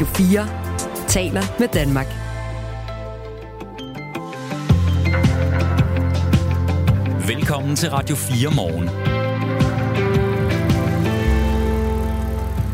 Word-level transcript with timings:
Radio 0.00 0.14
4 0.14 0.46
taler 1.08 1.42
med 1.58 1.68
Danmark. 1.68 2.06
Velkommen 7.28 7.76
til 7.76 7.90
Radio 7.90 8.16
4 8.16 8.50
morgen. 8.56 8.88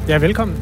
Ja, 0.08 0.18
velkommen. 0.18 0.56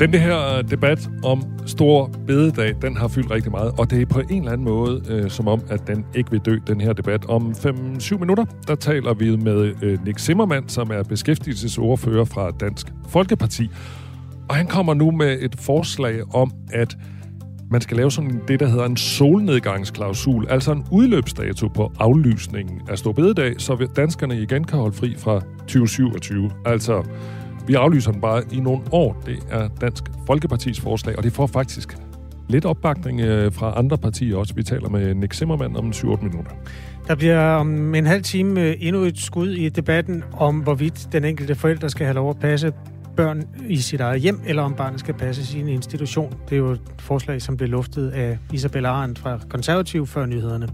Den 0.00 0.14
her 0.14 0.62
debat 0.62 1.10
om 1.24 1.42
stor 1.66 2.10
bededag, 2.26 2.74
den 2.82 2.96
har 2.96 3.08
fyldt 3.08 3.30
rigtig 3.30 3.50
meget, 3.50 3.72
og 3.78 3.90
det 3.90 4.02
er 4.02 4.06
på 4.06 4.20
en 4.20 4.38
eller 4.38 4.52
anden 4.52 4.64
måde 4.64 5.02
øh, 5.08 5.30
som 5.30 5.48
om, 5.48 5.62
at 5.70 5.86
den 5.86 6.06
ikke 6.14 6.30
vil 6.30 6.40
dø, 6.40 6.58
den 6.66 6.80
her 6.80 6.92
debat. 6.92 7.24
Om 7.24 7.50
5-7 7.50 8.18
minutter, 8.18 8.44
der 8.68 8.74
taler 8.74 9.14
vi 9.14 9.36
med 9.36 9.74
øh, 9.82 10.04
Nick 10.04 10.18
Zimmermann, 10.18 10.68
som 10.68 10.90
er 10.90 11.02
beskæftigelsesordfører 11.02 12.24
fra 12.24 12.50
Dansk 12.50 12.86
Folkeparti. 13.08 13.70
Og 14.48 14.56
han 14.56 14.66
kommer 14.66 14.94
nu 14.94 15.10
med 15.10 15.38
et 15.40 15.56
forslag 15.60 16.34
om, 16.34 16.52
at 16.72 16.96
man 17.70 17.80
skal 17.80 17.96
lave 17.96 18.10
sådan 18.10 18.40
det, 18.48 18.60
der 18.60 18.66
hedder 18.66 18.84
en 18.84 18.96
solnedgangsklausul, 18.96 20.46
altså 20.50 20.72
en 20.72 20.84
udløbsdato 20.90 21.68
på 21.68 21.92
aflysningen 21.98 22.80
af 22.88 22.98
Storbededag, 22.98 23.54
så 23.58 23.88
danskerne 23.96 24.42
igen 24.42 24.64
kan 24.64 24.78
holde 24.78 24.96
fri 24.96 25.14
fra 25.18 25.40
2027. 25.58 26.50
Altså, 26.66 27.02
vi 27.66 27.74
aflyser 27.74 28.12
den 28.12 28.20
bare 28.20 28.42
i 28.52 28.60
nogle 28.60 28.82
år. 28.92 29.22
Det 29.26 29.38
er 29.50 29.68
Dansk 29.80 30.04
Folkepartis 30.26 30.80
forslag, 30.80 31.16
og 31.16 31.24
det 31.24 31.32
får 31.32 31.46
faktisk 31.46 31.96
lidt 32.48 32.64
opbakning 32.64 33.20
øh, 33.20 33.52
fra 33.52 33.78
andre 33.78 33.98
partier 33.98 34.36
også. 34.36 34.54
Vi 34.54 34.62
taler 34.62 34.88
med 34.88 35.14
Nick 35.14 35.34
Zimmermann 35.34 35.76
om 35.76 35.90
7-8 35.90 36.22
minutter. 36.22 36.50
Der 37.08 37.14
bliver 37.14 37.40
om 37.40 37.94
en 37.94 38.06
halv 38.06 38.22
time 38.22 38.60
øh, 38.60 38.76
endnu 38.80 39.02
et 39.02 39.18
skud 39.18 39.48
i 39.48 39.68
debatten 39.68 40.24
om, 40.32 40.58
hvorvidt 40.58 41.08
den 41.12 41.24
enkelte 41.24 41.54
forælder 41.54 41.88
skal 41.88 42.06
have 42.06 42.14
lov 42.14 42.30
at 42.30 42.38
passe 42.38 42.72
børn 43.16 43.42
i 43.68 43.76
sit 43.76 44.00
eget 44.00 44.20
hjem, 44.20 44.40
eller 44.46 44.62
om 44.62 44.74
barnet 44.74 45.00
skal 45.00 45.14
passe 45.14 45.58
i 45.58 45.60
en 45.60 45.68
institution. 45.68 46.34
Det 46.48 46.54
er 46.54 46.58
jo 46.58 46.70
et 46.70 46.80
forslag, 46.98 47.42
som 47.42 47.56
blev 47.56 47.68
luftet 47.68 48.10
af 48.10 48.38
Isabella 48.52 48.88
Arendt 48.88 49.18
fra 49.18 49.40
Konservativ 49.48 50.06
før 50.06 50.26
nyhederne. 50.26 50.68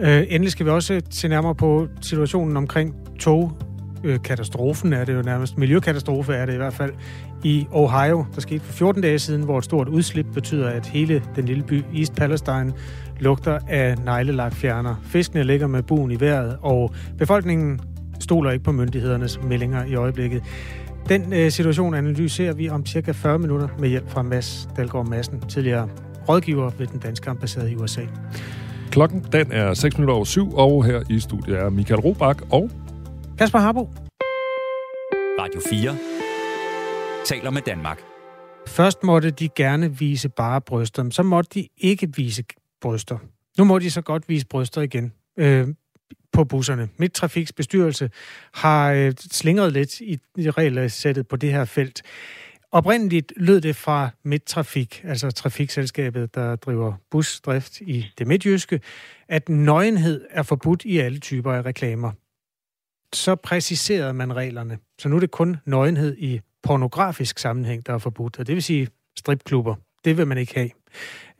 Øh, 0.00 0.22
endelig 0.28 0.52
skal 0.52 0.66
vi 0.66 0.70
også 0.70 1.00
se 1.10 1.28
nærmere 1.28 1.54
på 1.54 1.88
situationen 2.00 2.56
omkring 2.56 2.94
tog. 3.18 3.52
Katastrofen 4.24 4.92
er 4.92 5.04
det 5.04 5.14
jo 5.14 5.22
nærmest. 5.22 5.58
Miljøkatastrofe 5.58 6.32
er 6.32 6.46
det 6.46 6.52
i 6.52 6.56
hvert 6.56 6.72
fald 6.74 6.92
i 7.44 7.66
Ohio. 7.70 8.24
Der 8.34 8.40
skete 8.40 8.64
for 8.64 8.72
14 8.72 9.02
dage 9.02 9.18
siden, 9.18 9.42
hvor 9.42 9.58
et 9.58 9.64
stort 9.64 9.88
udslip 9.88 10.26
betyder, 10.34 10.68
at 10.68 10.86
hele 10.86 11.22
den 11.36 11.44
lille 11.44 11.62
by 11.62 11.84
East 11.94 12.14
Palestine 12.14 12.72
lugter 13.18 13.58
af 13.68 13.98
neglelakfjerner. 13.98 14.94
Fiskene 15.04 15.44
ligger 15.44 15.66
med 15.66 15.82
buen 15.82 16.10
i 16.10 16.20
vejret, 16.20 16.56
og 16.62 16.94
befolkningen 17.18 17.80
stoler 18.20 18.50
ikke 18.50 18.64
på 18.64 18.72
myndighedernes 18.72 19.40
meldinger 19.42 19.84
i 19.84 19.94
øjeblikket. 19.94 20.42
Den 21.08 21.32
øh, 21.32 21.50
situation 21.50 21.94
analyserer 21.94 22.52
vi 22.52 22.68
om 22.68 22.86
cirka 22.86 23.12
40 23.12 23.38
minutter 23.38 23.68
med 23.78 23.88
hjælp 23.88 24.08
fra 24.10 24.22
Mads 24.22 24.68
Dalgaard 24.76 25.08
Madsen, 25.08 25.40
tidligere 25.48 25.88
rådgiver 26.28 26.70
ved 26.78 26.86
den 26.86 27.00
danske 27.00 27.30
ambassade 27.30 27.72
i 27.72 27.76
USA. 27.76 28.00
Klokken 28.90 29.26
den 29.32 29.52
er 29.52 29.74
6 29.74 29.98
minutter 29.98 30.14
over 30.14 30.24
syv, 30.24 30.54
og 30.54 30.84
her 30.84 31.02
i 31.10 31.20
studiet 31.20 31.58
er 31.58 31.70
Michael 31.70 32.00
Robach 32.00 32.40
og 32.50 32.70
Kasper 33.38 33.58
Harbo. 33.58 33.90
Radio 35.40 35.60
4 35.70 35.96
taler 37.24 37.50
med 37.50 37.62
Danmark. 37.62 38.00
Først 38.68 39.04
måtte 39.04 39.30
de 39.30 39.48
gerne 39.48 39.98
vise 39.98 40.28
bare 40.28 40.60
bryster, 40.60 41.10
så 41.10 41.22
måtte 41.22 41.50
de 41.54 41.68
ikke 41.78 42.08
vise 42.16 42.44
bryster. 42.80 43.18
Nu 43.58 43.64
må 43.64 43.78
de 43.78 43.90
så 43.90 44.00
godt 44.02 44.28
vise 44.28 44.46
bryster 44.46 44.82
igen. 44.82 45.12
Øh, 45.38 45.68
på 46.40 46.44
busserne. 46.44 46.88
Midtrafiks 46.96 47.52
bestyrelse 47.52 48.10
har 48.54 48.92
øh, 48.92 49.12
slingret 49.30 49.72
lidt 49.72 50.00
i, 50.00 50.18
i 50.36 50.50
regelsættet 50.50 51.28
på 51.28 51.36
det 51.36 51.52
her 51.52 51.64
felt. 51.64 52.02
Oprindeligt 52.72 53.32
lød 53.36 53.60
det 53.60 53.76
fra 53.76 54.10
Midtrafik, 54.24 55.02
altså 55.04 55.30
trafikselskabet, 55.30 56.34
der 56.34 56.56
driver 56.56 56.92
busdrift 57.10 57.80
i 57.80 58.06
det 58.18 58.26
midtjyske, 58.26 58.80
at 59.28 59.48
nøgenhed 59.48 60.26
er 60.30 60.42
forbudt 60.42 60.84
i 60.84 60.98
alle 60.98 61.18
typer 61.18 61.52
af 61.52 61.62
reklamer. 61.66 62.12
Så 63.12 63.34
præciserede 63.34 64.12
man 64.12 64.36
reglerne. 64.36 64.78
Så 64.98 65.08
nu 65.08 65.16
er 65.16 65.20
det 65.20 65.30
kun 65.30 65.56
nøgenhed 65.64 66.16
i 66.18 66.40
pornografisk 66.62 67.38
sammenhæng, 67.38 67.86
der 67.86 67.94
er 67.94 67.98
forbudt, 67.98 68.38
og 68.38 68.46
det 68.46 68.54
vil 68.54 68.62
sige 68.62 68.88
stripklubber. 69.18 69.74
Det 70.04 70.16
vil 70.16 70.26
man 70.26 70.38
ikke 70.38 70.54
have. 70.54 70.70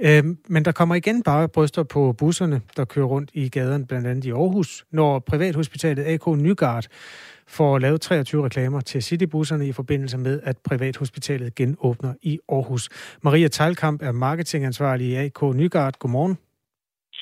Øhm, 0.00 0.38
men 0.49 0.65
der 0.65 0.72
kommer 0.72 0.94
igen 0.94 1.22
bare 1.22 1.49
bryster 1.49 1.83
på 1.83 2.12
busserne, 2.19 2.61
der 2.77 2.84
kører 2.84 3.06
rundt 3.06 3.31
i 3.34 3.49
gaden, 3.49 3.87
blandt 3.87 4.06
andet 4.06 4.25
i 4.25 4.31
Aarhus, 4.31 4.84
når 4.91 5.19
privathospitalet 5.19 6.05
AK 6.06 6.27
Nygard 6.27 6.87
får 7.49 7.78
lavet 7.78 8.00
23 8.00 8.44
reklamer 8.44 8.81
til 8.81 9.03
citybusserne 9.03 9.66
i 9.69 9.72
forbindelse 9.72 10.19
med, 10.19 10.41
at 10.44 10.56
privathospitalet 10.69 11.55
genåbner 11.55 12.15
i 12.22 12.39
Aarhus. 12.49 12.89
Maria 13.22 13.49
Teilkamp 13.49 14.03
er 14.03 14.12
marketingansvarlig 14.12 15.06
i 15.06 15.15
AK 15.15 15.43
Nygard. 15.43 15.94
Godmorgen. 15.99 16.39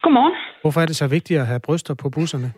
Godmorgen. 0.02 0.34
Hvorfor 0.62 0.80
er 0.80 0.86
det 0.86 0.96
så 0.96 1.06
vigtigt 1.06 1.40
at 1.40 1.46
have 1.46 1.60
bryster 1.60 1.94
på 1.94 2.10
busserne? 2.10 2.52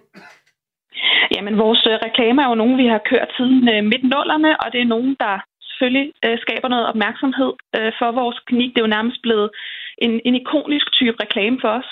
Jamen, 1.35 1.59
vores 1.59 1.83
øh, 1.91 1.95
reklamer 2.07 2.43
er 2.43 2.49
jo 2.49 2.55
nogle, 2.55 2.77
vi 2.83 2.87
har 2.95 3.03
kørt 3.11 3.31
siden 3.37 3.69
øh, 3.75 3.85
midt-nullerne, 3.91 4.51
og 4.63 4.73
det 4.73 4.81
er 4.81 4.93
nogen, 4.95 5.17
der 5.25 5.35
selvfølgelig 5.81 6.13
øh, 6.25 6.39
skaber 6.45 6.69
noget 6.69 6.87
opmærksomhed 6.93 7.53
øh, 7.77 7.93
for 7.99 8.09
vores 8.21 8.39
klinik. 8.47 8.71
Det 8.73 8.81
er 8.81 8.87
jo 8.89 8.97
nærmest 8.97 9.19
blevet 9.23 9.51
en, 9.99 10.13
en 10.25 10.35
ikonisk 10.35 10.87
type 10.93 11.17
reklame 11.25 11.59
for 11.61 11.73
os. 11.81 11.91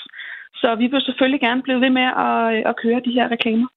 Så 0.61 0.75
vi 0.81 0.87
vil 0.91 1.01
selvfølgelig 1.01 1.41
gerne 1.47 1.61
blive 1.63 1.81
ved 1.85 1.91
med 1.99 2.07
at, 2.27 2.39
øh, 2.53 2.61
at 2.69 2.75
køre 2.83 2.99
de 3.05 3.15
her 3.17 3.27
reklamer. 3.35 3.67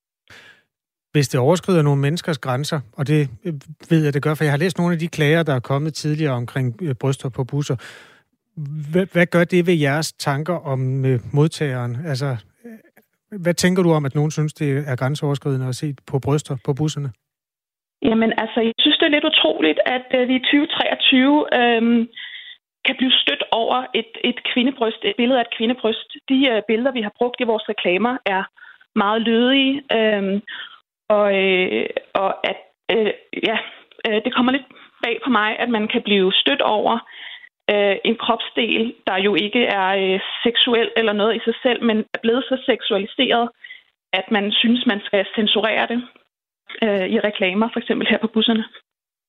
Hvis 1.13 1.29
det 1.29 1.41
overskrider 1.41 1.83
nogle 1.83 2.01
menneskers 2.01 2.39
grænser, 2.39 2.81
og 2.99 3.07
det 3.07 3.21
øh, 3.45 3.55
ved 3.91 4.05
jeg, 4.05 4.15
det 4.15 4.23
gør, 4.23 4.35
for 4.35 4.45
jeg 4.45 4.53
har 4.53 4.65
læst 4.65 4.79
nogle 4.79 4.93
af 4.93 4.99
de 4.99 5.09
klager, 5.09 5.43
der 5.43 5.55
er 5.55 5.61
kommet 5.61 5.95
tidligere 5.95 6.35
omkring 6.35 6.67
øh, 6.83 6.95
bryster 6.95 7.29
på 7.29 7.45
busser. 7.45 7.77
Hvad, 8.93 9.07
hvad 9.13 9.27
gør 9.27 9.45
det 9.45 9.67
ved 9.67 9.75
jeres 9.75 10.13
tanker 10.13 10.55
om 10.55 10.79
modtageren? 11.33 11.97
Altså, 12.07 12.37
hvad 13.31 13.55
tænker 13.55 13.83
du 13.83 13.93
om, 13.93 14.05
at 14.05 14.15
nogen 14.15 14.31
synes, 14.31 14.53
det 14.53 14.85
er 14.87 14.97
grænseoverskridende 14.97 15.67
at 15.67 15.77
se 15.77 15.95
på 16.07 16.19
bryster 16.19 16.57
på 16.65 16.75
busserne? 16.75 17.11
Jamen, 18.03 18.33
altså, 18.43 18.61
jeg 18.61 18.73
synes, 18.79 18.99
det 18.99 19.07
er 19.07 19.17
lidt 19.17 19.31
utroligt, 19.33 19.81
at 19.87 20.07
øh, 20.15 20.29
vi 20.29 20.35
i 20.37 20.39
2023 20.39 21.47
øh, 21.61 22.07
kan 22.87 22.97
blive 22.97 23.13
stødt 23.23 23.45
over 23.51 23.87
et, 23.95 24.13
et 24.25 24.39
kvindebryst, 24.53 25.01
et 25.05 25.17
billede 25.17 25.39
af 25.39 25.45
et 25.45 25.57
kvindebryst. 25.57 26.09
De 26.29 26.39
øh, 26.51 26.63
billeder, 26.69 26.93
vi 26.93 27.03
har 27.03 27.13
brugt 27.19 27.41
i 27.41 27.49
vores 27.51 27.69
reklamer, 27.69 28.17
er 28.27 28.43
meget 28.99 29.23
lødige, 29.23 29.83
øh, 29.99 30.41
og, 31.09 31.27
øh, 31.43 31.87
og 32.15 32.31
at, 32.51 32.59
øh, 32.95 33.13
ja, 33.49 33.57
øh, 34.07 34.19
det 34.25 34.35
kommer 34.35 34.53
lidt 34.53 34.69
bag 35.03 35.19
på 35.25 35.31
mig, 35.31 35.59
at 35.59 35.69
man 35.69 35.89
kan 35.89 36.03
blive 36.03 36.33
stødt 36.33 36.61
over 36.61 36.95
øh, 37.73 37.97
en 38.05 38.17
kropsdel, 38.17 38.95
der 39.07 39.17
jo 39.27 39.35
ikke 39.35 39.63
er 39.67 39.89
øh, 40.03 40.21
seksuel 40.43 40.91
eller 40.97 41.13
noget 41.13 41.37
i 41.37 41.45
sig 41.45 41.55
selv, 41.63 41.85
men 41.85 41.99
er 42.15 42.19
blevet 42.23 42.45
så 42.45 42.57
seksualiseret, 42.67 43.49
at 44.13 44.31
man 44.31 44.53
synes, 44.53 44.87
man 44.87 45.01
skal 45.05 45.27
censurere 45.37 45.87
det 45.87 46.03
øh, 46.83 47.07
i 47.15 47.19
reklamer, 47.29 47.69
for 47.73 47.81
eksempel 47.81 48.07
her 48.11 48.19
på 48.19 48.31
busserne. 48.35 48.65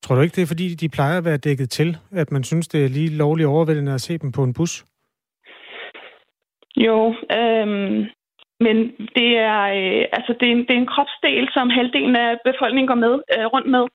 Tror 0.03 0.15
du 0.15 0.21
ikke, 0.21 0.35
det 0.35 0.41
er 0.41 0.53
fordi, 0.53 0.75
de 0.75 0.89
plejer 0.89 1.17
at 1.17 1.25
være 1.25 1.37
dækket 1.37 1.69
til, 1.69 1.97
at 2.11 2.31
man 2.31 2.43
synes, 2.43 2.67
det 2.67 2.85
er 2.85 2.89
lige 2.89 3.17
lovligt 3.17 3.47
overvældende 3.47 3.93
at 3.93 4.01
se 4.01 4.17
dem 4.17 4.31
på 4.31 4.43
en 4.43 4.53
bus? 4.53 4.85
Jo, 6.77 7.15
øhm, 7.39 8.05
men 8.65 8.77
det 9.17 9.29
er, 9.37 9.61
øh, 9.79 10.05
altså 10.17 10.31
det, 10.39 10.47
er 10.47 10.51
en, 10.51 10.65
det 10.67 10.73
er 10.73 10.81
en 10.81 10.93
kropsdel, 10.93 11.47
som 11.53 11.69
halvdelen 11.69 12.15
af 12.15 12.37
befolkningen 12.45 12.87
går 12.87 12.99
med 13.05 13.13
øh, 13.35 13.45
rundt 13.45 13.69
med. 13.75 13.85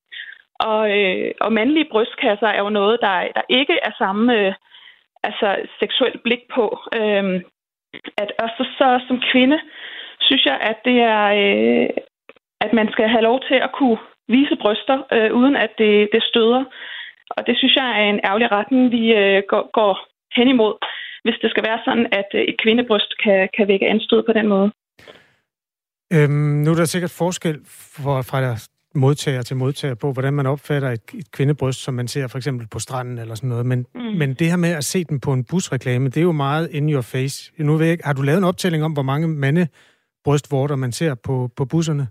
Og, 0.61 0.83
øh, 0.99 1.31
og 1.41 1.53
mandlige 1.53 1.91
brystkasser 1.93 2.47
er 2.47 2.63
jo 2.67 2.71
noget, 2.81 2.99
der, 3.01 3.15
der 3.37 3.43
ikke 3.49 3.77
er 3.83 3.93
samme 3.99 4.25
øh, 4.39 4.55
altså 5.23 5.49
seksuelt 5.81 6.23
blik 6.23 6.43
på. 6.55 6.79
Øh, 6.99 7.43
at 8.23 8.31
også 8.45 8.63
så 8.79 8.89
som 9.09 9.19
kvinde 9.33 9.59
synes 10.21 10.45
jeg, 10.45 10.59
at 10.71 10.79
det 10.85 10.99
er, 11.17 11.25
øh, 11.43 11.89
at 12.61 12.73
man 12.73 12.89
skal 12.95 13.09
have 13.09 13.27
lov 13.29 13.41
til 13.49 13.59
at 13.67 13.71
kunne 13.79 13.99
vise 14.29 14.57
bryster, 14.63 14.99
øh, 15.13 15.31
uden 15.41 15.57
at 15.57 15.71
det, 15.79 16.09
det 16.13 16.23
støder. 16.23 16.65
Og 17.37 17.47
det 17.47 17.55
synes 17.59 17.75
jeg 17.77 17.89
er 18.01 18.05
en 18.13 18.21
ærgerlig 18.29 18.53
retning, 18.53 18.83
vi 18.97 19.05
øh, 19.21 19.43
går, 19.49 19.71
går 19.79 19.93
hen 20.37 20.49
imod, 20.49 20.75
hvis 21.25 21.39
det 21.43 21.51
skal 21.51 21.65
være 21.69 21.81
sådan, 21.85 22.07
at 22.13 22.29
øh, 22.35 22.41
et 22.41 22.57
kvindebryst 22.63 23.13
kan, 23.25 23.49
kan 23.57 23.69
vække 23.69 23.87
anstød 23.89 24.23
på 24.27 24.33
den 24.33 24.49
måde. 24.49 24.69
Øhm, 26.13 26.55
nu 26.65 26.71
er 26.71 26.75
der 26.75 26.85
sikkert 26.85 27.15
forskel 27.19 27.57
for, 28.03 28.23
fra 28.31 28.39
modtager 28.95 29.43
til 29.43 29.57
modtager 29.57 29.95
på, 29.95 30.13
hvordan 30.13 30.35
man 30.35 30.47
opfatter 30.47 30.91
et, 30.91 31.01
et 31.15 31.31
kvindebryst, 31.33 31.81
som 31.85 31.95
man 31.95 32.09
ser 32.09 32.27
for 32.27 32.39
eksempel 32.39 32.67
på 32.69 32.79
stranden 32.79 33.19
eller 33.19 33.35
sådan 33.35 33.49
noget. 33.49 33.67
Men, 33.67 33.87
mm. 33.95 34.01
men 34.01 34.35
det 34.35 34.51
her 34.51 34.57
med 34.57 34.71
at 34.71 34.85
se 34.85 35.05
den 35.05 35.21
på 35.21 35.33
en 35.33 35.45
busreklame, 35.45 36.09
det 36.09 36.17
er 36.17 36.23
jo 36.23 36.33
meget 36.33 36.71
in 36.71 36.93
your 36.93 37.01
face. 37.01 37.53
Nu 37.59 37.77
ved 37.77 37.87
jeg, 37.87 37.99
har 38.05 38.13
du 38.13 38.23
lavet 38.23 38.39
en 38.39 38.45
optælling 38.45 38.85
om, 38.85 38.93
hvor 38.93 39.03
mange 39.03 39.29
mandebrystvorter 39.29 40.77
man 40.77 40.93
ser 40.93 41.15
på, 41.15 41.51
på 41.57 41.65
busserne? 41.65 42.07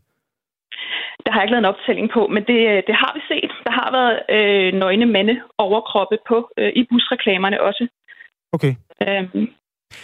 Der 1.26 1.32
har 1.32 1.40
jeg 1.40 1.46
ikke 1.46 1.56
lavet 1.56 1.66
en 1.66 1.74
optælling 1.74 2.10
på, 2.16 2.22
men 2.36 2.44
det, 2.50 2.60
det 2.88 2.96
har 3.02 3.12
vi 3.18 3.22
set. 3.32 3.52
Der 3.68 3.74
har 3.80 3.90
været 3.98 4.16
øh, 4.36 4.70
nøgne 4.82 5.06
mande 5.06 5.36
overkroppe 5.58 6.18
på 6.30 6.38
øh, 6.60 6.72
i 6.80 6.84
busreklamerne 6.90 7.62
også. 7.70 7.88
Okay. 8.56 8.74
Øhm, 9.08 9.48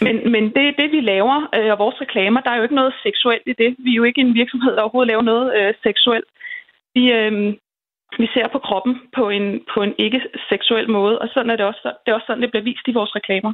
men, 0.04 0.14
men 0.32 0.44
det, 0.56 0.64
det, 0.80 0.88
vi 0.96 1.00
laver, 1.00 1.36
øh, 1.56 1.70
og 1.72 1.78
vores 1.84 2.00
reklamer, 2.00 2.40
der 2.40 2.50
er 2.50 2.56
jo 2.56 2.62
ikke 2.62 2.80
noget 2.80 2.94
seksuelt 3.06 3.46
i 3.46 3.54
det. 3.62 3.70
Vi 3.84 3.90
er 3.90 4.00
jo 4.00 4.04
ikke 4.10 4.20
en 4.20 4.34
virksomhed, 4.34 4.72
der 4.72 4.82
overhovedet 4.82 5.12
laver 5.12 5.22
noget 5.22 5.46
øh, 5.58 5.74
seksuelt. 5.86 6.28
Vi, 6.94 7.02
øh, 7.18 7.32
vi 8.22 8.26
ser 8.34 8.46
på 8.52 8.58
kroppen 8.58 8.94
på 9.16 9.24
en, 9.36 9.46
på 9.74 9.82
en 9.82 9.94
ikke-seksuel 9.98 10.90
måde, 10.90 11.18
og 11.18 11.28
sådan 11.34 11.50
er 11.50 11.56
det 11.56 11.66
også, 11.66 11.82
det 12.02 12.10
er 12.10 12.14
også 12.14 12.26
sådan, 12.26 12.42
det 12.42 12.50
bliver 12.50 12.68
vist 12.70 12.88
i 12.88 12.92
vores 12.98 13.16
reklamer. 13.18 13.52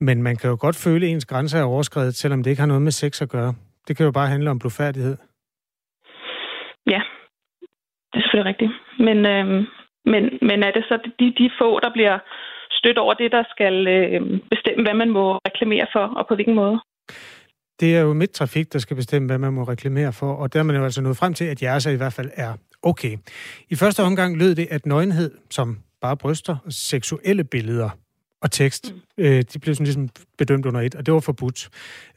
Men 0.00 0.22
man 0.22 0.36
kan 0.36 0.50
jo 0.50 0.56
godt 0.60 0.76
føle, 0.84 1.06
at 1.06 1.12
ens 1.12 1.24
grænser 1.24 1.58
er 1.58 1.64
overskrevet, 1.64 2.14
selvom 2.14 2.42
det 2.42 2.50
ikke 2.50 2.60
har 2.60 2.72
noget 2.72 2.82
med 2.82 2.92
sex 2.92 3.22
at 3.22 3.28
gøre. 3.28 3.54
Det 3.88 3.96
kan 3.96 4.06
jo 4.06 4.12
bare 4.12 4.28
handle 4.28 4.50
om 4.50 4.58
blodfærdighed. 4.58 5.16
Ja, 6.86 7.00
det 8.10 8.16
er 8.18 8.22
selvfølgelig 8.22 8.50
rigtigt. 8.52 8.72
Men, 9.06 9.18
øh, 9.32 9.46
men, 10.12 10.22
men 10.48 10.62
er 10.62 10.72
det 10.76 10.84
så 10.88 10.98
de, 11.18 11.26
de 11.38 11.50
få, 11.60 11.80
der 11.80 11.90
bliver 11.92 12.18
stødt 12.70 12.98
over 12.98 13.14
det, 13.14 13.32
der 13.32 13.44
skal 13.50 13.86
øh, 13.86 14.20
bestemme, 14.52 14.82
hvad 14.84 14.94
man 14.94 15.10
må 15.10 15.36
reklamere 15.36 15.86
for, 15.92 16.04
og 16.18 16.26
på 16.28 16.34
hvilken 16.34 16.54
måde? 16.54 16.80
Det 17.80 17.96
er 17.96 18.00
jo 18.00 18.12
midt 18.12 18.30
trafik, 18.30 18.72
der 18.72 18.78
skal 18.78 18.96
bestemme, 18.96 19.28
hvad 19.28 19.38
man 19.38 19.52
må 19.52 19.62
reklamere 19.62 20.12
for, 20.12 20.32
og 20.32 20.52
der 20.52 20.58
er 20.58 20.62
man 20.62 20.76
jo 20.76 20.84
altså 20.84 21.02
nået 21.02 21.16
frem 21.16 21.34
til, 21.34 21.44
at 21.44 21.62
jeres 21.62 21.86
i 21.86 21.96
hvert 21.96 22.12
fald 22.12 22.30
er 22.34 22.52
okay. 22.82 23.16
I 23.70 23.74
første 23.74 24.02
omgang 24.02 24.38
lød 24.38 24.54
det, 24.54 24.66
at 24.70 24.86
nøgenhed, 24.86 25.30
som 25.50 25.78
bare 26.00 26.16
bryster, 26.16 26.56
seksuelle 26.68 27.44
billeder 27.44 27.90
og 28.42 28.50
tekst, 28.50 28.94
mm. 28.94 29.24
øh, 29.24 29.42
de 29.52 29.58
blev 29.58 29.74
sådan 29.74 29.84
ligesom 29.84 30.08
bedømt 30.38 30.66
under 30.66 30.80
et, 30.80 30.94
og 30.94 31.06
det 31.06 31.14
var 31.14 31.20
forbudt. 31.20 31.68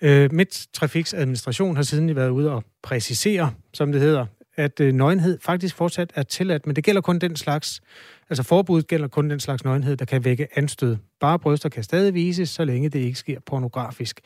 Øh, 0.01 0.33
Midt 0.33 0.67
Trafiks 0.73 1.13
administration 1.13 1.75
har 1.75 1.83
siden 1.83 2.15
været 2.15 2.29
ude 2.29 2.51
og 2.51 2.63
præcisere, 2.83 3.51
som 3.73 3.91
det 3.91 4.01
hedder, 4.01 4.25
at 4.57 4.79
øh, 4.79 4.93
nøgenhed 4.93 5.39
faktisk 5.41 5.75
fortsat 5.75 6.11
er 6.15 6.23
tilladt, 6.23 6.65
men 6.65 6.75
det 6.75 6.83
gælder 6.83 7.01
kun 7.01 7.19
den 7.19 7.35
slags, 7.35 7.81
altså 8.29 8.43
forbuddet 8.43 8.87
gælder 8.87 9.07
kun 9.07 9.29
den 9.29 9.39
slags 9.39 9.63
nøgenhed, 9.63 9.97
der 9.97 10.05
kan 10.05 10.25
vække 10.25 10.47
anstød. 10.55 10.97
Bare 11.19 11.39
bryster 11.39 11.69
kan 11.69 11.83
stadig 11.83 12.13
vises, 12.13 12.49
så 12.49 12.65
længe 12.65 12.89
det 12.89 12.99
ikke 12.99 13.19
sker 13.19 13.39
pornografisk. 13.45 14.19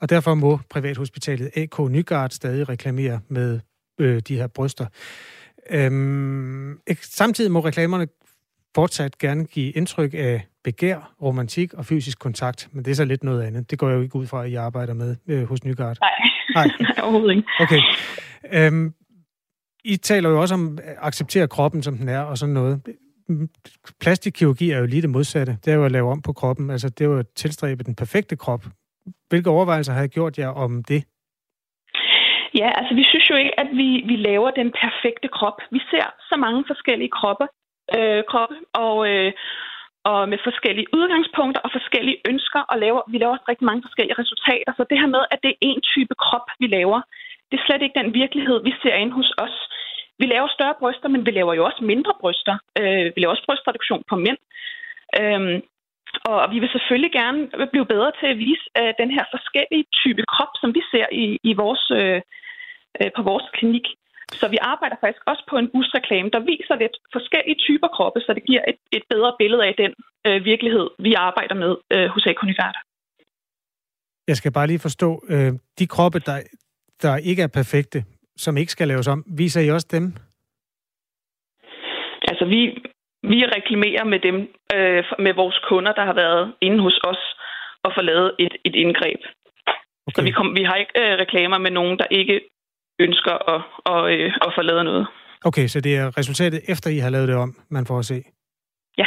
Og 0.00 0.10
derfor 0.10 0.34
må 0.34 0.60
privathospitalet 0.70 1.50
AK 1.56 1.78
Nygaard 1.90 2.30
stadig 2.30 2.68
reklamere 2.68 3.20
med 3.28 3.60
øh, 3.98 4.20
de 4.28 4.36
her 4.36 4.46
bryster. 4.46 4.86
Øhm, 5.70 6.78
samtidig 7.00 7.50
må 7.50 7.60
reklamerne 7.60 8.06
fortsat 8.74 9.18
gerne 9.18 9.44
give 9.44 9.70
indtryk 9.70 10.14
af 10.14 10.46
begær, 10.64 11.14
romantik 11.22 11.74
og 11.74 11.86
fysisk 11.86 12.18
kontakt, 12.18 12.68
men 12.72 12.84
det 12.84 12.90
er 12.90 12.94
så 12.94 13.04
lidt 13.04 13.24
noget 13.24 13.42
andet. 13.42 13.70
Det 13.70 13.78
går 13.78 13.88
jeg 13.88 13.96
jo 13.96 14.02
ikke 14.02 14.16
ud 14.16 14.26
fra, 14.26 14.44
at 14.44 14.50
I 14.50 14.54
arbejder 14.54 14.94
med 14.94 15.16
øh, 15.26 15.48
hos 15.48 15.64
Nygaard. 15.64 15.96
Nej, 16.00 16.10
Nej. 16.54 16.66
Nej 16.80 16.94
overhovedet 17.02 17.36
ikke. 17.36 17.48
Okay. 17.60 17.80
Øhm, 18.52 18.94
i 19.84 19.96
taler 19.96 20.28
jo 20.30 20.40
også 20.40 20.54
om 20.54 20.78
at 20.82 20.96
acceptere 20.98 21.48
kroppen, 21.48 21.82
som 21.82 21.96
den 21.96 22.08
er, 22.08 22.20
og 22.20 22.38
sådan 22.38 22.54
noget. 22.54 22.82
Plastikkirurgi 24.00 24.70
er 24.70 24.78
jo 24.78 24.86
lige 24.86 25.02
det 25.02 25.10
modsatte. 25.10 25.52
Det 25.64 25.72
er 25.72 25.76
jo 25.76 25.84
at 25.84 25.92
lave 25.92 26.10
om 26.10 26.22
på 26.22 26.32
kroppen. 26.32 26.70
Altså, 26.70 26.88
det 26.88 27.00
er 27.04 27.08
jo 27.08 27.18
at 27.18 27.28
tilstræbe 27.36 27.84
den 27.84 27.94
perfekte 27.94 28.36
krop. 28.36 28.64
Hvilke 29.28 29.50
overvejelser 29.50 29.92
har 29.92 30.02
I 30.02 30.08
gjort 30.08 30.38
jer 30.38 30.48
om 30.48 30.84
det? 30.84 31.04
Ja, 32.60 32.68
altså 32.78 32.94
vi 32.94 33.04
synes 33.10 33.30
jo 33.30 33.36
ikke, 33.42 33.60
at 33.60 33.68
vi, 33.80 33.88
vi 34.10 34.16
laver 34.16 34.50
den 34.50 34.70
perfekte 34.82 35.28
krop. 35.36 35.58
Vi 35.70 35.80
ser 35.90 36.06
så 36.30 36.36
mange 36.44 36.64
forskellige 36.66 37.12
kroppe, 37.18 37.46
øh, 37.96 38.22
kroppe 38.30 38.56
og, 38.84 38.96
øh, 39.10 39.32
og 40.10 40.20
med 40.32 40.38
forskellige 40.48 40.88
udgangspunkter 40.98 41.60
og 41.66 41.70
forskellige 41.78 42.18
ønsker, 42.30 42.60
og 42.70 42.76
laver, 42.84 43.02
vi 43.12 43.18
laver 43.18 43.32
også 43.34 43.48
rigtig 43.48 43.66
mange 43.70 43.82
forskellige 43.86 44.18
resultater. 44.22 44.72
Så 44.76 44.82
det 44.90 45.00
her 45.02 45.10
med, 45.16 45.22
at 45.32 45.38
det 45.42 45.50
er 45.52 45.58
en 45.70 45.80
type 45.92 46.14
krop, 46.24 46.46
vi 46.62 46.66
laver, 46.78 47.00
det 47.54 47.60
er 47.60 47.68
slet 47.68 47.82
ikke 47.82 48.00
den 48.02 48.14
virkelighed, 48.22 48.58
vi 48.68 48.72
ser 48.82 48.96
ind 49.02 49.12
hos 49.18 49.30
os. 49.44 49.56
Vi 50.20 50.26
laver 50.26 50.48
større 50.56 50.76
bryster, 50.80 51.08
men 51.14 51.26
vi 51.26 51.30
laver 51.30 51.54
jo 51.58 51.64
også 51.68 51.82
mindre 51.92 52.14
bryster. 52.20 52.54
Øh, 52.80 53.04
vi 53.14 53.18
laver 53.20 53.34
også 53.34 53.46
brystreduktion 53.48 54.02
på 54.10 54.16
mænd. 54.26 54.40
Øh, 55.20 55.40
og 56.30 56.40
vi 56.52 56.58
vil 56.62 56.74
selvfølgelig 56.74 57.12
gerne 57.20 57.40
blive 57.72 57.86
bedre 57.94 58.12
til 58.20 58.28
at 58.32 58.38
vise 58.46 58.64
øh, 58.78 58.92
den 59.02 59.10
her 59.16 59.24
forskellige 59.34 59.86
type 60.02 60.22
krop, 60.32 60.52
som 60.60 60.68
vi 60.76 60.82
ser 60.92 61.06
i, 61.24 61.26
i 61.50 61.52
vores, 61.62 61.84
øh, 62.00 62.20
øh, 63.00 63.10
på 63.16 63.22
vores 63.30 63.46
klinik. 63.56 63.86
Så 64.40 64.46
vi 64.54 64.58
arbejder 64.72 64.96
faktisk 65.00 65.24
også 65.32 65.44
på 65.50 65.56
en 65.62 65.70
busreklame, 65.74 66.30
der 66.34 66.40
viser 66.52 66.74
lidt 66.82 66.96
forskellige 67.16 67.58
typer 67.66 67.88
kroppe, 67.96 68.20
så 68.20 68.30
det 68.36 68.44
giver 68.50 68.62
et, 68.70 68.78
et 68.96 69.04
bedre 69.12 69.32
billede 69.40 69.64
af 69.68 69.74
den 69.82 69.92
øh, 70.26 70.44
virkelighed, 70.44 70.86
vi 71.06 71.12
arbejder 71.28 71.56
med 71.64 71.72
øh, 71.94 72.06
hos 72.14 72.26
Akonivert. 72.26 72.76
Jeg 74.30 74.36
skal 74.36 74.52
bare 74.52 74.66
lige 74.66 74.86
forstå, 74.88 75.08
øh, 75.34 75.52
de 75.78 75.86
kroppe, 75.94 76.18
der, 76.18 76.38
der 77.02 77.16
ikke 77.16 77.42
er 77.42 77.46
perfekte, 77.46 78.04
som 78.36 78.56
ikke 78.56 78.72
skal 78.72 78.88
laves 78.88 79.08
om, 79.08 79.24
viser 79.26 79.60
I 79.60 79.70
også 79.70 79.88
dem? 79.90 80.14
Altså, 82.28 82.44
vi, 82.44 82.60
vi 83.22 83.38
reklamerer 83.56 84.04
med 84.04 84.20
dem, 84.28 84.36
øh, 84.74 85.04
med 85.18 85.34
vores 85.34 85.58
kunder, 85.68 85.92
der 85.92 86.04
har 86.04 86.14
været 86.14 86.54
inde 86.60 86.82
hos 86.82 87.00
os 87.04 87.22
og 87.84 87.92
få 87.96 88.02
lavet 88.02 88.32
et, 88.38 88.54
et 88.64 88.74
indgreb. 88.74 89.20
Okay. 90.06 90.14
Så 90.14 90.22
vi, 90.22 90.30
kom, 90.30 90.56
vi 90.56 90.62
har 90.62 90.76
ikke 90.76 90.92
øh, 91.02 91.18
reklamer 91.18 91.58
med 91.58 91.70
nogen, 91.70 91.98
der 91.98 92.06
ikke 92.10 92.40
ønsker 92.98 93.34
at, 93.54 93.62
og, 93.84 94.12
øh, 94.12 94.32
at 94.46 94.52
få 94.56 94.62
lavet 94.62 94.84
noget. 94.84 95.06
Okay, 95.44 95.66
så 95.66 95.80
det 95.80 95.96
er 95.96 96.18
resultatet 96.18 96.60
efter, 96.68 96.90
I 96.90 96.98
har 96.98 97.10
lavet 97.10 97.28
det 97.28 97.36
om, 97.36 97.56
man 97.68 97.86
får 97.86 97.98
at 97.98 98.04
se? 98.04 98.22
Ja. 98.98 99.06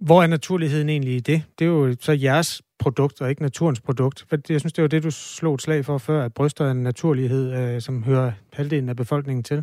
Hvor 0.00 0.22
er 0.22 0.26
naturligheden 0.26 0.88
egentlig 0.88 1.14
i 1.14 1.20
det? 1.20 1.44
Det 1.58 1.64
er 1.64 1.68
jo 1.68 1.96
så 2.00 2.12
jeres 2.12 2.62
produkt, 2.86 3.16
og 3.20 3.26
ikke 3.30 3.42
naturens 3.48 3.80
produkt. 3.88 4.18
For 4.28 4.36
jeg 4.54 4.60
synes, 4.60 4.72
det 4.76 4.82
var 4.82 4.92
det, 4.94 5.06
du 5.08 5.10
slog 5.10 5.54
et 5.54 5.62
slag 5.66 5.80
for 5.84 5.98
før, 6.08 6.20
at 6.24 6.34
bryster 6.38 6.64
er 6.64 6.70
en 6.70 6.82
naturlighed, 6.92 7.44
øh, 7.58 7.80
som 7.86 7.94
hører 8.10 8.28
halvdelen 8.58 8.88
af 8.88 8.96
befolkningen 9.02 9.44
til. 9.50 9.58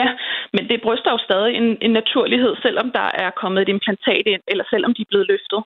Ja, 0.00 0.08
men 0.54 0.62
det 0.70 0.78
bryster 0.86 1.10
jo 1.16 1.18
stadig 1.28 1.52
en, 1.60 1.68
en 1.86 1.92
naturlighed, 2.00 2.52
selvom 2.64 2.88
der 2.98 3.08
er 3.24 3.30
kommet 3.40 3.60
et 3.62 3.68
implantat 3.74 4.24
ind, 4.32 4.42
eller 4.52 4.64
selvom 4.72 4.94
de 4.94 5.02
er 5.02 5.10
blevet 5.12 5.26
løftet. 5.32 5.60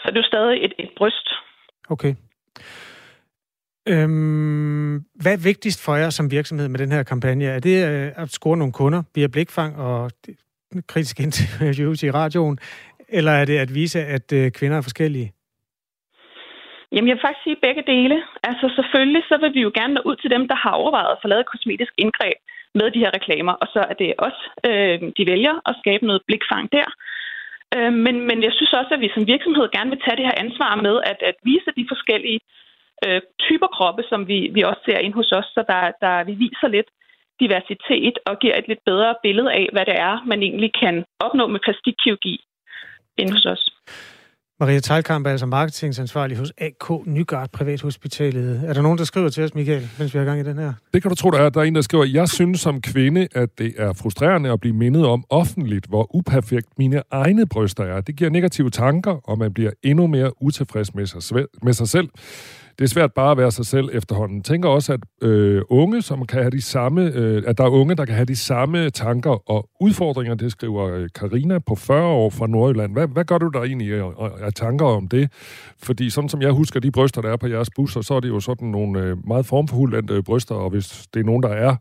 Så 0.00 0.04
det 0.10 0.16
er 0.16 0.24
jo 0.24 0.32
stadig 0.34 0.56
et, 0.64 0.72
et 0.78 0.90
bryst. 0.98 1.26
Okay. 1.94 2.14
Øhm, 3.88 4.94
hvad 5.22 5.32
er 5.32 5.44
vigtigst 5.50 5.84
for 5.84 5.94
jer 5.96 6.10
som 6.10 6.30
virksomhed 6.30 6.68
med 6.68 6.78
den 6.78 6.92
her 6.92 7.02
kampagne? 7.02 7.44
Er 7.44 7.60
det 7.60 7.76
øh, 7.88 8.12
at 8.22 8.28
score 8.30 8.56
nogle 8.56 8.72
kunder 8.72 9.02
via 9.14 9.26
blikfang 9.26 9.76
og 9.76 10.10
kritisk 10.86 11.20
interviews 11.20 12.02
i 12.02 12.10
radioen, 12.10 12.58
eller 13.08 13.32
er 13.32 13.44
det 13.44 13.58
at 13.58 13.74
vise, 13.74 14.00
at 14.16 14.32
øh, 14.32 14.50
kvinder 14.50 14.76
er 14.76 14.82
forskellige? 14.82 15.32
Jamen, 16.92 17.08
jeg 17.08 17.16
vil 17.16 17.26
faktisk 17.26 17.44
sige 17.44 17.64
begge 17.66 17.82
dele. 17.92 18.16
Altså, 18.48 18.66
selvfølgelig 18.78 19.22
så 19.30 19.36
vil 19.42 19.54
vi 19.54 19.62
jo 19.66 19.72
gerne 19.78 19.94
nå 19.94 20.00
ud 20.04 20.16
til 20.16 20.30
dem, 20.34 20.48
der 20.50 20.56
har 20.64 20.74
overvejet 20.80 21.12
at 21.12 21.22
få 21.22 21.28
lavet 21.28 21.50
kosmetisk 21.52 21.92
indgreb 22.04 22.38
med 22.78 22.90
de 22.90 23.02
her 23.04 23.12
reklamer, 23.18 23.52
og 23.62 23.66
så 23.74 23.80
er 23.90 23.96
det 24.02 24.10
også, 24.26 24.42
øh, 24.68 24.98
de 25.18 25.30
vælger 25.32 25.54
at 25.68 25.74
skabe 25.82 26.06
noget 26.06 26.22
blikfang 26.28 26.72
der. 26.76 26.88
Øh, 27.76 27.92
men, 28.04 28.14
men 28.28 28.38
jeg 28.46 28.52
synes 28.54 28.72
også, 28.80 28.92
at 28.94 29.00
vi 29.00 29.10
som 29.14 29.26
virksomhed 29.26 29.66
gerne 29.76 29.90
vil 29.90 30.02
tage 30.02 30.16
det 30.16 30.28
her 30.28 30.42
ansvar 30.44 30.72
med 30.86 30.96
at, 31.10 31.18
at 31.30 31.36
vise 31.50 31.70
de 31.78 31.86
forskellige 31.92 32.40
øh, 33.06 33.20
typer 33.46 33.70
kroppe, 33.76 34.02
som 34.10 34.28
vi, 34.28 34.38
vi 34.56 34.62
også 34.62 34.82
ser 34.84 34.98
ind 34.98 35.14
hos 35.14 35.32
os, 35.32 35.48
så 35.56 35.60
der, 35.72 35.82
der 36.04 36.24
vi 36.24 36.34
viser 36.44 36.68
lidt 36.68 36.90
diversitet 37.40 38.16
og 38.28 38.38
giver 38.42 38.56
et 38.58 38.68
lidt 38.68 38.82
bedre 38.90 39.14
billede 39.22 39.52
af, 39.52 39.68
hvad 39.72 39.84
det 39.90 39.96
er, 40.08 40.14
man 40.26 40.42
egentlig 40.42 40.72
kan 40.82 41.04
opnå 41.20 41.46
med 41.46 41.60
plastikkirurgi 41.64 42.36
ind 43.18 43.30
hos 43.32 43.46
os. 43.46 43.62
Maria 44.60 44.80
Teilkamp 44.80 45.26
er 45.26 45.30
altså 45.30 45.46
marketingansvarlig 45.46 46.36
hos 46.36 46.52
AK 46.58 47.06
Nygaard 47.06 47.50
Privathospitalet. 47.50 48.62
Er 48.66 48.72
der 48.72 48.82
nogen, 48.82 48.98
der 48.98 49.04
skriver 49.04 49.28
til 49.28 49.44
os, 49.44 49.54
Michael, 49.54 49.88
mens 49.98 50.14
vi 50.14 50.18
har 50.18 50.26
gang 50.26 50.40
i 50.40 50.42
den 50.42 50.58
her? 50.58 50.72
Det 50.94 51.02
kan 51.02 51.08
du 51.08 51.14
tro, 51.14 51.30
der 51.30 51.38
er. 51.38 51.48
Der 51.48 51.60
er 51.60 51.64
en, 51.64 51.74
der 51.74 51.80
skriver, 51.80 52.04
jeg 52.04 52.28
synes 52.28 52.60
som 52.60 52.80
kvinde, 52.80 53.28
at 53.34 53.58
det 53.58 53.74
er 53.76 53.92
frustrerende 53.92 54.52
at 54.52 54.60
blive 54.60 54.74
mindet 54.74 55.06
om 55.06 55.24
offentligt, 55.30 55.86
hvor 55.86 56.16
uperfekt 56.16 56.66
mine 56.78 57.02
egne 57.10 57.46
bryster 57.46 57.84
er. 57.84 58.00
Det 58.00 58.16
giver 58.16 58.30
negative 58.30 58.70
tanker, 58.70 59.30
og 59.30 59.38
man 59.38 59.54
bliver 59.54 59.70
endnu 59.82 60.06
mere 60.06 60.42
utilfreds 60.42 60.94
med 60.94 61.06
sig, 61.06 61.46
med 61.62 61.72
sig 61.72 61.88
selv 61.88 62.08
det 62.80 62.86
er 62.86 62.88
svært 62.88 63.12
bare 63.12 63.30
at 63.30 63.38
være 63.38 63.50
sig 63.50 63.66
selv 63.66 63.88
efterhånden. 63.92 64.42
Tænker 64.42 64.68
også, 64.68 64.92
at 64.92 65.28
øh, 65.28 65.62
unge, 65.68 66.02
som 66.02 66.26
kan 66.26 66.40
have 66.40 66.50
de 66.50 66.60
samme, 66.62 67.12
øh, 67.14 67.42
at 67.46 67.58
der 67.58 67.64
er 67.64 67.68
unge, 67.68 67.94
der 67.94 68.04
kan 68.04 68.14
have 68.14 68.24
de 68.24 68.36
samme 68.36 68.90
tanker 68.90 69.50
og 69.50 69.68
udfordringer, 69.80 70.34
det 70.34 70.52
skriver 70.52 70.94
øh, 70.94 71.08
Karina 71.14 71.58
på 71.58 71.74
40 71.74 72.06
år 72.06 72.30
fra 72.30 72.46
Nordjylland. 72.46 72.92
Hvad, 72.92 73.06
hvad 73.06 73.24
gør 73.24 73.38
du 73.38 73.48
der 73.48 73.62
egentlig 73.62 73.88
øh, 73.88 74.04
af, 74.04 74.30
af 74.40 74.52
tanker 74.52 74.86
om 74.86 75.08
det? 75.08 75.32
Fordi 75.82 76.10
sådan 76.10 76.28
som 76.28 76.42
jeg 76.42 76.50
husker 76.50 76.80
de 76.80 76.90
bryster, 76.90 77.20
der 77.20 77.32
er 77.32 77.36
på 77.36 77.46
jeres 77.46 77.70
busser, 77.76 78.00
så 78.00 78.14
er 78.14 78.20
det 78.20 78.28
jo 78.28 78.40
sådan 78.40 78.68
nogle 78.68 79.00
øh, 79.00 79.26
meget 79.26 79.46
formforhuldte 79.46 80.14
øh, 80.14 80.22
bryster, 80.22 80.54
og 80.54 80.70
hvis 80.70 81.06
det 81.14 81.20
er 81.20 81.24
nogen, 81.24 81.42
der 81.42 81.48
er 81.48 81.76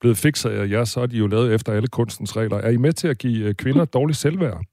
blevet 0.00 0.16
fikset 0.16 0.50
af 0.50 0.70
jer, 0.70 0.84
så 0.84 1.00
er 1.00 1.06
de 1.06 1.16
jo 1.16 1.26
lavet 1.26 1.54
efter 1.54 1.72
alle 1.72 1.88
kunstens 1.88 2.36
regler. 2.36 2.56
Er 2.56 2.70
I 2.70 2.76
med 2.76 2.92
til 2.92 3.08
at 3.08 3.18
give 3.18 3.54
kvinder 3.54 3.84
dårligt 3.84 4.18
selvværd? 4.18 4.71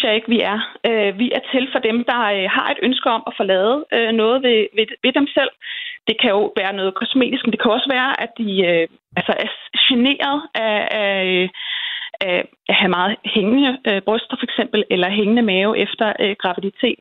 Synes 0.00 0.10
jeg 0.10 0.20
ikke, 0.20 0.34
vi 0.36 0.40
er. 0.54 0.58
Øh, 0.88 1.18
vi 1.18 1.26
er 1.36 1.42
til 1.52 1.64
for 1.72 1.78
dem, 1.88 1.96
der 2.10 2.20
øh, 2.36 2.46
har 2.56 2.68
et 2.70 2.80
ønske 2.82 3.08
om 3.16 3.22
at 3.26 3.34
få 3.36 3.42
lavet 3.42 3.84
øh, 3.96 4.12
noget 4.22 4.42
ved, 4.46 4.58
ved, 4.76 4.86
ved 5.04 5.12
dem 5.18 5.26
selv. 5.36 5.52
Det 6.08 6.16
kan 6.20 6.30
jo 6.30 6.52
være 6.60 6.72
noget 6.72 6.94
kosmetisk, 6.94 7.42
men 7.44 7.52
det 7.52 7.60
kan 7.60 7.70
også 7.70 7.88
være, 7.96 8.10
at 8.24 8.30
de 8.40 8.50
øh, 8.70 8.86
altså 9.18 9.32
er 9.44 9.48
generet 9.88 10.38
af, 10.54 10.78
af, 11.04 11.14
af 12.20 12.38
at 12.68 12.74
have 12.80 12.92
meget 12.98 13.16
hængende 13.24 13.78
øh, 13.88 14.00
bryster 14.02 14.36
for 14.36 14.46
eksempel, 14.50 14.84
eller 14.90 15.08
hængende 15.18 15.42
mave 15.42 15.78
efter 15.84 16.06
øh, 16.22 16.34
graviditet. 16.42 16.98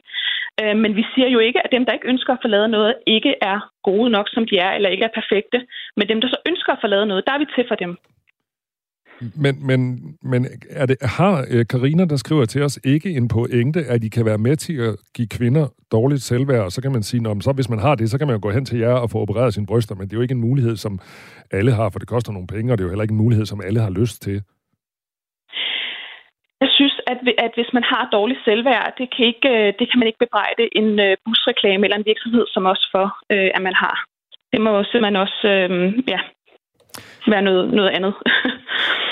Øh, 0.61 0.75
men 0.83 0.95
vi 0.95 1.03
siger 1.13 1.29
jo 1.35 1.39
ikke, 1.39 1.59
at 1.65 1.71
dem, 1.71 1.85
der 1.85 1.93
ikke 1.93 2.11
ønsker 2.13 2.33
at 2.33 2.43
få 2.43 2.47
lavet 2.47 2.69
noget, 2.69 2.93
ikke 3.07 3.33
er 3.41 3.59
gode 3.83 4.09
nok, 4.09 4.27
som 4.33 4.43
de 4.49 4.57
er, 4.57 4.71
eller 4.71 4.89
ikke 4.89 5.05
er 5.05 5.17
perfekte. 5.19 5.59
Men 5.97 6.09
dem, 6.09 6.21
der 6.21 6.27
så 6.27 6.39
ønsker 6.49 6.71
at 6.73 6.81
få 6.81 6.87
lavet 6.87 7.07
noget, 7.07 7.25
der 7.27 7.33
er 7.33 7.39
vi 7.43 7.45
til 7.55 7.65
for 7.67 7.75
dem. 7.75 7.97
Men, 9.35 9.67
men, 9.67 9.79
men 10.23 10.45
er 10.69 10.85
det, 10.85 10.97
har 11.01 11.45
øh, 11.51 11.65
Karina 11.67 12.05
der 12.05 12.15
skriver 12.15 12.45
til 12.45 12.61
os, 12.63 12.79
ikke 12.85 13.09
en 13.09 13.27
pointe, 13.27 13.79
at 13.93 14.03
I 14.03 14.09
kan 14.09 14.25
være 14.25 14.37
med 14.37 14.55
til 14.55 14.77
at 14.87 14.95
give 15.15 15.27
kvinder 15.27 15.67
dårligt 15.91 16.21
selvværd, 16.21 16.63
og 16.63 16.71
så 16.71 16.81
kan 16.81 16.91
man 16.91 17.03
sige, 17.03 17.23
Nå, 17.23 17.41
så 17.41 17.51
hvis 17.51 17.69
man 17.69 17.79
har 17.79 17.95
det, 17.95 18.09
så 18.09 18.17
kan 18.17 18.27
man 18.27 18.35
jo 18.35 18.39
gå 18.41 18.51
hen 18.51 18.65
til 18.65 18.79
jer 18.79 18.93
og 18.93 19.09
få 19.09 19.17
opereret 19.17 19.53
sine 19.53 19.67
bryster, 19.67 19.95
men 19.95 20.03
det 20.07 20.13
er 20.13 20.17
jo 20.17 20.21
ikke 20.21 20.37
en 20.39 20.47
mulighed, 20.49 20.75
som 20.75 20.99
alle 21.51 21.71
har, 21.71 21.89
for 21.89 21.99
det 21.99 22.07
koster 22.07 22.31
nogle 22.31 22.47
penge, 22.47 22.71
og 22.71 22.77
det 22.77 22.83
er 22.83 22.87
jo 22.87 22.91
heller 22.91 23.07
ikke 23.07 23.17
en 23.17 23.23
mulighed, 23.25 23.45
som 23.45 23.61
alle 23.61 23.79
har 23.79 23.89
lyst 23.89 24.21
til. 24.21 24.41
Jeg 26.61 26.69
synes, 26.77 26.95
at, 27.07 27.17
at 27.45 27.51
hvis 27.57 27.73
man 27.73 27.83
har 27.83 28.09
dårligt 28.11 28.43
selvværd, 28.45 28.93
det 28.97 29.07
kan, 29.15 29.25
ikke, 29.25 29.49
øh, 29.49 29.73
det 29.79 29.85
kan 29.89 29.99
man 29.99 30.07
ikke 30.07 30.23
bebrejde 30.25 30.63
en 30.79 30.99
øh, 30.99 31.17
busreklame 31.25 31.85
eller 31.85 31.97
en 31.97 32.09
virksomhed 32.11 32.45
som 32.53 32.65
også 32.65 32.85
for, 32.95 33.07
øh, 33.33 33.49
at 33.55 33.61
man 33.61 33.73
har. 33.73 33.95
Det 34.51 34.61
må 34.61 34.83
simpelthen 34.83 35.15
også 35.25 35.39
øh, 35.53 35.69
ja, 36.13 36.19
være 37.31 37.41
noget, 37.41 37.73
noget 37.73 37.89
andet. 37.89 38.13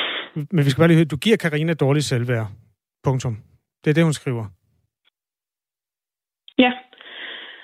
Men 0.51 0.65
vi 0.65 0.69
skal 0.69 0.81
bare 0.81 0.87
lige 0.87 0.97
høre, 1.01 1.13
du 1.15 1.17
giver 1.25 1.37
Karina 1.37 1.73
dårligt 1.73 2.05
selvværd. 2.05 2.47
Punktum. 3.03 3.35
Det 3.83 3.89
er 3.89 3.93
det, 3.93 4.03
hun 4.03 4.13
skriver. 4.13 4.45
Ja. 6.65 6.71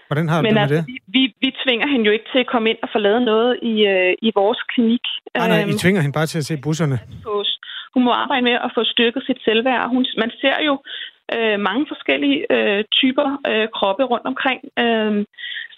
Hvordan 0.07 0.29
har 0.29 0.37
du 0.41 0.43
Men 0.47 0.55
det 0.55 0.61
altså, 0.61 0.75
med 0.75 0.93
det? 0.93 1.01
Vi, 1.15 1.21
vi 1.43 1.49
tvinger 1.63 1.87
hende 1.87 2.05
jo 2.05 2.11
ikke 2.11 2.29
til 2.33 2.39
at 2.39 2.47
komme 2.53 2.69
ind 2.69 2.77
og 2.83 2.89
få 2.93 2.99
lavet 3.07 3.21
noget 3.31 3.51
i, 3.71 3.75
øh, 3.93 4.13
i 4.27 4.29
vores 4.35 4.59
klinik. 4.73 5.05
Nej, 5.37 5.47
nej, 5.47 5.59
I 5.59 5.63
Øhm, 5.63 5.77
tvinger 5.83 6.01
hende 6.01 6.17
bare 6.19 6.25
til 6.31 6.37
at 6.41 6.45
se 6.49 6.55
busserne. 6.65 6.97
hun 7.93 8.03
må 8.07 8.11
arbejde 8.23 8.43
med 8.49 8.55
at 8.65 8.71
få 8.77 8.81
styrket 8.93 9.23
sit 9.27 9.39
selvværd. 9.47 9.89
Hun, 9.93 10.05
man 10.23 10.31
ser 10.41 10.57
jo 10.69 10.73
øh, 11.35 11.57
mange 11.69 11.85
forskellige 11.91 12.39
øh, 12.55 12.83
typer 12.99 13.27
øh, 13.51 13.67
kroppe 13.77 14.03
rundt 14.11 14.25
omkring. 14.31 14.61
Øh, 14.83 15.13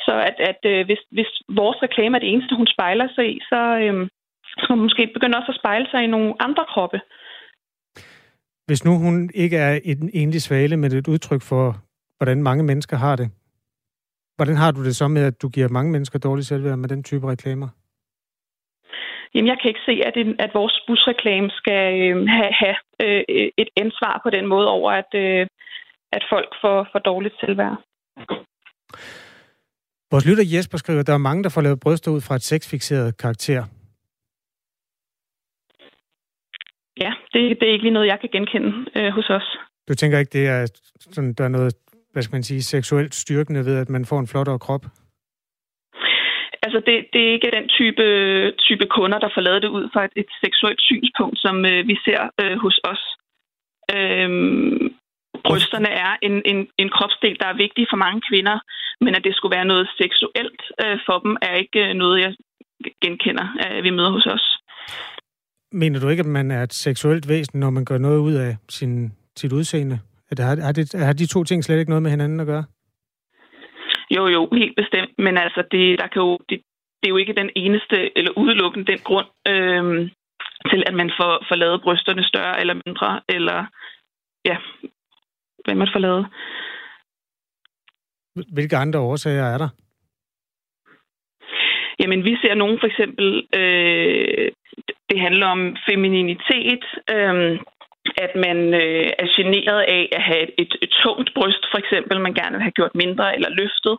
så 0.06 0.14
at, 0.30 0.38
at 0.52 0.62
øh, 0.72 0.86
hvis, 0.88 1.02
hvis 1.16 1.32
vores 1.62 1.78
reklame 1.86 2.14
er 2.18 2.22
det 2.22 2.32
eneste, 2.34 2.56
hun 2.56 2.68
spejler 2.76 3.08
sig 3.16 3.26
i, 3.36 3.36
så 3.52 3.62
øh, 3.84 3.96
hun 4.70 4.80
måske 4.80 5.12
begynde 5.14 5.38
også 5.38 5.52
at 5.52 5.60
spejle 5.62 5.88
sig 5.92 6.04
i 6.04 6.08
nogle 6.08 6.34
andre 6.40 6.66
kroppe. 6.74 7.00
Hvis 8.68 8.86
nu 8.86 8.92
hun 8.98 9.30
ikke 9.34 9.58
er 9.58 9.80
en 9.84 10.10
enlig 10.14 10.42
svale, 10.42 10.78
men 10.78 10.92
et 10.92 11.08
udtryk 11.08 11.42
for, 11.42 11.66
hvordan 12.18 12.44
mange 12.44 12.64
mennesker 12.64 12.98
har 12.98 13.16
det, 13.16 13.30
hvordan 14.36 14.56
har 14.56 14.72
du 14.72 14.84
det 14.84 14.96
så 14.96 15.08
med, 15.08 15.24
at 15.24 15.42
du 15.42 15.50
giver 15.50 15.70
mange 15.70 15.92
mennesker 15.92 16.20
dårligt 16.20 16.48
selvværd 16.48 16.78
med 16.78 16.90
den 16.90 17.04
type 17.04 17.28
reklamer? 17.28 17.70
Jamen, 19.34 19.48
jeg 19.48 19.58
kan 19.62 19.70
ikke 19.70 19.86
se, 19.86 19.96
at, 20.08 20.16
en, 20.18 20.36
at 20.40 20.52
vores 20.54 20.84
busreklame 20.88 21.50
skal 21.50 21.84
øh, 22.02 22.28
have, 22.28 22.52
have 22.64 22.76
øh, 23.04 23.24
et 23.58 23.70
ansvar 23.78 24.20
på 24.24 24.30
den 24.30 24.46
måde 24.48 24.68
over, 24.68 24.92
at, 24.92 25.12
øh, 25.16 25.48
at 26.12 26.24
folk 26.30 26.50
får, 26.62 26.88
får 26.92 27.00
dårligt 27.00 27.36
selvværd. 27.40 27.78
Vores 30.12 30.26
lytter 30.26 30.44
Jesper 30.54 30.78
skriver, 30.78 31.00
at 31.00 31.08
der 31.08 31.14
er 31.14 31.28
mange, 31.30 31.44
der 31.44 31.50
får 31.50 31.62
lavet 31.62 31.80
bryster 31.80 32.12
ud 32.12 32.22
fra 32.22 32.36
et 32.36 32.42
sexfixeret 32.42 33.18
karakter. 33.18 33.64
Ja, 37.04 37.12
det, 37.34 37.42
det 37.60 37.68
er 37.68 37.74
ikke 37.74 37.86
lige 37.86 37.94
noget, 37.94 38.08
jeg 38.08 38.20
kan 38.20 38.30
genkende 38.34 38.72
øh, 38.96 39.12
hos 39.14 39.30
os. 39.30 39.58
Du 39.88 39.94
tænker 39.94 40.20
ikke, 40.20 40.38
det 40.38 40.48
er 40.48 40.68
sådan, 41.00 41.34
der 41.34 41.44
er 41.44 41.56
noget, 41.58 41.74
hvad 42.12 42.24
skal 42.24 42.36
man 42.36 42.44
sige, 42.44 42.64
seksuelt 42.64 43.16
styrkende 43.16 43.66
ved, 43.66 43.78
at 43.78 43.90
man 43.90 44.06
får 44.06 44.20
en 44.20 44.28
flottere 44.28 44.60
krop? 44.60 44.86
Altså, 46.66 46.80
det, 46.88 46.96
det 47.14 47.22
er 47.28 47.34
ikke 47.34 47.56
den 47.58 47.68
type, 47.78 48.06
type 48.68 48.86
kunder, 48.86 49.20
der 49.20 49.30
får 49.34 49.42
lavet 49.42 49.62
det 49.62 49.68
ud 49.78 49.90
fra 49.94 50.06
et, 50.06 50.14
et 50.16 50.30
seksuelt 50.44 50.82
synspunkt, 50.82 51.38
som 51.40 51.66
øh, 51.66 51.88
vi 51.88 51.96
ser 52.06 52.22
øh, 52.42 52.58
hos 52.64 52.80
os. 52.92 53.04
Øhm, 53.96 54.96
brysterne 55.48 55.92
er 56.06 56.12
en, 56.22 56.42
en, 56.52 56.68
en 56.78 56.90
kropsdel, 56.90 57.38
der 57.40 57.48
er 57.50 57.62
vigtig 57.64 57.88
for 57.90 57.98
mange 58.06 58.22
kvinder, 58.30 58.58
men 59.02 59.16
at 59.16 59.24
det 59.24 59.36
skulle 59.36 59.56
være 59.58 59.72
noget 59.72 59.88
seksuelt 60.02 60.62
øh, 60.84 60.98
for 61.06 61.18
dem, 61.20 61.38
er 61.42 61.54
ikke 61.64 61.82
øh, 61.90 61.94
noget, 61.94 62.18
jeg 62.22 62.32
genkender, 63.04 63.48
at 63.60 63.84
vi 63.84 63.90
møder 63.90 64.12
hos 64.12 64.26
os. 64.26 64.46
Mener 65.82 66.00
du 66.00 66.08
ikke, 66.10 66.26
at 66.28 66.36
man 66.40 66.52
er 66.52 66.64
et 66.64 66.74
seksuelt 66.74 67.30
væsen, 67.30 67.60
når 67.60 67.70
man 67.70 67.86
gør 67.86 67.98
noget 67.98 68.20
ud 68.20 68.34
af 68.34 68.58
sin, 68.70 69.12
sit 69.36 69.54
udseende? 69.54 70.00
At 70.32 70.40
har, 70.40 70.56
har, 70.66 70.72
det, 70.72 70.94
har 70.94 71.14
de 71.14 71.28
to 71.28 71.44
ting 71.44 71.64
slet 71.64 71.80
ikke 71.80 71.92
noget 71.92 72.04
med 72.04 72.12
hinanden 72.12 72.40
at 72.40 72.48
gøre? 72.48 72.66
Jo, 74.16 74.28
jo, 74.28 74.50
helt 74.54 74.76
bestemt. 74.76 75.12
Men 75.18 75.38
altså, 75.38 75.64
det, 75.72 76.00
der 76.00 76.08
kan 76.08 76.22
jo, 76.22 76.38
det, 76.50 76.58
det 77.00 77.06
er 77.08 77.14
jo 77.14 77.18
ikke 77.18 77.34
den 77.34 77.50
eneste, 77.56 78.18
eller 78.18 78.32
udelukkende 78.38 78.92
den 78.92 79.00
grund 79.00 79.28
øhm, 79.48 80.10
til, 80.72 80.84
at 80.88 80.94
man 80.94 81.12
får, 81.20 81.46
får 81.50 81.56
lavet 81.56 81.82
brysterne 81.82 82.24
større 82.24 82.60
eller 82.60 82.76
mindre, 82.86 83.22
eller 83.30 83.66
ja, 84.46 84.58
hvad 85.66 85.76
man 85.76 85.90
får 85.94 86.00
lavet. 86.00 86.26
Hvilke 88.54 88.78
andre 88.78 89.00
årsager 89.00 89.44
er 89.44 89.58
der? 89.58 89.70
Jamen, 92.00 92.24
vi 92.24 92.38
ser 92.42 92.54
nogen 92.56 92.78
for 92.80 92.88
eksempel, 92.88 93.48
øh, 93.60 94.52
det 95.16 95.24
handler 95.28 95.48
om 95.56 95.62
femininitet, 95.90 96.84
øh, 97.16 97.60
at 98.26 98.32
man 98.46 98.58
øh, 98.84 99.08
er 99.24 99.28
generet 99.38 99.82
af 99.98 100.04
at 100.18 100.24
have 100.30 100.42
et, 100.44 100.54
et, 100.64 100.74
et 100.86 100.92
tungt 101.04 101.30
bryst, 101.38 101.64
for 101.72 101.78
eksempel, 101.84 102.16
man 102.28 102.34
gerne 102.34 102.56
vil 102.56 102.68
have 102.68 102.78
gjort 102.80 102.96
mindre 103.04 103.36
eller 103.36 103.50
løftet. 103.62 103.96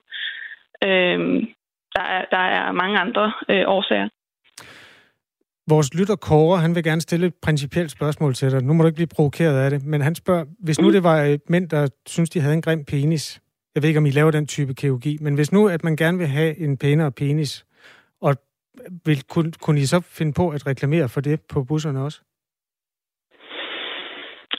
Øh, 0.86 1.18
der, 1.96 2.04
er, 2.16 2.24
der 2.34 2.44
er 2.58 2.72
mange 2.72 2.96
andre 3.04 3.32
øh, 3.52 3.64
årsager. 3.76 4.08
Vores 5.68 5.94
lytter 5.98 6.16
Kåre, 6.16 6.58
han 6.58 6.74
vil 6.74 6.84
gerne 6.84 7.00
stille 7.00 7.26
et 7.26 7.34
principielt 7.42 7.90
spørgsmål 7.90 8.34
til 8.34 8.50
dig. 8.50 8.62
Nu 8.62 8.72
må 8.72 8.82
du 8.82 8.86
ikke 8.86 9.02
blive 9.02 9.16
provokeret 9.16 9.56
af 9.64 9.70
det, 9.70 9.84
men 9.84 10.00
han 10.00 10.14
spørger, 10.14 10.44
hvis 10.58 10.80
nu 10.80 10.92
det 10.92 11.02
var 11.02 11.22
øh, 11.24 11.38
mænd, 11.48 11.68
der 11.68 11.88
synes, 12.06 12.30
de 12.30 12.40
havde 12.40 12.54
en 12.54 12.62
grim 12.62 12.84
penis, 12.84 13.40
jeg 13.74 13.82
ved 13.82 13.88
ikke, 13.88 13.98
om 13.98 14.06
I 14.06 14.10
laver 14.10 14.30
den 14.30 14.46
type 14.46 14.74
kirurgi, 14.74 15.18
men 15.20 15.34
hvis 15.34 15.52
nu, 15.52 15.68
at 15.68 15.84
man 15.84 15.96
gerne 15.96 16.18
vil 16.18 16.26
have 16.26 16.58
en 16.58 16.76
pænere 16.76 17.12
penis, 17.12 17.66
og 18.20 18.36
vil, 19.04 19.22
kunne, 19.32 19.52
kunne 19.52 19.80
I 19.80 19.86
så 19.86 20.00
finde 20.00 20.32
på 20.32 20.48
at 20.50 20.66
reklamere 20.66 21.08
for 21.08 21.20
det 21.20 21.40
på 21.52 21.64
busserne 21.64 22.04
også? 22.04 22.20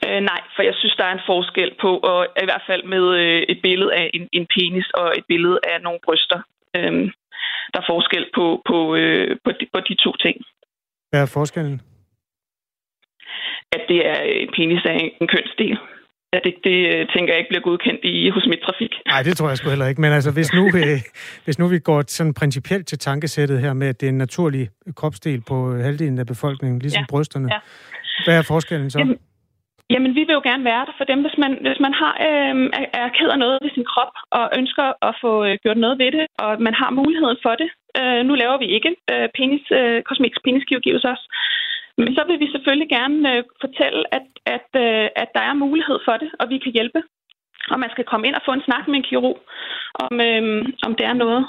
Øh, 0.08 0.22
nej, 0.32 0.42
for 0.56 0.62
jeg 0.64 0.76
synes, 0.80 0.96
der 0.96 1.06
er 1.06 1.14
en 1.14 1.28
forskel 1.32 1.72
på, 1.82 1.92
og 1.98 2.28
i 2.44 2.48
hvert 2.50 2.66
fald 2.70 2.84
med 2.84 3.06
øh, 3.22 3.42
et 3.52 3.60
billede 3.62 3.94
af 3.94 4.10
en, 4.14 4.30
en 4.32 4.46
penis 4.56 4.90
og 4.90 5.08
et 5.18 5.26
billede 5.28 5.60
af 5.64 5.82
nogle 5.82 6.00
bryster. 6.06 6.40
Øh, 6.78 6.94
der 7.74 7.80
er 7.80 7.92
forskel 7.94 8.26
på, 8.36 8.62
på, 8.70 8.96
øh, 8.96 9.38
på, 9.44 9.52
de, 9.52 9.66
på 9.74 9.80
de 9.90 9.96
to 9.96 10.12
ting. 10.26 10.38
Hvad 11.10 11.22
er 11.22 11.32
forskellen? 11.34 11.82
At 13.72 13.82
det 13.90 14.00
er 14.08 14.20
en 14.22 14.50
penis 14.56 14.86
af 14.86 14.94
en, 15.04 15.10
en 15.22 15.28
kønsdel. 15.28 15.78
At 16.34 16.42
det, 16.46 16.54
det 16.64 16.78
øh, 16.94 17.08
tænker 17.14 17.30
jeg 17.34 17.40
ikke 17.40 17.50
bliver 17.50 17.62
godkendt 17.70 18.02
i 18.04 18.30
hos 18.30 18.46
Midtrafik. 18.52 18.94
Nej, 19.08 19.22
det 19.24 19.38
tror 19.38 19.48
jeg 19.48 19.58
sgu 19.58 19.70
heller 19.70 19.88
ikke. 19.88 20.02
Men 20.02 20.12
altså, 20.12 20.32
hvis 20.38 20.54
nu, 20.54 20.64
øh, 20.82 21.00
hvis 21.46 21.60
nu 21.60 21.68
vi 21.68 21.80
går 21.80 22.04
sådan 22.08 22.34
principielt 22.34 22.88
til 22.88 23.00
tankesættet 23.00 23.62
her 23.62 23.74
med, 23.74 23.88
at 23.88 24.02
det 24.02 24.08
er 24.08 24.12
en 24.12 24.18
naturlig 24.18 24.70
kropsdel 24.96 25.42
på 25.50 25.56
halvdelen 25.88 26.20
af 26.20 26.26
befolkningen, 26.26 26.80
ligesom 26.80 27.02
Ja, 27.02 27.06
brysterne. 27.10 27.48
ja. 27.54 27.60
Hvad 28.26 28.38
er 28.38 28.46
forskellen 28.54 28.90
så? 28.90 29.00
Jamen, 29.00 29.18
Jamen, 29.94 30.12
vi 30.18 30.24
vil 30.28 30.38
jo 30.40 30.44
gerne 30.50 30.64
være 30.72 30.86
der 30.88 30.96
for 31.00 31.08
dem, 31.12 31.20
hvis 31.26 31.38
man, 31.44 31.52
hvis 31.68 31.80
man 31.86 31.94
har, 32.02 32.14
øh, 32.28 32.56
er, 32.80 32.86
er 33.02 33.08
ked 33.18 33.30
af 33.36 33.40
noget 33.44 33.58
ved 33.64 33.72
sin 33.74 33.86
krop 33.92 34.14
og 34.38 34.46
ønsker 34.60 34.86
at 35.08 35.14
få 35.24 35.32
øh, 35.48 35.54
gjort 35.64 35.80
noget 35.86 35.98
ved 36.02 36.12
det, 36.18 36.26
og 36.44 36.52
man 36.68 36.76
har 36.82 36.90
muligheden 37.02 37.38
for 37.46 37.54
det. 37.62 37.70
Øh, 38.00 38.22
nu 38.28 38.34
laver 38.42 38.58
vi 38.64 38.68
ikke 38.78 38.92
øh, 39.14 39.28
penis, 39.38 39.66
øh, 39.80 39.98
kosmetisk 40.10 40.42
peniskirurgi 40.46 40.92
hos 40.98 41.06
os, 41.14 41.22
men 42.04 42.12
så 42.18 42.24
vil 42.28 42.40
vi 42.44 42.48
selvfølgelig 42.52 42.90
gerne 42.98 43.18
øh, 43.32 43.44
fortælle, 43.64 44.02
at, 44.18 44.28
at, 44.56 44.70
øh, 44.86 45.06
at 45.22 45.30
der 45.36 45.44
er 45.50 45.62
mulighed 45.66 45.98
for 46.08 46.16
det, 46.22 46.30
og 46.40 46.46
vi 46.52 46.58
kan 46.64 46.72
hjælpe. 46.78 47.00
Og 47.72 47.80
man 47.80 47.90
skal 47.94 48.06
komme 48.12 48.28
ind 48.28 48.36
og 48.36 48.42
få 48.46 48.52
en 48.54 48.68
snak 48.68 48.84
med 48.88 48.98
en 49.00 49.08
kirurg, 49.10 49.38
om, 50.06 50.14
øh, 50.28 50.44
om 50.86 50.92
det 50.98 51.06
er 51.06 51.14
noget 51.24 51.44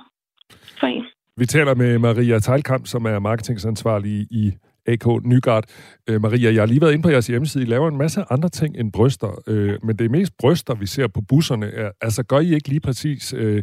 for 0.81 0.87
en. 0.87 1.05
Vi 1.37 1.47
taler 1.47 1.75
med 1.75 1.99
Maria 1.99 2.39
Teilkamp, 2.39 2.87
som 2.87 3.05
er 3.05 3.19
marketingansvarlig 3.19 4.17
i 4.41 4.45
AK 4.87 5.07
Nygaard. 5.25 5.65
Øh, 6.09 6.21
Maria, 6.21 6.53
jeg 6.53 6.63
har 6.63 6.67
lige 6.67 6.81
været 6.81 6.93
inde 6.93 7.03
på 7.03 7.11
jeres 7.11 7.27
hjemmeside. 7.27 7.65
I 7.65 7.67
laver 7.67 7.89
en 7.89 7.97
masse 7.97 8.25
andre 8.31 8.49
ting 8.49 8.77
end 8.77 8.93
bryster, 8.93 9.43
øh, 9.47 9.75
men 9.83 9.97
det 9.97 10.05
er 10.05 10.09
mest 10.09 10.33
bryster, 10.41 10.75
vi 10.75 10.87
ser 10.87 11.07
på 11.07 11.21
busserne. 11.29 11.67
Er, 11.67 11.91
altså, 12.01 12.23
gør 12.23 12.39
I 12.39 12.55
ikke 12.55 12.69
lige 12.69 12.81
præcis 12.81 13.35
øh, 13.39 13.63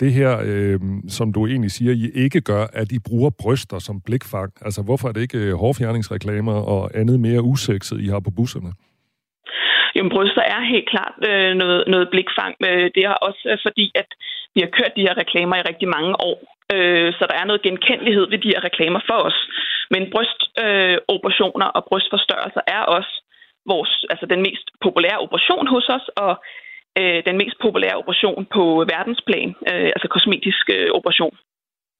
det 0.00 0.12
her, 0.12 0.32
øh, 0.50 0.80
som 1.08 1.32
du 1.32 1.46
egentlig 1.46 1.70
siger, 1.70 1.92
I 1.92 2.24
ikke 2.24 2.40
gør, 2.40 2.64
at 2.72 2.92
I 2.92 2.98
bruger 3.08 3.30
bryster 3.42 3.78
som 3.78 4.00
blikfang? 4.06 4.52
Altså, 4.66 4.82
hvorfor 4.82 5.08
er 5.08 5.12
det 5.12 5.20
ikke 5.20 5.38
øh, 5.38 5.54
hårfjerningsreklamer 5.54 6.58
og 6.74 6.90
andet 6.94 7.20
mere 7.20 7.42
usekset, 7.42 8.00
I 8.00 8.08
har 8.08 8.20
på 8.20 8.30
busserne? 8.36 8.72
Jamen, 9.94 10.14
bryster 10.16 10.42
er 10.42 10.72
helt 10.74 10.88
klart 10.94 11.16
øh, 11.30 11.52
noget, 11.62 11.84
noget 11.92 12.08
blikfang. 12.12 12.54
Øh, 12.68 12.90
det 12.94 13.02
er 13.04 13.14
også 13.28 13.42
øh, 13.50 13.58
fordi, 13.66 13.86
at 13.94 14.08
vi 14.54 14.60
har 14.64 14.70
kørt 14.78 14.96
de 14.96 15.06
her 15.06 15.14
reklamer 15.22 15.56
i 15.56 15.68
rigtig 15.70 15.88
mange 15.96 16.12
år. 16.30 16.38
Øh, 16.74 17.12
så 17.18 17.22
der 17.30 17.36
er 17.38 17.46
noget 17.46 17.66
genkendelighed 17.68 18.24
ved 18.32 18.38
de 18.38 18.52
her 18.54 18.64
reklamer 18.68 19.00
for 19.08 19.18
os. 19.28 19.38
Men 19.92 20.02
brystoperationer 20.12 21.68
øh, 21.68 21.76
og 21.76 21.82
brystforstørrelser 21.88 22.62
er 22.76 22.82
også 22.96 23.12
vores, 23.72 23.92
altså 24.12 24.26
den 24.32 24.40
mest 24.46 24.66
populære 24.86 25.22
operation 25.26 25.66
hos 25.74 25.86
os, 25.96 26.06
og 26.24 26.32
øh, 27.00 27.18
den 27.28 27.36
mest 27.42 27.56
populære 27.64 28.00
operation 28.02 28.40
på 28.56 28.64
verdensplan, 28.92 29.50
øh, 29.70 29.88
altså 29.94 30.08
kosmetisk 30.16 30.64
øh, 30.76 30.88
operation. 30.98 31.34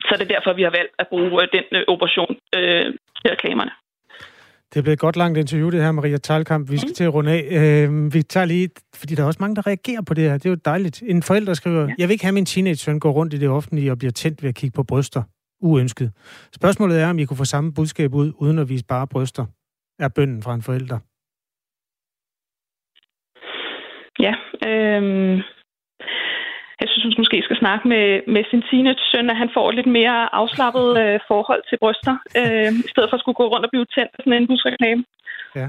Så 0.06 0.12
det 0.18 0.24
er 0.24 0.34
derfor, 0.34 0.52
vi 0.52 0.62
har 0.68 0.74
valgt 0.78 0.94
at 1.02 1.06
bruge 1.12 1.42
øh, 1.42 1.48
den 1.56 1.66
øh, 1.76 1.82
operation 1.94 2.32
øh, 2.56 2.86
til 3.18 3.28
reklamerne. 3.34 3.72
Det 4.70 4.76
er 4.78 4.82
blevet 4.82 4.96
et 4.96 5.06
godt 5.06 5.16
langt 5.16 5.38
interview, 5.38 5.70
det 5.70 5.82
her, 5.82 5.92
Maria 5.92 6.16
Talkamp. 6.16 6.70
Vi 6.70 6.78
skal 6.78 6.92
til 6.92 7.04
at 7.04 7.14
runde 7.14 7.32
af. 7.32 7.42
Øh, 7.58 8.14
vi 8.14 8.22
tager 8.22 8.46
lige, 8.46 8.68
fordi 8.94 9.14
der 9.14 9.22
er 9.22 9.26
også 9.26 9.38
mange, 9.40 9.56
der 9.56 9.66
reagerer 9.66 10.02
på 10.02 10.14
det 10.14 10.24
her. 10.24 10.32
Det 10.32 10.46
er 10.46 10.50
jo 10.50 10.56
dejligt. 10.64 11.02
En 11.02 11.22
forælder 11.22 11.54
skriver, 11.54 11.80
ja. 11.80 11.94
jeg 11.98 12.08
vil 12.08 12.12
ikke 12.12 12.24
have 12.24 12.32
min 12.32 12.46
teenage-søn 12.46 13.00
gå 13.00 13.10
rundt 13.10 13.34
i 13.34 13.38
det 13.38 13.48
offentlige 13.48 13.90
og 13.90 13.98
bliver 13.98 14.12
tændt 14.12 14.42
ved 14.42 14.48
at 14.48 14.54
kigge 14.54 14.74
på 14.74 14.82
bryster. 14.82 15.22
Uønsket. 15.62 16.12
Spørgsmålet 16.54 17.00
er, 17.00 17.10
om 17.10 17.18
I 17.18 17.24
kunne 17.24 17.36
få 17.36 17.44
samme 17.44 17.74
budskab 17.74 18.14
ud, 18.14 18.32
uden 18.38 18.58
at 18.58 18.68
vise 18.68 18.84
bare 18.84 19.06
bryster. 19.06 19.44
er 19.98 20.08
bønden 20.08 20.42
fra 20.42 20.54
en 20.54 20.62
forælder. 20.62 20.98
Ja, 24.18 24.35
øh, 24.68 25.42
jeg 26.80 26.88
synes, 26.88 27.04
hun 27.04 27.14
måske 27.18 27.42
skal 27.42 27.58
snakke 27.62 27.88
med, 27.88 28.06
med 28.35 28.44
sin 28.50 28.62
teenage-søn, 28.70 29.30
at 29.30 29.37
han 29.42 29.50
får 29.56 29.68
et 29.68 29.75
lidt 29.75 29.90
mere 29.99 30.35
afslappet 30.40 30.88
øh, 31.02 31.20
forhold 31.28 31.62
til 31.68 31.78
bryster, 31.82 32.14
øh, 32.40 32.73
i 32.87 32.90
stedet 32.92 33.08
for 33.11 33.16
at 33.16 33.23
skulle 33.23 33.40
gå 33.40 33.46
rundt 33.52 33.66
og 33.66 33.73
blive 33.73 33.87
tændt 33.94 34.12
af 34.16 34.20
sådan 34.23 34.32
en 34.32 34.46
busreklame. 34.50 35.04
Ja. 35.61 35.68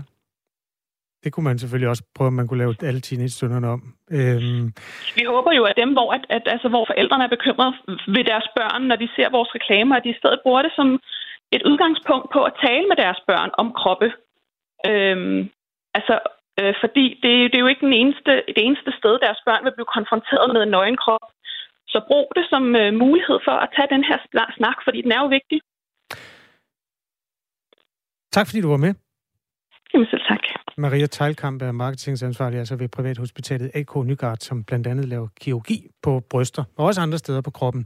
Det 1.23 1.33
kunne 1.33 1.49
man 1.49 1.59
selvfølgelig 1.59 1.89
også 1.89 2.03
prøve, 2.15 2.27
at 2.27 2.39
man 2.39 2.47
kunne 2.47 2.63
lave 2.63 2.75
alle 2.89 3.01
teenage-sønnerne 3.01 3.67
om. 3.75 3.81
Øhm. 4.17 4.65
Vi 5.17 5.23
håber 5.33 5.51
jo, 5.59 5.63
at 5.63 5.79
dem, 5.81 5.91
hvor, 5.97 6.09
at, 6.17 6.23
at, 6.29 6.43
altså, 6.45 6.67
hvor 6.69 6.85
forældrene 6.91 7.23
er 7.23 7.35
bekymrede 7.35 7.73
ved 8.15 8.23
deres 8.31 8.47
børn, 8.57 8.81
når 8.89 8.95
de 8.95 9.09
ser 9.15 9.29
vores 9.37 9.55
reklamer, 9.57 9.95
at 9.95 10.03
de 10.03 10.09
i 10.15 10.19
stedet 10.19 10.39
bruger 10.43 10.61
det 10.61 10.73
som 10.75 10.87
et 11.55 11.63
udgangspunkt 11.69 12.27
på 12.35 12.39
at 12.49 12.57
tale 12.65 12.85
med 12.87 12.97
deres 13.03 13.21
børn 13.29 13.49
om 13.61 13.67
kroppe. 13.79 14.09
Øhm, 14.89 15.39
altså, 15.97 16.15
Øh, 16.59 16.73
fordi 16.83 17.05
det, 17.23 17.31
det 17.49 17.57
er 17.57 17.65
jo 17.65 17.71
ikke 17.73 17.85
den 17.87 17.97
eneste, 18.01 18.31
det 18.55 18.63
eneste 18.67 18.91
sted, 18.99 19.13
deres 19.25 19.41
børn 19.47 19.63
vil 19.65 19.75
blive 19.77 19.93
konfronteret 19.97 20.47
med 20.55 20.61
en 20.63 20.73
nøgen 20.75 20.97
krop. 21.03 21.25
Så 21.93 21.97
brug 22.09 22.27
det 22.37 22.45
som 22.53 22.63
øh, 22.81 22.93
mulighed 23.03 23.37
for 23.47 23.55
at 23.63 23.69
tage 23.75 23.89
den 23.95 24.03
her 24.09 24.17
snak, 24.57 24.77
fordi 24.85 24.99
den 25.05 25.11
er 25.11 25.21
jo 25.23 25.29
vigtig. 25.37 25.59
Tak 28.35 28.45
fordi 28.47 28.61
du 28.61 28.69
var 28.75 28.83
med. 28.85 28.93
Jamen 29.93 30.07
selv 30.11 30.21
tak. 30.29 30.43
Maria 30.77 31.07
Teilkamp 31.07 31.61
er 31.61 31.71
marketingansvarlig 31.71 32.59
altså 32.59 32.75
ved 32.75 32.89
Privathospitalet 32.89 33.71
AK 33.75 33.95
Nygaard, 34.05 34.37
som 34.37 34.63
blandt 34.63 34.87
andet 34.87 35.05
laver 35.05 35.27
kirurgi 35.41 35.79
på 36.03 36.21
bryster 36.29 36.63
og 36.77 36.85
også 36.85 37.01
andre 37.01 37.17
steder 37.17 37.41
på 37.41 37.51
kroppen. 37.51 37.85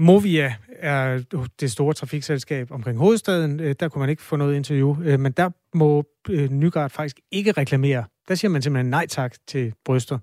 Movia 0.00 0.54
er 0.78 1.22
det 1.60 1.72
store 1.72 1.94
trafikselskab 1.94 2.70
omkring 2.70 2.98
hovedstaden. 2.98 3.60
Øh, 3.60 3.74
der 3.80 3.88
kunne 3.88 4.00
man 4.00 4.10
ikke 4.10 4.22
få 4.22 4.36
noget 4.36 4.56
interview, 4.56 5.02
øh, 5.04 5.20
men 5.20 5.32
der 5.32 5.50
må 5.74 6.04
øh, 6.28 6.50
Nygaard 6.50 6.90
faktisk 6.90 7.20
ikke 7.30 7.52
reklamere. 7.52 8.04
Der 8.28 8.34
siger 8.34 8.50
man 8.50 8.62
simpelthen 8.62 8.90
nej 8.90 9.06
tak 9.06 9.34
til 9.46 9.72
bryster. 9.84 10.18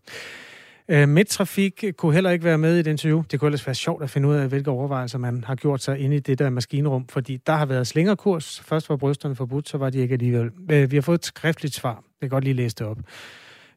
Medtrafik 1.05 1.83
kunne 1.97 2.13
heller 2.13 2.29
ikke 2.29 2.45
være 2.45 2.57
med 2.57 2.77
i 2.77 2.79
et 2.79 2.87
interview. 2.87 3.23
Det 3.31 3.39
kunne 3.39 3.47
ellers 3.47 3.67
være 3.67 3.75
sjovt 3.75 4.03
at 4.03 4.09
finde 4.09 4.27
ud 4.27 4.35
af, 4.35 4.47
hvilke 4.47 4.71
overvejelser 4.71 5.17
man 5.17 5.43
har 5.43 5.55
gjort 5.55 5.83
sig 5.83 5.99
inde 5.99 6.15
i 6.15 6.19
det 6.19 6.39
der 6.39 6.49
maskinrum, 6.49 7.07
fordi 7.07 7.37
der 7.47 7.53
har 7.53 7.65
været 7.65 7.87
slingerkurs. 7.87 8.61
Først 8.65 8.89
var 8.89 8.97
brysterne 8.97 9.35
forbudt, 9.35 9.69
så 9.69 9.77
var 9.77 9.89
de 9.89 9.97
ikke 9.97 10.13
alligevel. 10.13 10.51
Vi 10.91 10.95
har 10.97 11.01
fået 11.01 11.17
et 11.17 11.25
skriftligt 11.25 11.75
svar. 11.75 11.93
Jeg 11.93 12.01
kan 12.21 12.29
godt 12.29 12.43
lige 12.43 12.53
læse 12.53 12.75
det 12.75 12.87
op. 12.87 12.97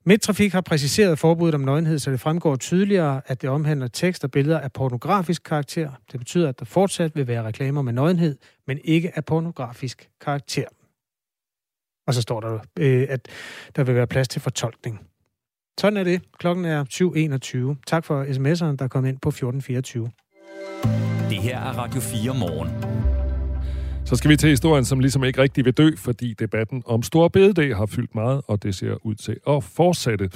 Midtrafik 0.04 0.52
har 0.52 0.60
præciseret 0.60 1.18
forbuddet 1.18 1.54
om 1.54 1.60
nøgenhed, 1.60 1.98
så 1.98 2.10
det 2.10 2.20
fremgår 2.20 2.56
tydeligere, 2.56 3.20
at 3.26 3.42
det 3.42 3.50
omhandler 3.50 3.88
tekst 3.88 4.24
og 4.24 4.30
billeder 4.30 4.60
af 4.60 4.72
pornografisk 4.72 5.42
karakter. 5.42 5.90
Det 6.12 6.20
betyder, 6.20 6.48
at 6.48 6.58
der 6.58 6.64
fortsat 6.64 7.16
vil 7.16 7.26
være 7.26 7.42
reklamer 7.42 7.82
med 7.82 7.92
nøgenhed, 7.92 8.36
men 8.66 8.78
ikke 8.84 9.16
af 9.16 9.24
pornografisk 9.24 10.08
karakter. 10.20 10.64
Og 12.06 12.14
så 12.14 12.22
står 12.22 12.40
der, 12.40 12.58
øh, 12.78 13.06
at 13.08 13.28
der 13.76 13.84
vil 13.84 13.94
være 13.94 14.06
plads 14.06 14.28
til 14.28 14.40
fortolkning. 14.40 15.00
Sådan 15.80 15.96
er 15.96 16.04
det. 16.04 16.22
Klokken 16.38 16.64
er 16.64 16.84
7.21. 17.76 17.82
Tak 17.86 18.04
for 18.04 18.24
sms'eren, 18.24 18.76
der 18.76 18.88
kom 18.88 19.06
ind 19.06 19.18
på 19.18 19.28
1424. 19.28 20.10
Det 21.30 21.38
her 21.38 21.58
er 21.58 21.72
Radio 21.78 22.00
4 22.00 22.34
morgen. 22.34 22.99
Så 24.10 24.16
skal 24.16 24.30
vi 24.30 24.36
til 24.36 24.48
historien, 24.50 24.84
som 24.84 25.00
ligesom 25.00 25.24
ikke 25.24 25.42
rigtig 25.42 25.64
vil 25.64 25.72
dø, 25.72 25.90
fordi 25.96 26.34
debatten 26.34 26.82
om 26.86 27.02
Store 27.02 27.30
Bededag 27.30 27.76
har 27.76 27.86
fyldt 27.86 28.14
meget, 28.14 28.42
og 28.48 28.62
det 28.62 28.74
ser 28.74 29.06
ud 29.06 29.14
til 29.14 29.36
at 29.48 29.64
fortsætte. 29.64 30.30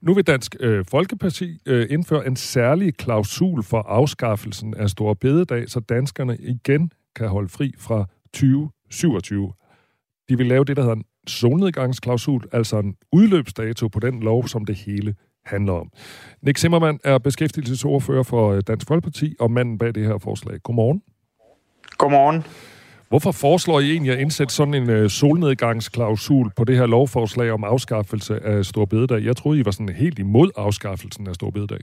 Nu 0.00 0.14
vil 0.14 0.26
Dansk 0.26 0.56
øh, 0.60 0.84
Folkeparti 0.90 1.58
øh, 1.66 1.86
indføre 1.90 2.26
en 2.26 2.36
særlig 2.36 2.96
klausul 2.96 3.62
for 3.62 3.78
afskaffelsen 3.78 4.74
af 4.74 4.90
Store 4.90 5.16
Bededag, 5.16 5.68
så 5.68 5.80
danskerne 5.80 6.36
igen 6.40 6.92
kan 7.16 7.28
holde 7.28 7.48
fri 7.48 7.74
fra 7.78 8.06
2027. 8.32 9.52
De 10.28 10.36
vil 10.36 10.46
lave 10.46 10.64
det, 10.64 10.76
der 10.76 10.82
hedder 10.82 10.96
en 10.96 11.04
solnedgangsklausul, 11.26 12.44
altså 12.52 12.78
en 12.78 12.96
udløbsdato 13.12 13.88
på 13.88 14.00
den 14.00 14.20
lov, 14.20 14.48
som 14.48 14.64
det 14.64 14.76
hele 14.76 15.14
handler 15.44 15.72
om. 15.72 15.90
Nick 16.42 16.58
Zimmermann 16.58 16.98
er 17.04 17.18
beskæftigelsesordfører 17.18 18.22
for 18.22 18.52
øh, 18.52 18.62
Dansk 18.66 18.88
Folkeparti 18.88 19.36
og 19.40 19.50
manden 19.50 19.78
bag 19.78 19.94
det 19.94 20.06
her 20.06 20.18
forslag. 20.18 20.62
Godmorgen. 20.62 21.02
Godmorgen. 21.98 22.44
Hvorfor 23.08 23.32
foreslår 23.32 23.80
I 23.80 23.90
egentlig 23.90 24.12
at 24.12 24.18
indsætte 24.18 24.54
sådan 24.54 24.74
en 24.74 24.90
øh, 24.90 25.10
solnedgangsklausul 25.10 26.50
på 26.56 26.64
det 26.64 26.76
her 26.76 26.86
lovforslag 26.86 27.50
om 27.50 27.64
afskaffelse 27.64 28.40
af 28.44 28.64
Storbededag? 28.64 29.24
Jeg 29.24 29.36
troede, 29.36 29.60
I 29.60 29.64
var 29.64 29.70
sådan 29.70 29.88
helt 29.88 30.18
imod 30.18 30.50
afskaffelsen 30.56 31.28
af 31.28 31.34
Storbededag. 31.34 31.80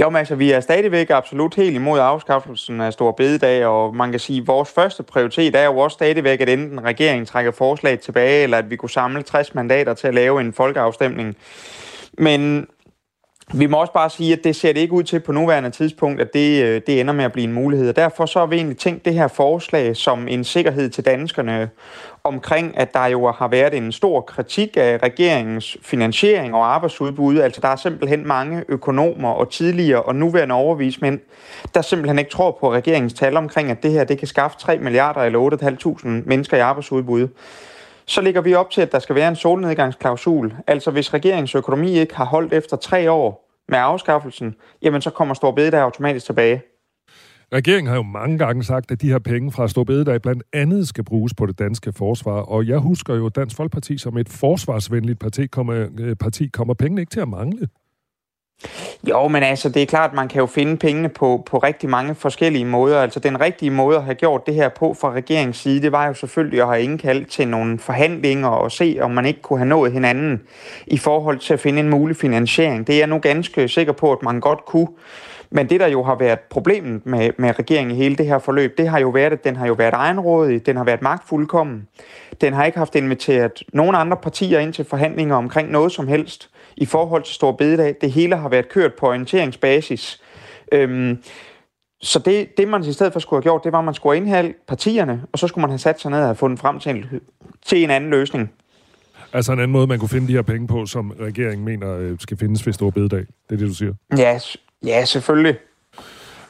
Jo, 0.00 0.10
men 0.10 0.16
altså, 0.16 0.34
vi 0.34 0.52
er 0.52 0.60
stadigvæk 0.60 1.10
absolut 1.10 1.54
helt 1.54 1.74
imod 1.74 1.98
afskaffelsen 2.00 2.80
af 2.80 2.92
Stor 2.92 3.12
Bededag, 3.12 3.66
og 3.66 3.96
man 3.96 4.10
kan 4.10 4.20
sige, 4.20 4.40
at 4.40 4.46
vores 4.46 4.70
første 4.74 5.02
prioritet 5.02 5.54
er 5.56 5.64
jo 5.64 5.78
også 5.78 5.94
stadigvæk, 5.94 6.40
at 6.40 6.48
enten 6.48 6.84
regeringen 6.84 7.26
trækker 7.26 7.52
forslaget 7.52 8.00
tilbage, 8.00 8.42
eller 8.42 8.58
at 8.58 8.70
vi 8.70 8.76
kunne 8.76 8.90
samle 8.90 9.22
60 9.22 9.54
mandater 9.54 9.94
til 9.94 10.08
at 10.08 10.14
lave 10.14 10.40
en 10.40 10.52
folkeafstemning. 10.52 11.36
Men 12.18 12.66
vi 13.54 13.66
må 13.66 13.76
også 13.80 13.92
bare 13.92 14.10
sige, 14.10 14.32
at 14.32 14.44
det 14.44 14.56
ser 14.56 14.72
det 14.72 14.80
ikke 14.80 14.92
ud 14.92 15.02
til 15.02 15.20
på 15.20 15.32
nuværende 15.32 15.70
tidspunkt, 15.70 16.20
at 16.20 16.32
det, 16.34 16.64
øh, 16.64 16.82
det 16.86 17.00
ender 17.00 17.14
med 17.14 17.24
at 17.24 17.32
blive 17.32 17.44
en 17.44 17.52
mulighed. 17.52 17.88
Og 17.88 17.96
derfor 17.96 18.26
så 18.26 18.38
har 18.38 18.46
vi 18.46 18.56
egentlig 18.56 18.78
tænkt 18.78 19.04
det 19.04 19.14
her 19.14 19.28
forslag 19.28 19.96
som 19.96 20.28
en 20.28 20.44
sikkerhed 20.44 20.90
til 20.90 21.04
danskerne 21.04 21.70
omkring, 22.24 22.78
at 22.78 22.94
der 22.94 23.06
jo 23.06 23.30
har 23.30 23.48
været 23.48 23.74
en 23.74 23.92
stor 23.92 24.20
kritik 24.20 24.76
af 24.76 24.98
regeringens 25.02 25.76
finansiering 25.82 26.54
og 26.54 26.74
arbejdsudbud. 26.74 27.38
Altså 27.38 27.60
der 27.60 27.68
er 27.68 27.76
simpelthen 27.76 28.26
mange 28.26 28.64
økonomer 28.68 29.30
og 29.30 29.50
tidligere 29.50 30.02
og 30.02 30.14
nuværende 30.14 30.54
overvismænd, 30.54 31.20
der 31.74 31.82
simpelthen 31.82 32.18
ikke 32.18 32.30
tror 32.30 32.56
på 32.60 32.72
regeringens 32.72 33.14
tal 33.14 33.36
omkring, 33.36 33.70
at 33.70 33.82
det 33.82 33.90
her 33.90 34.04
det 34.04 34.18
kan 34.18 34.28
skaffe 34.28 34.58
3 34.58 34.78
milliarder 34.78 35.20
eller 35.20 35.98
8.500 36.04 36.08
mennesker 36.08 36.56
i 36.56 36.60
arbejdsudbud 36.60 37.28
så 38.08 38.20
ligger 38.20 38.40
vi 38.40 38.54
op 38.54 38.70
til, 38.70 38.80
at 38.80 38.92
der 38.92 38.98
skal 38.98 39.14
være 39.14 39.28
en 39.28 39.36
solnedgangsklausul. 39.36 40.54
Altså 40.66 40.90
hvis 40.90 41.14
regeringens 41.14 41.54
økonomi 41.54 41.98
ikke 41.98 42.16
har 42.16 42.24
holdt 42.24 42.52
efter 42.52 42.76
tre 42.76 43.10
år 43.10 43.48
med 43.68 43.78
afskaffelsen, 43.78 44.54
jamen 44.82 45.02
så 45.02 45.10
kommer 45.10 45.34
Stor 45.34 45.50
Bededag 45.50 45.80
automatisk 45.80 46.26
tilbage. 46.26 46.62
Regeringen 47.52 47.88
har 47.88 47.96
jo 47.96 48.02
mange 48.02 48.38
gange 48.38 48.64
sagt, 48.64 48.90
at 48.90 49.02
de 49.02 49.10
her 49.10 49.18
penge 49.18 49.52
fra 49.52 49.68
Stor 49.68 49.84
Bededag 49.84 50.22
blandt 50.22 50.42
andet 50.52 50.88
skal 50.88 51.04
bruges 51.04 51.34
på 51.34 51.46
det 51.46 51.58
danske 51.58 51.92
forsvar. 51.92 52.40
Og 52.40 52.66
jeg 52.66 52.78
husker 52.78 53.14
jo 53.14 53.28
Dansk 53.28 53.56
Folkeparti 53.56 53.98
som 53.98 54.16
et 54.16 54.28
forsvarsvenligt 54.28 55.20
parti. 55.20 55.46
Kommer, 55.46 55.88
øh, 55.98 56.16
parti. 56.16 56.46
kommer 56.46 56.74
pengene 56.74 57.00
ikke 57.02 57.10
til 57.10 57.20
at 57.20 57.28
mangle? 57.28 57.68
Jo, 59.08 59.28
men 59.28 59.42
altså, 59.42 59.68
det 59.68 59.82
er 59.82 59.86
klart, 59.86 60.10
at 60.10 60.16
man 60.16 60.28
kan 60.28 60.40
jo 60.40 60.46
finde 60.46 60.76
pengene 60.76 61.08
på, 61.08 61.42
på 61.46 61.58
rigtig 61.58 61.88
mange 61.88 62.14
forskellige 62.14 62.64
måder. 62.64 63.02
Altså, 63.02 63.20
den 63.20 63.40
rigtige 63.40 63.70
måde 63.70 63.96
at 63.96 64.04
have 64.04 64.14
gjort 64.14 64.46
det 64.46 64.54
her 64.54 64.68
på 64.68 64.94
fra 65.00 65.12
regeringens 65.12 65.56
side, 65.56 65.82
det 65.82 65.92
var 65.92 66.06
jo 66.06 66.14
selvfølgelig 66.14 66.62
at 66.62 66.68
have 66.68 66.82
indkaldt 66.82 67.30
til 67.30 67.48
nogle 67.48 67.78
forhandlinger 67.78 68.48
og 68.48 68.72
se, 68.72 68.98
om 69.00 69.10
man 69.10 69.26
ikke 69.26 69.42
kunne 69.42 69.58
have 69.58 69.68
nået 69.68 69.92
hinanden 69.92 70.42
i 70.86 70.98
forhold 70.98 71.38
til 71.38 71.52
at 71.54 71.60
finde 71.60 71.80
en 71.80 71.88
mulig 71.88 72.16
finansiering. 72.16 72.86
Det 72.86 72.94
er 72.94 72.98
jeg 72.98 73.06
nu 73.06 73.18
ganske 73.18 73.68
sikker 73.68 73.92
på, 73.92 74.12
at 74.12 74.22
man 74.22 74.40
godt 74.40 74.64
kunne. 74.64 74.88
Men 75.50 75.70
det, 75.70 75.80
der 75.80 75.86
jo 75.86 76.02
har 76.02 76.14
været 76.14 76.40
problemet 76.40 77.06
med, 77.06 77.30
med 77.36 77.58
regeringen 77.58 77.96
i 77.96 77.98
hele 77.98 78.16
det 78.16 78.26
her 78.26 78.38
forløb, 78.38 78.78
det 78.78 78.88
har 78.88 78.98
jo 79.00 79.08
været, 79.08 79.32
at 79.32 79.44
den 79.44 79.56
har 79.56 79.66
jo 79.66 79.72
været 79.72 79.94
egenrådig, 79.94 80.66
den 80.66 80.76
har 80.76 80.84
været 80.84 81.02
magtfuldkommen. 81.02 81.88
Den 82.40 82.52
har 82.52 82.64
ikke 82.64 82.78
haft 82.78 82.94
inviteret 82.94 83.62
nogen 83.72 83.94
andre 83.94 84.16
partier 84.16 84.58
ind 84.58 84.72
til 84.72 84.84
forhandlinger 84.84 85.36
omkring 85.36 85.70
noget 85.70 85.92
som 85.92 86.08
helst 86.08 86.50
i 86.80 86.86
forhold 86.86 87.22
til 87.22 87.34
Stor 87.34 87.52
Bededag. 87.52 87.96
Det 88.00 88.12
hele 88.12 88.36
har 88.36 88.48
været 88.48 88.68
kørt 88.68 88.94
på 88.94 89.06
orienteringsbasis. 89.06 90.20
Øhm, 90.72 91.22
så 92.00 92.18
det, 92.18 92.56
det, 92.56 92.68
man 92.68 92.84
i 92.84 92.92
stedet 92.92 93.12
for 93.12 93.20
skulle 93.20 93.38
have 93.38 93.42
gjort, 93.42 93.64
det 93.64 93.72
var, 93.72 93.78
at 93.78 93.84
man 93.84 93.94
skulle 93.94 94.16
indhalde 94.16 94.54
partierne, 94.68 95.22
og 95.32 95.38
så 95.38 95.48
skulle 95.48 95.62
man 95.62 95.70
have 95.70 95.78
sat 95.78 96.00
sig 96.00 96.10
ned 96.10 96.18
og 96.18 96.26
have 96.26 96.36
fundet 96.36 96.58
frem 96.58 96.80
til 96.80 96.90
en, 96.90 97.04
til 97.66 97.84
en 97.84 97.90
anden 97.90 98.10
løsning. 98.10 98.50
Altså 99.32 99.52
en 99.52 99.58
anden 99.58 99.72
måde, 99.72 99.86
man 99.86 99.98
kunne 99.98 100.08
finde 100.08 100.28
de 100.28 100.32
her 100.32 100.42
penge 100.42 100.66
på, 100.66 100.86
som 100.86 101.12
regeringen 101.20 101.64
mener 101.64 101.96
øh, 101.96 102.16
skal 102.20 102.36
findes 102.36 102.66
ved 102.66 102.72
Stor 102.72 102.90
Bededag. 102.90 103.20
Det 103.20 103.54
er 103.54 103.56
det, 103.56 103.68
du 103.68 103.74
siger? 103.74 103.94
Ja, 104.18 104.38
ja 104.86 105.04
selvfølgelig. 105.04 105.56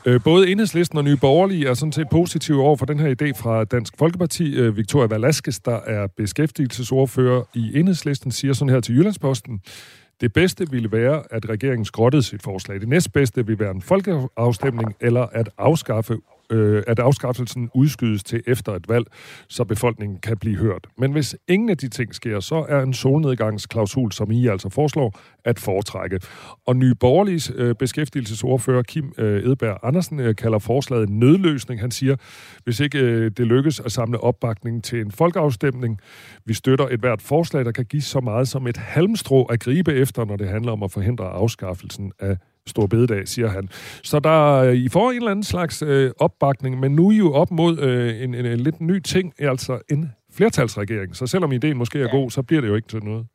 Øh, 0.05 0.21
både 0.25 0.51
Enhedslisten 0.51 0.99
og 0.99 1.05
Nye 1.05 1.17
Borgerlige 1.17 1.69
er 1.69 1.75
sådan 1.75 1.93
set 1.93 2.09
positive 2.11 2.63
over 2.63 2.77
for 2.77 2.87
den 2.87 3.01
her 3.01 3.15
idé 3.23 3.43
fra 3.43 3.65
Dansk 3.65 3.95
Folkeparti. 3.99 4.57
Øh, 4.57 4.77
Victoria 4.77 5.15
Velasquez, 5.15 5.59
der 5.65 5.81
er 5.87 6.07
beskæftigelsesordfører 6.07 7.43
i 7.55 7.79
Enhedslisten, 7.79 8.31
siger 8.31 8.53
sådan 8.55 8.75
her 8.75 8.81
til 8.81 8.97
Jyllandsposten. 8.97 9.61
Det 10.21 10.33
bedste 10.33 10.71
ville 10.71 10.93
være, 10.93 11.23
at 11.31 11.49
regeringen 11.49 11.85
skrottede 11.85 12.23
sit 12.23 12.43
forslag. 12.43 12.81
Det 12.81 12.89
næstbedste 12.89 13.47
ville 13.47 13.61
være 13.61 13.71
en 13.71 13.83
folkeafstemning 13.83 14.95
eller 15.01 15.27
at 15.33 15.51
afskaffe 15.59 16.19
øh, 16.51 16.83
at 16.87 16.99
afskaffelsen 16.99 17.71
udskydes 17.75 18.25
til 18.25 18.43
efter 18.47 18.75
et 18.75 18.89
valg, 18.89 19.07
så 19.49 19.65
befolkningen 19.65 20.19
kan 20.19 20.37
blive 20.37 20.57
hørt. 20.57 20.87
Men 20.99 21.13
hvis 21.13 21.37
ingen 21.49 21.69
af 21.69 21.77
de 21.77 21.89
ting 21.89 22.15
sker, 22.15 22.41
så 22.41 22.67
er 22.69 22.83
en 22.83 22.95
solnedgangsklausul, 22.95 24.13
som 24.13 24.31
I 24.31 24.47
altså 24.47 24.69
foreslår, 24.69 25.21
at 25.45 25.59
foretrække. 25.59 26.21
Og 26.67 26.77
Nye 26.77 26.95
Borgerliges 26.95 27.53
øh, 27.55 27.75
beskæftigelsesordfører 27.75 28.83
Kim 28.83 29.13
øh, 29.19 29.51
Edberg 29.51 29.79
Andersen 29.83 30.21
øh, 30.21 30.37
kalder 30.37 30.59
forslaget 30.59 31.09
en 31.09 31.19
nødløsning. 31.19 31.81
Han 31.81 31.91
siger, 31.91 32.17
hvis 32.65 32.81
ikke 32.81 32.99
øh, 32.99 33.31
det 33.31 33.47
lykkes 33.47 33.81
at 33.81 33.93
samle 33.93 34.21
opbakning 34.21 34.85
til 34.85 35.01
en 35.01 35.11
folkeafstemning, 35.11 36.01
vi 36.45 36.55
støtter 36.55 36.89
et 36.89 37.01
hvert 37.01 37.23
forslag, 37.23 37.65
der 37.65 37.73
kan 37.73 37.85
give 37.85 38.03
så 38.03 38.21
meget 38.21 38.49
som 38.49 38.67
et 38.67 38.77
halmstrå 38.77 39.45
at 39.45 39.61
gribe 39.61 39.95
efter, 39.95 40.25
når 40.25 40.37
det 40.37 40.49
handler 40.49 40.73
om 40.73 40.83
at 40.83 40.91
forhindre 40.91 41.25
afskaffelsen 41.25 42.13
af 42.19 42.37
Stor 42.69 42.87
Bededag, 42.87 43.29
siger 43.29 43.49
han. 43.49 43.69
Så 44.03 44.19
der, 44.19 44.63
I 44.63 44.89
får 44.89 45.11
en 45.11 45.17
eller 45.17 45.31
anden 45.31 45.45
slags 45.45 45.83
øh, 45.83 46.11
opbakning, 46.19 46.81
men 46.81 46.93
nu 46.93 47.09
er 47.09 47.13
I 47.13 47.17
jo 47.17 47.33
op 47.33 47.51
mod 47.51 47.79
øh, 47.79 48.23
en, 48.23 48.35
en, 48.35 48.47
en 48.47 48.61
lidt 48.61 48.81
ny 48.81 49.01
ting, 49.01 49.33
altså 49.39 49.79
en 49.91 50.13
flertalsregering. 50.33 51.17
Så 51.17 51.27
selvom 51.27 51.53
ideen 51.53 51.77
måske 51.77 51.99
er 51.99 52.03
ja. 52.03 52.11
god, 52.11 52.31
så 52.31 52.43
bliver 52.43 52.61
det 52.61 52.69
jo 52.69 52.75
ikke 52.75 52.89
til 52.89 53.05
noget. 53.05 53.27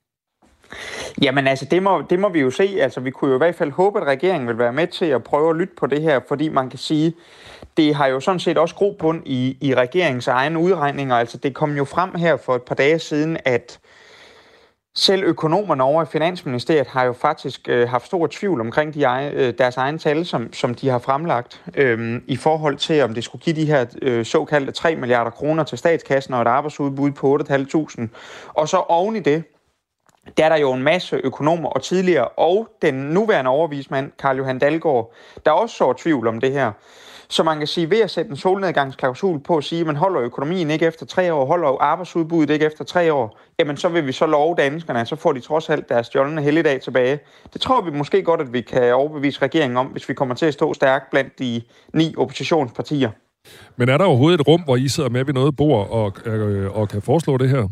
Jamen 1.21 1.47
altså, 1.47 1.65
det 1.65 1.83
må, 1.83 2.03
det 2.09 2.19
må 2.19 2.29
vi 2.29 2.39
jo 2.39 2.49
se. 2.49 2.77
Altså, 2.79 2.99
vi 2.99 3.11
kunne 3.11 3.29
jo 3.29 3.35
i 3.35 3.37
hvert 3.37 3.55
fald 3.55 3.71
håbe, 3.71 4.01
at 4.01 4.07
regeringen 4.07 4.47
vil 4.47 4.57
være 4.57 4.73
med 4.73 4.87
til 4.87 5.05
at 5.05 5.23
prøve 5.23 5.49
at 5.49 5.55
lytte 5.55 5.73
på 5.77 5.85
det 5.85 6.01
her, 6.01 6.19
fordi 6.27 6.49
man 6.49 6.69
kan 6.69 6.79
sige, 6.79 7.13
det 7.77 7.95
har 7.95 8.07
jo 8.07 8.19
sådan 8.19 8.39
set 8.39 8.57
også 8.57 8.75
grobund 8.75 9.21
i, 9.25 9.57
i 9.61 9.75
regeringens 9.75 10.27
egne 10.27 10.59
udregninger. 10.59 11.15
Altså, 11.15 11.37
det 11.37 11.53
kom 11.53 11.77
jo 11.77 11.85
frem 11.85 12.15
her 12.15 12.37
for 12.37 12.55
et 12.55 12.61
par 12.61 12.75
dage 12.75 12.99
siden, 12.99 13.37
at 13.45 13.79
selv 14.95 15.23
økonomerne 15.23 15.83
over 15.83 16.03
i 16.03 16.05
Finansministeriet 16.05 16.87
har 16.87 17.03
jo 17.03 17.13
faktisk 17.13 17.69
øh, 17.69 17.89
haft 17.89 18.05
stor 18.05 18.27
tvivl 18.31 18.61
omkring 18.61 18.93
de 18.93 19.31
øh, 19.33 19.53
deres 19.57 19.77
egne 19.77 19.97
tal, 19.97 20.25
som, 20.25 20.53
som 20.53 20.75
de 20.75 20.89
har 20.89 20.99
fremlagt, 20.99 21.61
øh, 21.75 22.21
i 22.27 22.35
forhold 22.35 22.77
til, 22.77 23.03
om 23.03 23.13
det 23.13 23.23
skulle 23.23 23.43
give 23.43 23.55
de 23.55 23.65
her 23.65 23.85
øh, 24.01 24.25
såkaldte 24.25 24.71
3 24.71 24.95
milliarder 24.95 25.31
kroner 25.31 25.63
til 25.63 25.77
statskassen 25.77 26.33
og 26.33 26.41
et 26.41 26.47
arbejdsudbud 26.47 27.11
på 27.11 27.39
8.500. 27.49 28.07
Og 28.47 28.69
så 28.69 28.77
oven 28.77 29.15
i 29.15 29.19
det, 29.19 29.43
der 30.37 30.45
er 30.45 30.49
der 30.49 30.57
jo 30.57 30.73
en 30.73 30.83
masse 30.83 31.15
økonomer 31.23 31.69
og 31.69 31.81
tidligere, 31.81 32.27
og 32.27 32.67
den 32.81 32.93
nuværende 32.93 33.51
overvismand, 33.51 34.11
Karl 34.19 34.37
Johan 34.37 34.59
Dalgaard, 34.59 35.13
der 35.45 35.51
også 35.51 35.75
så 35.75 35.93
tvivl 35.93 36.27
om 36.27 36.39
det 36.39 36.51
her. 36.51 36.71
Så 37.33 37.43
man 37.43 37.57
kan 37.57 37.67
sige, 37.67 37.89
ved 37.89 38.01
at 38.01 38.11
sætte 38.11 38.31
en 38.31 38.37
solnedgangsklausul 38.37 39.39
på 39.39 39.57
at 39.57 39.63
sige, 39.63 39.81
at 39.81 39.87
man 39.87 39.95
holder 39.95 40.21
økonomien 40.21 40.71
ikke 40.71 40.85
efter 40.85 41.05
tre 41.05 41.33
år, 41.33 41.45
holder 41.45 41.81
arbejdsudbuddet 41.81 42.53
ikke 42.53 42.65
efter 42.65 42.83
tre 42.83 43.13
år, 43.13 43.39
jamen 43.59 43.77
så 43.77 43.89
vil 43.89 44.07
vi 44.07 44.11
så 44.11 44.25
love 44.25 44.55
danskerne, 44.55 45.05
så 45.05 45.15
får 45.15 45.33
de 45.33 45.39
trods 45.39 45.69
alt 45.69 45.89
deres 45.89 46.07
stjålne 46.07 46.41
helligdag 46.41 46.81
tilbage. 46.81 47.19
Det 47.53 47.61
tror 47.61 47.81
vi 47.81 47.91
måske 47.91 48.23
godt, 48.23 48.41
at 48.41 48.53
vi 48.53 48.61
kan 48.61 48.93
overbevise 48.93 49.41
regeringen 49.41 49.77
om, 49.77 49.85
hvis 49.85 50.09
vi 50.09 50.13
kommer 50.13 50.35
til 50.35 50.45
at 50.45 50.53
stå 50.53 50.73
stærkt 50.73 51.09
blandt 51.11 51.39
de 51.39 51.61
ni 51.93 52.13
oppositionspartier. 52.17 53.11
Men 53.75 53.89
er 53.89 53.97
der 53.97 54.05
overhovedet 54.05 54.39
et 54.39 54.47
rum, 54.47 54.61
hvor 54.61 54.75
I 54.75 54.87
sidder 54.87 55.09
med 55.09 55.25
ved 55.25 55.33
noget 55.33 55.55
bord 55.55 55.89
og, 55.89 56.13
øh, 56.25 56.77
og 56.77 56.89
kan 56.89 57.01
foreslå 57.01 57.37
det 57.37 57.49
her? 57.49 57.67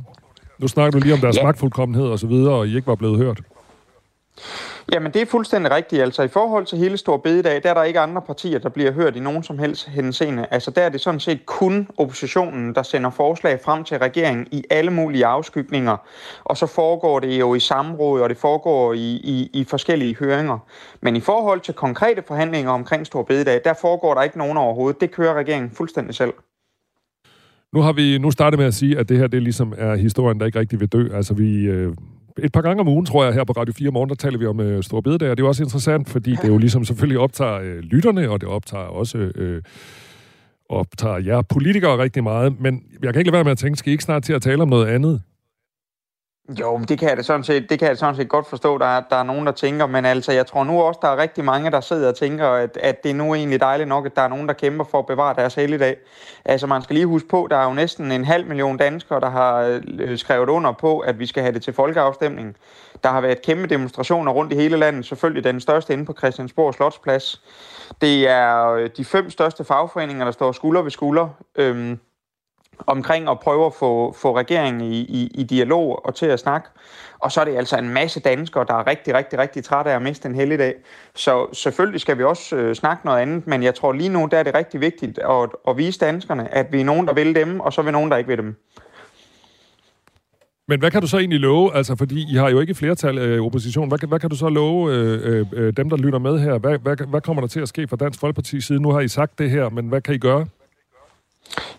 Nu 0.60 0.68
snakker 0.68 1.00
du 1.00 1.04
lige 1.04 1.14
om 1.14 1.20
deres 1.20 1.38
ja. 1.38 1.44
magtfuldkommenhed 1.44 2.06
og 2.06 2.20
så 2.20 2.28
videre, 2.28 2.54
og 2.54 2.68
I 2.68 2.76
ikke 2.76 2.88
var 2.88 2.96
blevet 2.96 3.18
hørt. 3.18 3.42
Jamen, 4.94 5.14
det 5.14 5.22
er 5.22 5.26
fuldstændig 5.26 5.72
rigtigt. 5.72 6.02
Altså, 6.02 6.24
i 6.24 6.28
forhold 6.28 6.66
til 6.66 6.78
hele 6.78 6.98
Stor 6.98 7.18
Bededag, 7.18 7.64
der 7.64 7.70
er 7.70 7.74
der 7.74 7.84
ikke 7.84 8.00
andre 8.00 8.22
partier, 8.22 8.60
der 8.60 8.70
bliver 8.70 8.92
hørt 8.92 9.16
i 9.16 9.20
nogen 9.20 9.44
som 9.44 9.60
helst 9.60 9.88
henseende. 9.88 10.46
Altså, 10.52 10.72
der 10.72 10.82
er 10.82 10.90
det 10.90 11.02
sådan 11.02 11.20
set 11.20 11.46
kun 11.46 11.88
oppositionen, 11.98 12.76
der 12.76 12.84
sender 12.84 13.10
forslag 13.10 13.60
frem 13.66 13.84
til 13.84 13.98
regeringen 13.98 14.48
i 14.52 14.64
alle 14.70 14.92
mulige 14.92 15.26
afskygninger. 15.26 15.98
Og 16.44 16.58
så 16.58 16.66
foregår 16.66 17.20
det 17.20 17.40
jo 17.40 17.56
i 17.56 17.60
samråd, 17.60 18.22
og 18.22 18.30
det 18.30 18.38
foregår 18.38 18.94
i, 18.94 19.12
i, 19.24 19.50
i 19.54 19.64
forskellige 19.64 20.16
høringer. 20.16 20.60
Men 21.02 21.16
i 21.16 21.20
forhold 21.20 21.60
til 21.60 21.74
konkrete 21.74 22.24
forhandlinger 22.28 22.72
omkring 22.72 23.06
Stor 23.06 23.24
Bededag, 23.24 23.62
der 23.64 23.74
foregår 23.82 24.14
der 24.14 24.22
ikke 24.22 24.38
nogen 24.38 24.58
overhovedet. 24.58 25.02
Det 25.02 25.12
kører 25.12 25.34
regeringen 25.34 25.72
fuldstændig 25.72 26.16
selv. 26.16 26.34
Nu 27.74 27.82
har 27.82 27.94
vi 27.94 28.18
nu 28.18 28.32
startet 28.32 28.58
med 28.60 28.68
at 28.68 28.74
sige, 28.74 28.98
at 28.98 29.10
det 29.10 29.18
her 29.18 29.28
det 29.28 29.44
ligesom 29.44 29.74
er 29.78 29.96
historien, 29.96 30.40
der 30.40 30.46
ikke 30.46 30.60
rigtig 30.60 30.80
vil 30.80 30.88
dø. 30.88 31.08
Altså 31.14 31.34
vi, 31.34 31.64
øh, 31.64 31.94
et 32.44 32.52
par 32.52 32.62
gange 32.62 32.82
om 32.82 32.88
ugen, 32.88 33.06
tror 33.06 33.24
jeg, 33.24 33.34
her 33.34 33.44
på 33.44 33.54
Radio 33.54 33.74
4 33.74 33.92
morgen, 33.92 34.10
der 34.10 34.16
taler 34.16 34.38
vi 34.38 34.46
om 34.46 34.60
øh, 34.60 34.84
Store 34.84 35.04
Bededag, 35.04 35.30
og 35.30 35.38
det 35.38 35.44
er 35.44 35.48
også 35.48 35.64
interessant, 35.64 36.10
fordi 36.10 36.32
det 36.32 36.48
jo 36.48 36.58
ligesom 36.58 36.86
selvfølgelig 36.86 37.20
optager 37.20 37.60
øh, 37.60 37.80
lytterne, 37.80 38.30
og 38.30 38.42
det 38.42 38.50
optager 38.50 38.84
også 38.84 39.18
øh, 39.18 39.62
optager 40.70 41.18
jer 41.18 41.42
politikere 41.42 41.98
rigtig 41.98 42.24
meget. 42.24 42.60
Men 42.60 42.84
jeg 43.04 43.14
kan 43.14 43.20
ikke 43.20 43.32
lade 43.32 43.36
være 43.36 43.44
med 43.44 43.52
at 43.52 43.58
tænke, 43.58 43.78
skal 43.80 43.90
I 43.90 43.92
ikke 43.92 44.04
snart 44.04 44.24
til 44.24 44.34
at 44.34 44.42
tale 44.42 44.62
om 44.62 44.70
noget 44.70 44.88
andet? 44.88 45.22
Jo, 46.50 46.78
men 46.78 46.88
det 46.88 47.00
kan 47.00 47.10
jeg 47.10 47.18
da 47.18 47.22
sådan 47.22 47.44
set, 47.44 47.70
det 47.70 47.80
kan 47.80 47.88
jeg 47.88 47.98
sådan 47.98 48.16
set 48.16 48.30
godt 48.30 48.48
forstå, 48.48 48.78
der 48.78 48.86
er, 48.86 49.02
der 49.10 49.16
er 49.16 49.24
nogen, 49.24 49.46
der 49.46 49.52
tænker, 49.52 49.86
men 49.86 50.06
altså, 50.06 50.32
jeg 50.32 50.48
tror 50.48 50.64
nu 50.64 50.82
også, 50.82 51.00
der 51.02 51.08
er 51.08 51.18
rigtig 51.18 51.44
mange, 51.44 51.72
der 51.72 51.82
sidder 51.82 52.10
og 52.10 52.16
tænker, 52.16 52.48
at, 52.48 52.78
at 52.78 53.04
det 53.04 53.12
er 53.12 53.16
nu 53.16 53.36
egentlig 53.36 53.60
dejligt 53.60 53.90
nok, 53.90 54.06
at 54.06 54.16
der 54.16 54.22
er 54.22 54.28
nogen, 54.28 54.48
der 54.48 54.54
kæmper 54.54 54.86
for 54.86 55.00
at 55.00 55.06
bevare 55.06 55.36
deres 55.36 55.56
helligdag. 55.56 55.98
Altså, 56.46 56.68
man 56.68 56.82
skal 56.82 56.94
lige 56.94 57.06
huske 57.06 57.28
på, 57.28 57.48
der 57.52 57.58
er 57.58 57.68
jo 57.68 57.74
næsten 57.74 58.12
en 58.12 58.26
halv 58.26 58.48
million 58.48 58.78
danskere, 58.78 59.20
der 59.20 59.30
har 59.30 59.80
øh, 60.00 60.18
skrevet 60.18 60.50
under 60.50 60.72
på, 60.72 61.00
at 61.00 61.20
vi 61.20 61.26
skal 61.26 61.44
have 61.44 61.54
det 61.54 61.64
til 61.64 61.74
folkeafstemning. 61.74 62.56
Der 63.04 63.10
har 63.10 63.22
været 63.22 63.42
kæmpe 63.42 63.68
demonstrationer 63.68 64.32
rundt 64.32 64.54
i 64.54 64.56
hele 64.56 64.78
landet, 64.78 65.06
selvfølgelig 65.06 65.44
den 65.44 65.60
største 65.60 65.94
inde 65.94 66.06
på 66.06 66.14
Christiansborg 66.14 66.74
Slotsplads. 66.74 67.42
Det 68.02 68.30
er 68.30 68.68
øh, 68.68 68.90
de 68.98 69.06
fem 69.06 69.30
største 69.30 69.64
fagforeninger, 69.64 70.26
der 70.26 70.32
står 70.32 70.52
skulder 70.52 70.82
ved 70.82 70.92
skulder. 70.92 71.30
Øhm, 71.56 72.00
omkring 72.88 73.30
at 73.30 73.40
prøve 73.40 73.66
at 73.66 73.74
få, 73.74 74.16
få 74.22 74.38
regeringen 74.38 74.82
i, 74.82 75.00
i, 75.00 75.32
i 75.36 75.44
dialog 75.44 76.06
og 76.06 76.16
til 76.16 76.26
at 76.26 76.40
snakke. 76.40 76.68
Og 77.20 77.32
så 77.32 77.42
er 77.42 77.46
det 77.46 77.58
altså 77.58 77.78
en 77.78 77.90
masse 77.90 78.20
danskere, 78.20 78.66
der 78.68 78.74
er 78.74 78.88
rigtig, 78.88 79.14
rigtig, 79.14 79.40
rigtig 79.40 79.64
trætte 79.64 79.92
af 79.92 79.96
at 79.96 80.02
miste 80.02 80.30
en 80.30 80.36
helligdag. 80.36 80.74
Så 81.16 81.48
selvfølgelig 81.54 82.02
skal 82.02 82.18
vi 82.18 82.24
også 82.24 82.56
øh, 82.56 82.76
snakke 82.76 83.06
noget 83.06 83.20
andet, 83.20 83.48
men 83.48 83.64
jeg 83.64 83.76
tror 83.76 83.94
lige 83.94 84.10
nu, 84.10 84.28
der 84.32 84.38
er 84.38 84.44
det 84.44 84.56
rigtig 84.56 84.82
vigtigt 84.82 85.20
at, 85.20 85.50
at 85.68 85.78
vise 85.78 86.00
danskerne, 86.00 86.54
at 86.54 86.68
vi 86.72 86.80
er 86.80 86.86
nogen, 86.86 87.08
der 87.08 87.14
vil 87.14 87.36
dem, 87.36 87.60
og 87.60 87.74
så 87.74 87.82
er 87.82 87.86
vi 87.86 87.92
nogen, 87.92 88.12
der 88.12 88.18
ikke 88.18 88.28
vil 88.28 88.38
dem. 88.38 88.56
Men 90.68 90.80
hvad 90.80 90.92
kan 90.92 91.02
du 91.02 91.08
så 91.08 91.18
egentlig 91.18 91.40
love? 91.40 91.76
Altså, 91.76 91.96
fordi 91.96 92.26
I 92.34 92.36
har 92.36 92.50
jo 92.50 92.60
ikke 92.60 92.76
flertal 92.76 93.18
øh, 93.18 93.34
i 93.34 93.36
øh, 93.36 93.46
opposition. 93.46 93.88
Hvad, 93.88 94.08
hvad 94.08 94.20
kan 94.20 94.30
du 94.30 94.36
så 94.36 94.50
love 94.50 94.94
øh, 94.94 95.20
øh, 95.24 95.46
øh, 95.54 95.74
dem, 95.78 95.90
der 95.90 95.98
lytter 95.98 96.20
med 96.20 96.40
her? 96.40 96.58
Hvad, 96.58 96.78
hvad, 96.78 97.08
hvad 97.08 97.22
kommer 97.22 97.42
der 97.42 97.48
til 97.48 97.60
at 97.60 97.68
ske 97.68 97.88
fra 97.88 97.96
Dansk 97.96 98.20
Folkeparti 98.20 98.62
side? 98.62 98.82
Nu 98.82 98.92
har 98.92 99.00
I 99.00 99.08
sagt 99.08 99.40
det 99.40 99.50
her, 99.50 99.70
men 99.70 99.88
hvad 99.88 100.02
kan 100.02 100.16
I 100.16 100.18
gøre? 100.18 100.46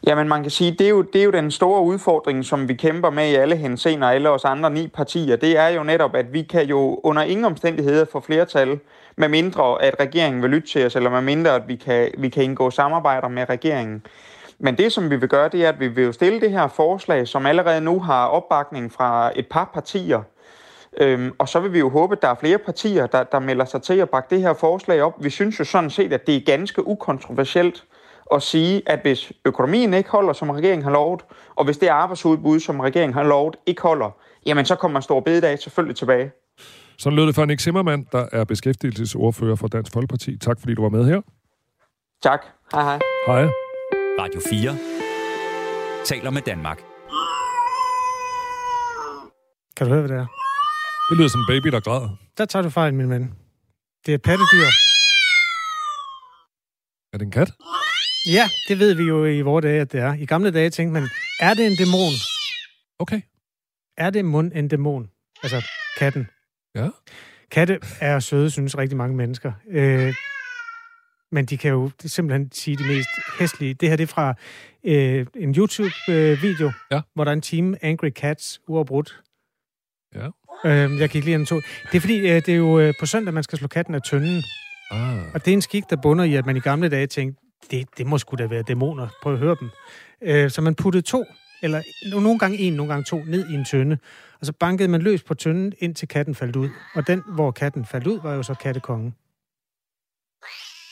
Jamen 0.07 0.29
man 0.29 0.43
kan 0.43 0.51
sige, 0.51 0.71
det 0.71 0.81
er, 0.81 0.91
jo, 0.91 1.03
det 1.03 1.21
er 1.21 1.25
jo 1.25 1.31
den 1.31 1.51
store 1.51 1.83
udfordring, 1.83 2.45
som 2.45 2.69
vi 2.69 2.75
kæmper 2.75 3.11
med 3.11 3.31
i 3.31 3.35
alle 3.35 3.57
henseender, 3.57 4.09
alle 4.09 4.31
os 4.31 4.45
andre 4.45 4.71
ni 4.71 4.89
partier. 4.89 5.37
Det 5.37 5.59
er 5.59 5.69
jo 5.69 5.83
netop, 5.83 6.15
at 6.15 6.33
vi 6.33 6.43
kan 6.43 6.67
jo 6.67 7.01
under 7.03 7.23
ingen 7.23 7.45
omstændigheder 7.45 8.05
få 8.13 8.21
flertal, 8.21 8.81
med 9.17 9.29
mindre 9.29 9.83
at 9.83 9.97
regeringen 10.01 10.43
vil 10.43 10.51
lytte 10.51 10.69
til 10.69 10.87
os, 10.87 10.97
eller 10.97 11.11
med 11.11 11.21
mindre 11.21 11.55
at 11.55 11.69
vi 11.69 11.77
kan, 11.77 12.11
vi 12.19 12.29
kan 12.29 12.45
indgå 12.45 12.71
samarbejder 12.71 13.29
med 13.29 13.49
regeringen. 13.49 14.07
Men 14.59 14.79
det, 14.79 14.93
som 14.93 15.11
vi 15.11 15.17
vil 15.17 15.29
gøre, 15.29 15.49
det 15.49 15.65
er, 15.65 15.69
at 15.69 15.81
vi 15.81 15.89
vil 15.89 16.05
jo 16.05 16.13
stille 16.13 16.41
det 16.41 16.51
her 16.51 16.69
forslag, 16.69 17.29
som 17.29 17.47
allerede 17.47 17.81
nu 17.81 18.01
har 18.01 18.27
opbakning 18.27 18.93
fra 18.93 19.33
et 19.37 19.47
par 19.47 19.71
partier. 19.75 20.23
Øhm, 21.01 21.33
og 21.39 21.49
så 21.49 21.61
vil 21.61 21.73
vi 21.73 21.79
jo 21.79 21.89
håbe, 21.89 22.13
at 22.17 22.23
der 22.23 22.29
er 22.29 22.35
flere 22.35 22.59
partier, 22.59 23.07
der, 23.07 23.23
der 23.23 23.39
melder 23.39 23.65
sig 23.65 23.83
til 23.83 23.99
at 23.99 24.11
bakke 24.11 24.35
det 24.35 24.43
her 24.43 24.55
forslag 24.55 25.03
op. 25.03 25.25
Vi 25.25 25.31
synes 25.31 25.59
jo 25.59 25.65
sådan 25.65 25.91
set, 25.91 26.13
at 26.13 26.27
det 26.27 26.37
er 26.37 26.41
ganske 26.47 26.87
ukontroversielt 26.87 27.85
at 28.35 28.43
sige, 28.43 28.83
at 28.87 29.01
hvis 29.03 29.33
økonomien 29.45 29.95
ikke 29.95 30.11
holder, 30.11 30.33
som 30.33 30.51
regeringen 30.51 30.85
har 30.85 30.91
lovet, 30.91 31.23
og 31.55 31.65
hvis 31.65 31.79
det 31.79 31.89
arbejdsudbud, 31.89 32.61
som 32.61 32.81
regeringen 32.81 33.15
har 33.15 33.23
lovet, 33.23 33.57
ikke 33.67 33.83
holder, 33.83 34.11
jamen 34.47 34.65
så 34.65 34.77
kommer 34.77 35.01
Stor 35.01 35.21
Bededag 35.21 35.59
selvfølgelig 35.59 35.97
tilbage. 35.97 36.31
Så 36.99 37.11
lød 37.11 37.27
det 37.27 37.35
for 37.35 37.45
Nick 37.45 37.61
Zimmermann, 37.61 38.07
der 38.13 38.27
er 38.33 38.45
beskæftigelsesordfører 38.45 39.57
for 39.57 39.69
Dansk 39.69 39.93
Folkeparti. 39.93 40.39
Tak 40.39 40.61
fordi 40.61 40.75
du 40.75 40.83
var 40.83 40.89
med 40.89 41.05
her. 41.07 41.21
Tak. 42.23 42.47
Hej 42.73 42.83
hej. 42.83 42.99
Hej. 43.27 43.49
Radio 44.19 44.41
4 44.51 44.77
taler 46.05 46.31
med 46.31 46.43
Danmark. 46.43 46.79
Kan 49.77 49.87
du 49.87 49.93
høre, 49.93 50.03
hvad 50.07 50.17
det 50.17 50.23
er? 50.23 50.27
Det 51.11 51.19
lyder 51.19 51.29
som 51.29 51.41
en 51.41 51.47
baby, 51.49 51.69
der 51.69 51.81
græder. 51.81 52.09
Der 52.39 52.45
tager 52.45 52.63
du 52.63 52.71
fejl, 52.71 52.95
min 52.95 53.11
ven. 53.11 53.35
Det 54.07 54.15
er 54.15 54.19
pattedyr. 54.19 54.67
Er 57.13 57.19
det 57.19 57.25
en 57.25 57.31
kat? 57.31 57.51
Ja, 58.27 58.49
det 58.69 58.79
ved 58.79 58.95
vi 58.95 59.03
jo 59.03 59.25
i 59.25 59.41
vores 59.41 59.63
dage, 59.63 59.81
at 59.81 59.93
det 59.93 60.01
er. 60.01 60.15
I 60.15 60.25
gamle 60.25 60.51
dage 60.51 60.71
tænkte 60.71 61.01
man, 61.01 61.09
er 61.41 61.55
det 61.55 61.67
en 61.67 61.77
dæmon? 61.77 62.13
Okay. 62.99 63.21
Er 63.97 64.11
det 64.11 64.25
mund 64.25 64.53
en 64.55 64.69
dæmon? 64.69 65.11
Altså 65.43 65.65
katten. 65.99 66.29
Ja. 66.75 66.89
Katte 67.51 67.79
er 68.01 68.21
søde, 68.21 68.51
synes 68.51 68.79
rigtig 68.79 68.97
mange 68.97 69.17
mennesker. 69.17 69.53
Øh, 69.71 70.15
men 71.33 71.45
de 71.45 71.59
kan 71.59 71.71
jo 71.71 71.91
simpelthen 72.01 72.53
sige 72.53 72.77
de 72.77 72.85
mest 72.85 73.09
hæstlige. 73.39 73.75
Det 73.75 73.89
her 73.89 73.97
det 73.97 74.03
er 74.03 74.07
fra 74.07 74.35
øh, 74.85 75.27
en 75.37 75.55
YouTube-video, 75.55 76.67
øh, 76.67 76.75
ja. 76.91 77.01
hvor 77.15 77.25
der 77.25 77.31
er 77.31 77.37
en 77.37 77.43
team 77.43 77.75
Angry 77.83 78.11
Cats 78.11 78.61
uafbrudt. 78.69 79.23
Ja. 80.15 80.29
Øh, 80.65 81.01
jeg 81.01 81.09
gik 81.09 81.25
lige 81.25 81.35
en 81.35 81.47
to. 81.47 81.57
Det 81.57 81.95
er 81.95 82.01
fordi, 82.01 82.19
øh, 82.19 82.35
det 82.35 82.49
er 82.49 82.57
jo 82.57 82.81
øh, 82.81 82.95
på 83.01 83.07
søndag, 83.07 83.35
man 83.35 83.43
skal 83.43 83.59
slå 83.59 83.69
katten 83.69 83.95
af 83.95 84.03
tønden. 84.03 84.43
Ah. 84.91 85.35
Og 85.35 85.45
det 85.45 85.49
er 85.49 85.53
en 85.53 85.63
skik, 85.63 85.85
der 85.91 85.97
bunder 86.03 86.25
i, 86.25 86.35
at 86.35 86.47
man 86.47 86.57
i 86.57 86.61
gamle 86.61 86.89
dage 86.89 87.07
tænkte, 87.07 87.43
det, 87.71 87.89
det 87.99 88.07
må 88.07 88.19
sgu 88.19 88.37
da 88.37 88.47
være 88.47 88.63
dæmoner. 88.63 89.09
Prøv 89.23 89.33
at 89.33 89.39
høre 89.39 89.57
dem. 89.61 89.71
Øh, 90.23 90.51
så 90.51 90.61
man 90.61 90.75
puttede 90.75 91.03
to, 91.03 91.25
eller 91.63 91.83
nogle 92.21 92.39
gange 92.39 92.59
en, 92.59 92.73
nogle 92.73 92.93
gange 92.93 93.05
to, 93.05 93.23
ned 93.27 93.49
i 93.51 93.55
en 93.55 93.65
tønde. 93.65 93.99
Og 94.41 94.47
så 94.47 94.53
bankede 94.53 94.89
man 94.89 95.03
løs 95.03 95.23
på 95.23 95.35
tønden, 95.35 95.73
indtil 95.79 96.09
katten 96.09 96.35
faldt 96.35 96.57
ud. 96.57 96.69
Og 96.95 97.07
den, 97.07 97.23
hvor 97.29 97.51
katten 97.51 97.85
faldt 97.87 98.07
ud, 98.07 98.21
var 98.23 98.35
jo 98.35 98.43
så 98.43 98.55
kattekongen. 98.55 99.15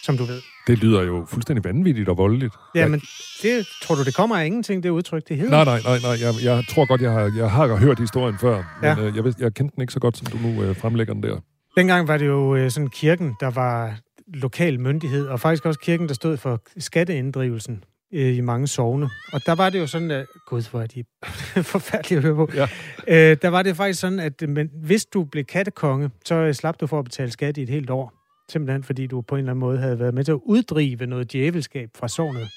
Som 0.02 0.16
du 0.16 0.24
ved. 0.24 0.40
Det 0.66 0.78
lyder 0.78 1.02
jo 1.02 1.26
fuldstændig 1.28 1.64
vanvittigt 1.64 2.08
og 2.08 2.16
voldeligt. 2.16 2.54
Ja, 2.74 2.88
men 2.88 3.00
det, 3.42 3.66
tror 3.82 3.94
du, 3.94 4.04
det 4.04 4.14
kommer 4.16 4.36
af 4.36 4.46
ingenting, 4.46 4.82
det 4.82 4.90
udtryk, 4.90 5.28
det 5.28 5.36
hedder? 5.36 5.64
Nej, 5.64 5.64
nej, 5.64 5.80
nej, 5.84 5.98
nej. 6.02 6.26
Jeg, 6.26 6.34
jeg 6.44 6.64
tror 6.68 6.86
godt, 6.86 7.00
jeg 7.00 7.10
har, 7.12 7.32
jeg 7.36 7.50
har 7.50 7.76
hørt 7.76 7.98
historien 7.98 8.38
før, 8.38 8.56
men 8.82 8.98
Ja. 8.98 9.04
øh, 9.04 9.16
jeg, 9.16 9.24
ved, 9.24 9.34
jeg 9.38 9.54
kendte 9.54 9.74
den 9.76 9.80
ikke 9.82 9.92
så 9.92 10.00
godt, 10.00 10.16
som 10.16 10.26
du 10.26 10.36
nu 10.38 10.62
øh, 10.62 10.76
fremlægger 10.76 11.14
den 11.14 11.22
der. 11.22 11.40
Dengang 11.76 12.08
var 12.08 12.16
det 12.16 12.26
jo 12.26 12.56
øh, 12.56 12.70
sådan 12.70 12.88
kirken, 12.88 13.36
der 13.40 13.50
var 13.50 13.94
lokal 14.34 14.80
myndighed, 14.80 15.26
og 15.26 15.40
faktisk 15.40 15.66
også 15.66 15.80
kirken, 15.80 16.08
der 16.08 16.14
stod 16.14 16.36
for 16.36 16.62
skatteinddrivelsen 16.78 17.84
øh, 18.12 18.36
i 18.36 18.40
mange 18.40 18.66
sovne. 18.66 19.10
Og 19.32 19.40
der 19.46 19.52
var 19.52 19.70
det 19.70 19.78
jo 19.78 19.86
sådan, 19.86 20.10
at... 20.10 20.26
Gud, 20.46 20.70
hvor 20.70 20.80
er 20.80 20.86
de 20.86 21.04
forfærdelige 21.72 22.16
at 22.16 22.22
høre 22.24 22.34
på. 22.34 22.48
Ja. 22.54 22.68
Øh, 23.08 23.36
der 23.42 23.48
var 23.48 23.62
det 23.62 23.76
faktisk 23.76 24.00
sådan, 24.00 24.18
at 24.18 24.42
men, 24.48 24.70
hvis 24.74 25.04
du 25.04 25.24
blev 25.24 25.44
kattekonge, 25.44 26.10
så 26.24 26.34
øh, 26.34 26.54
slap 26.54 26.80
du 26.80 26.86
for 26.86 26.98
at 26.98 27.04
betale 27.04 27.30
skat 27.30 27.56
i 27.56 27.62
et 27.62 27.68
helt 27.68 27.90
år. 27.90 28.12
Simpelthen 28.48 28.82
fordi 28.82 29.06
du 29.06 29.20
på 29.20 29.34
en 29.34 29.38
eller 29.38 29.52
anden 29.52 29.60
måde 29.60 29.78
havde 29.78 29.98
været 29.98 30.14
med 30.14 30.24
til 30.24 30.32
at 30.32 30.40
uddrive 30.44 31.06
noget 31.06 31.32
djævelskab 31.32 31.88
fra 31.94 32.08
sovnet. 32.08 32.48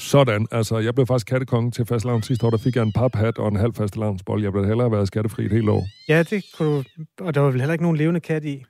Sådan, 0.00 0.46
altså, 0.50 0.78
jeg 0.78 0.94
blev 0.94 1.06
faktisk 1.06 1.26
kattekonge 1.26 1.70
til 1.70 1.86
fastelavn 1.86 2.22
sidste 2.22 2.46
år. 2.46 2.50
Der 2.50 2.58
fik 2.58 2.76
jeg 2.76 2.82
en 2.82 2.92
paphat 2.92 3.38
og 3.38 3.48
en 3.48 3.56
halv 3.56 3.74
fastelavnsbold. 3.74 4.42
Jeg 4.42 4.52
blev 4.52 4.66
hellere 4.66 4.92
været 4.92 5.06
skattefri 5.06 5.44
et 5.44 5.52
helt 5.52 5.68
år. 5.68 5.86
Ja, 6.08 6.22
det 6.22 6.44
kunne 6.56 6.68
du... 6.68 6.84
Og 7.20 7.34
der 7.34 7.40
var 7.40 7.50
vel 7.50 7.60
heller 7.60 7.72
ikke 7.72 7.84
nogen 7.84 7.96
levende 7.96 8.20
kat 8.20 8.44
i? 8.44 8.64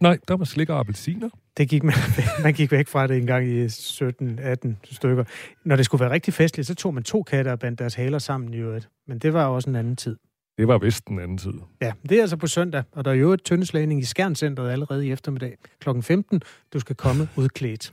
Nej, 0.00 0.18
der 0.28 0.36
var 0.36 0.44
slik 0.44 0.70
og 0.70 0.78
appelsiner. 0.78 1.28
Det 1.56 1.68
gik 1.68 1.82
man, 1.82 1.94
man 2.42 2.54
gik 2.54 2.72
væk 2.72 2.88
fra 2.88 3.06
det 3.06 3.16
en 3.16 3.26
gang 3.26 3.46
i 3.48 3.66
17-18 3.66 4.74
stykker. 4.84 5.24
Når 5.64 5.76
det 5.76 5.84
skulle 5.84 6.00
være 6.00 6.10
rigtig 6.10 6.34
festligt, 6.34 6.66
så 6.66 6.74
tog 6.74 6.94
man 6.94 7.02
to 7.02 7.22
katte 7.22 7.52
og 7.52 7.58
bandt 7.58 7.78
deres 7.78 7.94
haler 7.94 8.18
sammen 8.18 8.54
i 8.54 8.56
øvrigt. 8.56 8.88
Men 9.06 9.18
det 9.18 9.32
var 9.32 9.46
også 9.46 9.70
en 9.70 9.76
anden 9.76 9.96
tid. 9.96 10.16
Det 10.58 10.68
var 10.68 10.78
vist 10.78 11.06
en 11.06 11.20
anden 11.20 11.38
tid. 11.38 11.52
Ja, 11.82 11.92
det 12.08 12.18
er 12.18 12.20
altså 12.20 12.36
på 12.36 12.46
søndag, 12.46 12.82
og 12.92 13.04
der 13.04 13.10
er 13.10 13.14
jo 13.14 13.32
et 13.32 13.44
tyndeslagning 13.44 14.00
i 14.00 14.04
Skærncenteret 14.04 14.70
allerede 14.70 15.06
i 15.06 15.12
eftermiddag. 15.12 15.56
Klokken 15.80 16.02
15. 16.02 16.42
Du 16.72 16.80
skal 16.80 16.96
komme 16.96 17.28
udklædt. 17.36 17.92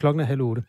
Klokken 0.00 0.20
er 0.20 0.24
halv 0.24 0.40
otte. 0.40 0.62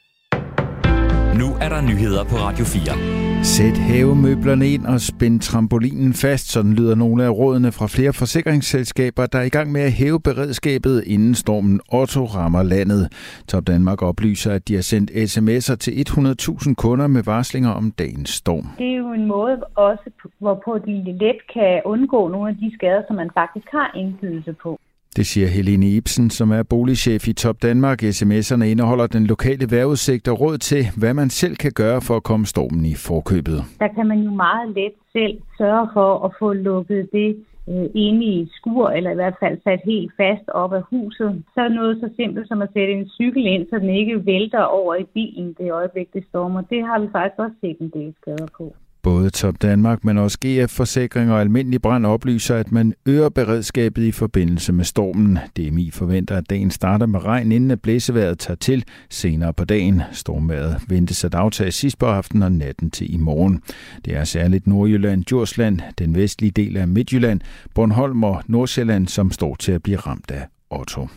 Nu 1.42 1.48
er 1.64 1.70
der 1.70 1.82
nyheder 1.82 2.24
på 2.24 2.36
Radio 2.46 2.66
4. 2.66 3.44
Sæt 3.44 3.78
havemøblerne 3.78 4.68
ind 4.68 4.86
og 4.86 5.00
spænd 5.00 5.40
trampolinen 5.40 6.14
fast, 6.14 6.52
sådan 6.52 6.74
lyder 6.74 6.96
nogle 6.96 7.24
af 7.24 7.30
rådene 7.30 7.72
fra 7.72 7.88
flere 7.88 8.14
forsikringsselskaber, 8.14 9.26
der 9.26 9.40
er 9.40 9.44
i 9.44 9.56
gang 9.58 9.72
med 9.72 9.82
at 9.82 9.92
hæve 9.92 10.20
beredskabet, 10.20 11.04
inden 11.08 11.36
stormen 11.36 11.80
Otto 11.94 12.24
rammer 12.26 12.64
landet. 12.64 13.04
Top 13.48 13.68
Danmark 13.68 14.02
oplyser, 14.02 14.52
at 14.52 14.68
de 14.68 14.74
har 14.76 14.82
sendt 14.82 15.12
sms'er 15.12 15.76
til 15.76 15.92
100.000 15.92 16.74
kunder 16.74 17.08
med 17.08 17.24
varslinger 17.24 17.72
om 17.72 17.92
dagens 17.92 18.30
storm. 18.30 18.66
Det 18.78 18.88
er 18.94 18.98
jo 18.98 19.14
en 19.14 19.28
måde 19.28 19.56
også, 19.76 20.10
hvorpå 20.40 20.72
de 20.86 20.96
let 21.24 21.40
kan 21.54 21.82
undgå 21.86 22.28
nogle 22.28 22.50
af 22.50 22.56
de 22.56 22.72
skader, 22.78 23.02
som 23.08 23.16
man 23.16 23.30
faktisk 23.34 23.68
har 23.72 23.92
indflydelse 23.96 24.54
på. 24.64 24.80
Det 25.18 25.26
siger 25.26 25.48
Helene 25.48 25.86
Ibsen, 25.86 26.30
som 26.30 26.52
er 26.52 26.64
boligchef 26.64 27.28
i 27.28 27.34
Top 27.34 27.58
Danmark. 27.62 28.04
SMS'erne 28.04 28.64
indeholder 28.64 29.08
den 29.08 29.24
lokale 29.34 29.66
vejrudsigt 29.72 30.28
og 30.28 30.42
råd 30.42 30.58
til, 30.58 30.84
hvad 30.98 31.14
man 31.14 31.30
selv 31.30 31.56
kan 31.56 31.72
gøre 31.76 32.02
for 32.02 32.16
at 32.16 32.24
komme 32.24 32.46
stormen 32.46 32.86
i 32.86 32.96
forkøbet. 32.96 33.60
Der 33.80 33.88
kan 33.96 34.08
man 34.08 34.20
jo 34.28 34.32
meget 34.32 34.68
let 34.76 34.96
selv 35.12 35.36
sørge 35.58 35.88
for 35.94 36.26
at 36.26 36.32
få 36.40 36.54
lukket 36.54 37.10
det 37.12 37.36
ind 37.68 37.90
inde 37.96 38.26
i 38.26 38.42
et 38.42 38.50
skur, 38.52 38.90
eller 38.90 39.12
i 39.12 39.16
hvert 39.16 39.36
fald 39.40 39.58
sat 39.64 39.82
helt 39.86 40.12
fast 40.18 40.50
op 40.50 40.74
af 40.74 40.84
huset. 40.90 41.44
Så 41.54 41.62
er 41.62 41.70
noget 41.70 41.98
så 42.00 42.10
simpelt 42.16 42.48
som 42.48 42.62
at 42.62 42.70
sætte 42.74 42.94
en 42.94 43.10
cykel 43.10 43.46
ind, 43.46 43.68
så 43.70 43.80
den 43.80 43.90
ikke 43.90 44.26
vælter 44.26 44.62
over 44.62 44.96
i 44.96 45.04
bilen 45.04 45.56
det 45.58 45.72
øjeblik, 45.72 46.14
det 46.14 46.24
stormer. 46.30 46.62
Det 46.62 46.82
har 46.88 47.00
vi 47.00 47.08
faktisk 47.12 47.40
også 47.40 47.56
set 47.62 47.78
en 47.80 47.92
del 47.94 48.14
skader 48.22 48.48
på. 48.58 48.76
Både 49.04 49.30
Top 49.30 49.62
Danmark, 49.62 50.04
men 50.04 50.18
også 50.18 50.38
GF 50.46 50.72
Forsikring 50.72 51.32
og 51.32 51.42
Almindelig 51.42 51.82
Brand 51.82 52.06
oplyser, 52.06 52.56
at 52.56 52.72
man 52.72 52.94
øger 53.06 53.30
beredskabet 53.30 54.04
i 54.04 54.12
forbindelse 54.12 54.74
med 54.74 54.86
stormen. 54.86 55.40
DMI 55.58 55.92
forventer, 55.92 56.38
at 56.38 56.50
dagen 56.50 56.72
starter 56.72 57.06
med 57.06 57.26
regn, 57.26 57.52
inden 57.52 57.72
at 57.72 57.82
blæseværet 57.82 58.40
tager 58.40 58.58
til 58.58 58.84
senere 59.10 59.54
på 59.54 59.66
dagen. 59.66 60.02
Stormværet 60.12 60.82
ventes 60.88 61.24
at 61.24 61.36
aftage 61.36 61.72
sidst 61.72 62.00
på 62.00 62.06
aftenen 62.06 62.44
og 62.44 62.52
natten 62.52 62.92
til 62.92 63.14
i 63.14 63.18
morgen. 63.18 63.62
Det 64.06 64.16
er 64.16 64.24
særligt 64.24 64.68
Nordjylland, 64.68 65.26
Djursland, 65.26 65.80
den 66.00 66.16
vestlige 66.16 66.52
del 66.52 66.78
af 66.78 66.88
Midtjylland, 66.88 67.42
Bornholm 67.76 68.24
og 68.24 68.44
Nordsjælland, 68.48 69.08
som 69.08 69.32
står 69.32 69.56
til 69.56 69.72
at 69.72 69.84
blive 69.84 69.98
ramt 69.98 70.32
af 70.32 70.48
Otto. 70.70 71.08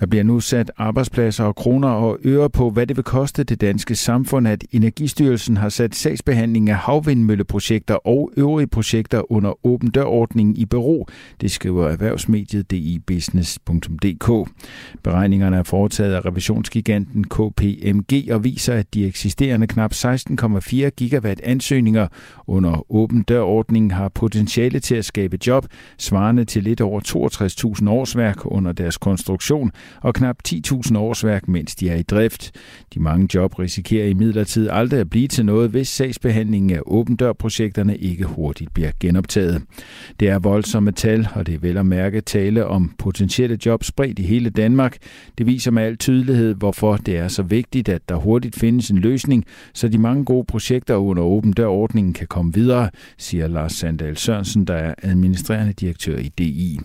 Der 0.00 0.06
bliver 0.06 0.24
nu 0.24 0.40
sat 0.40 0.70
arbejdspladser 0.76 1.44
og 1.44 1.56
kroner 1.56 1.88
og 1.88 2.18
øre 2.24 2.50
på, 2.50 2.70
hvad 2.70 2.86
det 2.86 2.96
vil 2.96 3.04
koste 3.04 3.44
det 3.44 3.60
danske 3.60 3.94
samfund, 3.94 4.48
at 4.48 4.64
Energistyrelsen 4.72 5.56
har 5.56 5.68
sat 5.68 5.94
sagsbehandling 5.94 6.70
af 6.70 6.76
havvindmølleprojekter 6.76 7.94
og 7.94 8.32
øvrige 8.36 8.66
projekter 8.66 9.32
under 9.32 9.66
åben 9.66 9.90
dørordningen 9.90 10.56
i 10.56 10.64
bero. 10.64 11.06
Det 11.40 11.50
skriver 11.50 11.88
erhvervsmediet 11.88 12.70
dibusiness.dk. 12.70 14.50
Beregningerne 15.02 15.56
er 15.56 15.62
foretaget 15.62 16.14
af 16.14 16.26
revisionsgiganten 16.26 17.24
KPMG 17.24 18.32
og 18.32 18.44
viser, 18.44 18.74
at 18.74 18.94
de 18.94 19.06
eksisterende 19.06 19.66
knap 19.66 19.92
16,4 19.92 20.88
gigawatt 20.88 21.40
ansøgninger 21.40 22.08
under 22.46 22.92
åben 22.92 23.22
dørordningen 23.22 23.90
har 23.90 24.08
potentiale 24.08 24.80
til 24.80 24.94
at 24.94 25.04
skabe 25.04 25.38
job, 25.46 25.66
svarende 25.98 26.44
til 26.44 26.62
lidt 26.62 26.80
over 26.80 27.00
62.000 27.80 27.90
årsværk 27.90 28.36
under 28.44 28.72
deres 28.72 28.98
konstruktion, 28.98 29.72
og 30.00 30.14
knap 30.14 30.36
10.000 30.48 30.98
årsværk, 30.98 31.48
mens 31.48 31.74
de 31.74 31.90
er 31.90 31.96
i 31.96 32.02
drift. 32.02 32.52
De 32.94 33.00
mange 33.00 33.28
job 33.34 33.58
risikerer 33.58 34.08
imidlertid 34.08 34.68
aldrig 34.72 35.00
at 35.00 35.10
blive 35.10 35.28
til 35.28 35.44
noget, 35.46 35.70
hvis 35.70 35.88
sagsbehandlingen 35.88 36.70
af 36.70 36.80
åbendørprojekterne 36.86 37.56
dør-projekterne 37.56 37.96
ikke 37.96 38.24
hurtigt 38.24 38.74
bliver 38.74 38.90
genoptaget. 39.00 39.62
Det 40.20 40.28
er 40.28 40.38
voldsomme 40.38 40.92
tal, 40.92 41.28
og 41.34 41.46
det 41.46 41.54
er 41.54 41.58
vel 41.58 41.76
at 41.76 41.86
mærke 41.86 42.20
tale 42.20 42.66
om 42.66 42.94
potentielle 42.98 43.58
job 43.66 43.84
spredt 43.84 44.18
i 44.18 44.22
hele 44.22 44.50
Danmark. 44.50 44.96
Det 45.38 45.46
viser 45.46 45.70
med 45.70 45.82
al 45.82 45.96
tydelighed, 45.96 46.54
hvorfor 46.54 46.96
det 46.96 47.16
er 47.16 47.28
så 47.28 47.42
vigtigt, 47.42 47.88
at 47.88 48.08
der 48.08 48.16
hurtigt 48.16 48.56
findes 48.56 48.90
en 48.90 48.98
løsning, 48.98 49.44
så 49.74 49.88
de 49.88 49.98
mange 49.98 50.24
gode 50.24 50.44
projekter 50.44 50.94
under 50.96 51.22
åben 51.22 51.52
dør-ordningen 51.52 52.12
kan 52.12 52.26
komme 52.26 52.54
videre, 52.54 52.90
siger 53.18 53.48
Lars 53.48 53.72
Sandal 53.72 54.16
Sørensen, 54.16 54.64
der 54.64 54.74
er 54.74 54.94
administrerende 55.02 55.72
direktør 55.72 56.18
i 56.18 56.30
DI. 56.38 56.80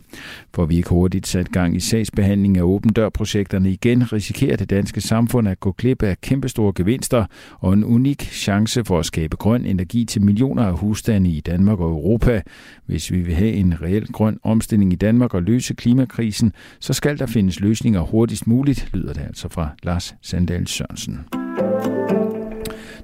For 0.54 0.66
vi 0.66 0.78
ikke 0.78 0.90
hurtigt 0.90 1.28
sat 1.28 1.52
gang 1.52 1.76
i 1.76 1.80
sagsbehandling 1.80 2.58
af 2.58 2.62
åben 2.62 2.91
dør-projekterne 2.94 3.72
igen, 3.72 4.14
risikerer 4.14 4.58
det 4.58 4.70
danske 4.70 5.02
samfund 5.02 5.50
at 5.50 5.60
gå 5.60 5.72
glip 5.72 6.04
af 6.04 6.22
kæmpestore 6.22 6.74
gevinster 6.76 7.26
og 7.60 7.74
en 7.74 7.84
unik 7.84 8.22
chance 8.22 8.86
for 8.86 9.00
at 9.00 9.06
skabe 9.06 9.38
grøn 9.38 9.66
energi 9.66 10.06
til 10.06 10.22
millioner 10.22 10.64
af 10.64 10.78
husstande 10.78 11.30
i 11.30 11.40
Danmark 11.40 11.80
og 11.80 11.90
Europa. 11.90 12.42
Hvis 12.86 13.12
vi 13.12 13.22
vil 13.22 13.36
have 13.36 13.52
en 13.52 13.82
reel 13.82 14.08
grøn 14.08 14.40
omstilling 14.44 14.94
i 14.94 14.96
Danmark 14.96 15.34
og 15.34 15.44
løse 15.44 15.74
klimakrisen, 15.74 16.54
så 16.80 16.94
skal 16.94 17.20
der 17.20 17.26
findes 17.26 17.60
løsninger 17.60 18.02
hurtigst 18.02 18.48
muligt, 18.48 18.90
lyder 18.94 19.14
det 19.14 19.22
altså 19.22 19.50
fra 19.50 19.70
Lars 19.84 20.16
Sandal 20.22 20.68
Sørensen. 20.68 21.41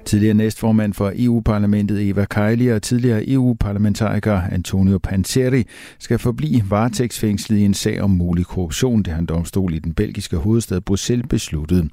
Tidligere 0.04 0.34
næstformand 0.34 0.94
for 0.94 1.12
EU-parlamentet 1.16 2.08
Eva 2.08 2.24
Kaili 2.24 2.68
og 2.68 2.82
tidligere 2.82 3.28
EU-parlamentariker 3.28 4.40
Antonio 4.40 4.98
Panzeri 4.98 5.64
skal 5.98 6.18
forblive 6.18 6.62
varetægtsfængslet 6.70 7.58
i 7.58 7.64
en 7.64 7.74
sag 7.74 8.00
om 8.00 8.10
mulig 8.10 8.46
korruption, 8.46 9.02
det 9.02 9.12
har 9.12 9.20
en 9.20 9.26
domstol 9.26 9.74
i 9.74 9.78
den 9.78 9.92
belgiske 9.92 10.36
hovedstad 10.36 10.80
Bruxelles 10.80 11.26
besluttet. 11.28 11.90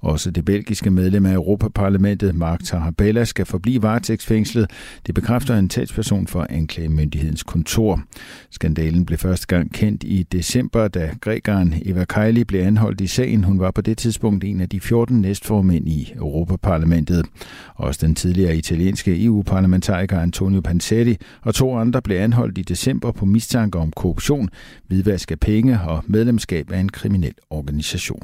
Også 0.00 0.30
det 0.30 0.44
belgiske 0.44 0.90
medlem 0.90 1.26
af 1.26 1.34
Europaparlamentet, 1.34 2.34
Mark 2.34 2.60
Tarabella, 2.64 3.24
skal 3.24 3.46
forblive 3.46 3.82
varetægtsfængslet. 3.82 4.70
Det 5.06 5.14
bekræfter 5.14 5.58
en 5.58 5.68
talsperson 5.68 6.26
for 6.26 6.46
anklagemyndighedens 6.50 7.42
kontor. 7.42 8.02
Skandalen 8.50 9.06
blev 9.06 9.18
første 9.18 9.46
gang 9.46 9.72
kendt 9.72 10.04
i 10.04 10.22
december, 10.22 10.88
da 10.88 11.10
grækeren 11.20 11.74
Eva 11.84 12.04
Kaili 12.04 12.44
blev 12.44 12.60
anholdt 12.60 13.00
i 13.00 13.06
sagen. 13.06 13.44
Hun 13.44 13.60
var 13.60 13.70
på 13.70 13.80
det 13.80 13.98
tidspunkt 13.98 14.44
en 14.44 14.60
af 14.60 14.68
de 14.68 14.80
14 14.80 15.20
næstformænd 15.20 15.88
i 15.88 16.12
Europaparlamentet. 16.16 17.26
Også 17.74 18.06
den 18.06 18.14
tidligere 18.14 18.56
italienske 18.56 19.24
EU-parlamentariker 19.24 20.20
Antonio 20.20 20.60
Panzetti 20.60 21.16
og 21.42 21.54
to 21.54 21.76
andre 21.76 22.02
blev 22.02 22.16
anholdt 22.16 22.58
i 22.58 22.62
december 22.62 23.12
på 23.12 23.24
mistanke 23.24 23.78
om 23.78 23.92
korruption, 23.96 24.48
hvidvask 24.86 25.30
af 25.30 25.40
penge 25.40 25.80
og 25.80 26.04
medlemskab 26.06 26.72
af 26.72 26.78
en 26.78 26.88
kriminel 26.88 27.34
organisation. 27.50 28.22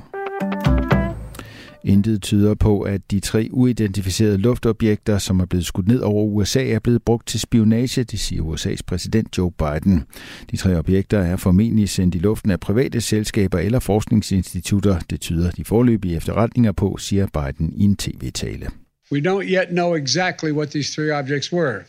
Intet 1.85 2.23
tyder 2.23 2.55
på, 2.55 2.81
at 2.81 3.11
de 3.11 3.21
tre 3.21 3.49
uidentificerede 3.51 4.37
luftobjekter, 4.37 5.19
som 5.19 5.41
er 5.41 5.45
blevet 5.47 5.67
skudt 5.67 5.89
ned 5.89 6.01
over 6.01 6.25
USA, 6.25 6.65
er 6.69 6.79
blevet 6.79 7.03
brugt 7.03 7.27
til 7.27 7.41
spionage, 7.41 8.05
det 8.05 8.21
siger 8.21 8.43
USA's 8.43 8.81
præsident 8.87 9.39
Joe 9.39 9.53
Biden. 9.53 10.05
De 10.51 10.57
tre 10.57 10.79
objekter 10.79 11.19
er 11.19 11.37
formentlig 11.37 11.89
sendt 11.89 12.15
i 12.15 12.19
luften 12.19 12.51
af 12.51 12.61
private 12.61 13.01
selskaber 13.01 13.59
eller 13.59 13.79
forskningsinstitutter. 13.79 14.99
Det 15.11 15.21
tyder 15.21 15.51
de 15.51 15.65
forløbige 15.65 16.17
efterretninger 16.17 16.73
på, 16.73 16.97
siger 16.99 17.27
Biden 17.27 17.73
i 17.77 17.85
en 17.85 17.97
tv-tale. 17.97 18.67
We 19.13 19.21
don't 19.21 19.45
yet 19.45 19.69
know 19.69 19.95
exactly 19.95 20.53
what 20.53 20.71
these 20.71 20.95
three 20.95 21.11
objects 21.11 21.53
were, 21.53 21.85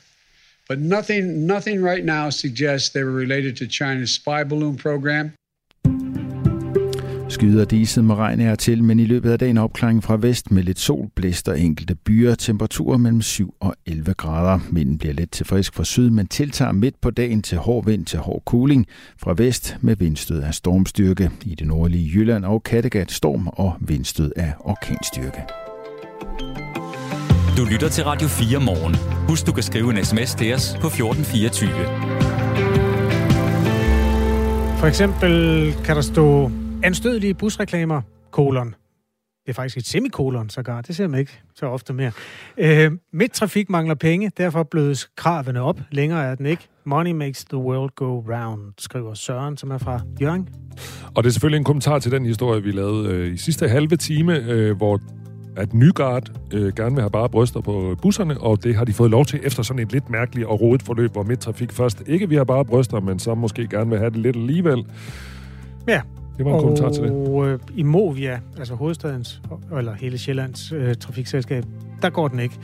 but 0.70 0.80
nothing, 0.80 1.48
nothing 1.48 1.86
right 1.86 2.06
now 2.06 2.30
suggests 2.30 2.90
they 2.90 3.04
were 3.04 3.18
related 3.26 3.56
to 3.58 3.66
China's 3.66 4.12
spy 4.12 4.44
balloon 4.50 4.76
program. 4.76 5.32
Skyder 7.30 7.66
diset 7.66 8.04
med 8.04 8.16
regn 8.16 8.42
er 8.42 8.56
til, 8.56 8.84
men 8.84 9.00
i 9.00 9.06
løbet 9.06 9.32
af 9.32 9.40
dagen 9.40 9.58
opklaring 9.58 10.04
fra 10.04 10.18
vest 10.18 10.52
med 10.52 10.64
lidt 10.64 10.80
sol, 10.80 11.10
blæster 11.16 11.54
enkelte 11.54 11.96
byer, 11.96 12.36
temperaturer 12.36 12.98
mellem 12.98 13.22
7 13.22 13.56
og 13.60 13.76
11 13.86 14.14
grader. 14.14 14.60
Vinden 14.72 14.98
bliver 14.98 15.14
let 15.14 15.32
til 15.32 15.46
frisk 15.46 15.74
fra 15.74 15.84
syd, 15.84 16.10
men 16.10 16.28
tiltager 16.28 16.72
midt 16.72 17.02
på 17.02 17.10
dagen 17.10 17.42
til 17.42 17.58
hård 17.58 17.86
vind 17.86 18.06
til 18.06 18.20
hård 18.20 18.44
kuling 18.46 18.86
fra 19.18 19.34
vest 19.38 19.78
med 19.82 19.96
vindstød 19.96 20.42
af 20.42 20.54
stormstyrke. 20.54 21.32
I 21.46 21.56
det 21.56 21.68
nordlige 21.68 22.12
Jylland 22.16 22.46
og 22.46 22.64
Kattegat 22.64 23.12
storm 23.12 23.48
og 23.48 23.74
vindstød 23.82 24.32
af 24.36 24.54
orkanstyrke. 24.60 25.42
Du 27.58 27.66
lytter 27.66 27.90
til 27.90 28.04
Radio 28.04 28.28
4 28.28 28.60
morgen. 28.60 28.96
Husk, 29.30 29.48
du 29.48 29.52
kan 29.52 29.64
skrive 29.64 29.90
en 29.98 30.06
sms 30.06 30.36
til 30.36 30.54
os 30.54 30.78
på 30.82 30.88
1424. 30.88 31.70
For 34.80 34.88
eksempel 34.88 35.32
kan 35.86 35.96
der 35.96 36.02
stå 36.02 36.52
anstødelige 36.84 37.34
busreklamer, 37.34 38.02
kolon. 38.32 38.68
Det 39.46 39.50
er 39.50 39.54
faktisk 39.54 39.78
et 39.78 39.88
semikolon, 39.88 40.50
sågar. 40.50 40.82
Det 40.82 40.96
ser 40.96 41.08
man 41.08 41.20
ikke 41.20 41.42
så 41.56 41.66
ofte 41.66 41.94
mere. 41.94 42.12
Øh, 42.58 42.92
midttrafik 43.14 43.70
mangler 43.70 43.96
penge, 43.96 44.32
derfor 44.38 44.64
blødes 44.64 45.10
kravene 45.18 45.62
op. 45.62 45.80
Længere 45.92 46.24
er 46.26 46.36
den 46.36 46.46
ikke. 46.46 46.68
Money 46.86 47.12
makes 47.12 47.46
the 47.46 47.58
world 47.58 47.92
go 47.96 48.20
round, 48.20 48.74
skriver 48.78 49.14
Søren, 49.14 49.58
som 49.58 49.72
er 49.72 49.78
fra 49.78 50.02
Jørgen. 50.22 50.50
Og 51.16 51.24
det 51.24 51.30
er 51.30 51.34
selvfølgelig 51.34 51.58
en 51.58 51.64
kommentar 51.64 52.00
til 52.00 52.12
den 52.12 52.26
historie, 52.26 52.64
vi 52.64 52.72
lavede 52.72 53.10
øh, 53.10 53.34
i 53.34 53.38
sidste 53.38 53.68
halve 53.68 53.96
time, 53.96 54.36
øh, 54.38 54.78
hvor 54.78 55.00
at 55.56 55.74
Nygaard 55.74 56.32
øh, 56.54 56.74
gerne 56.76 56.96
vil 56.96 57.02
have 57.02 57.12
bare 57.12 57.30
bryster 57.30 57.62
på 57.62 57.96
busserne, 58.02 58.42
og 58.42 58.64
det 58.64 58.76
har 58.76 58.86
de 58.86 58.94
fået 58.94 59.12
lov 59.12 59.26
til 59.26 59.40
efter 59.44 59.64
sådan 59.64 59.84
et 59.84 59.92
lidt 59.92 60.10
mærkeligt 60.10 60.48
og 60.48 60.62
rodet 60.62 60.84
forløb, 60.84 61.12
hvor 61.12 61.24
Midtrafik 61.24 61.72
først 61.72 62.04
ikke 62.08 62.30
vil 62.30 62.38
have 62.38 62.46
bare 62.46 62.66
bryster, 62.66 63.00
men 63.00 63.20
så 63.20 63.36
måske 63.36 63.68
gerne 63.68 63.90
vil 63.90 64.00
have 64.00 64.10
det 64.10 64.20
lidt 64.20 64.36
alligevel. 64.36 64.86
Ja. 65.88 66.02
Det 66.38 66.46
var 66.46 66.52
en 66.52 66.56
og, 66.56 66.62
kommentar 66.62 66.90
til 66.90 67.04
det. 67.04 67.12
Og 67.12 67.48
øh, 67.48 67.60
i 67.76 67.84
Movia, 67.84 68.40
altså 68.58 68.76
hovedstadens, 68.76 69.42
eller 69.78 69.94
hele 69.94 70.18
Sjællands 70.18 70.72
øh, 70.72 70.96
trafikselskab, 70.96 71.64
der 72.02 72.10
går 72.10 72.28
den 72.28 72.40
ikke. 72.40 72.56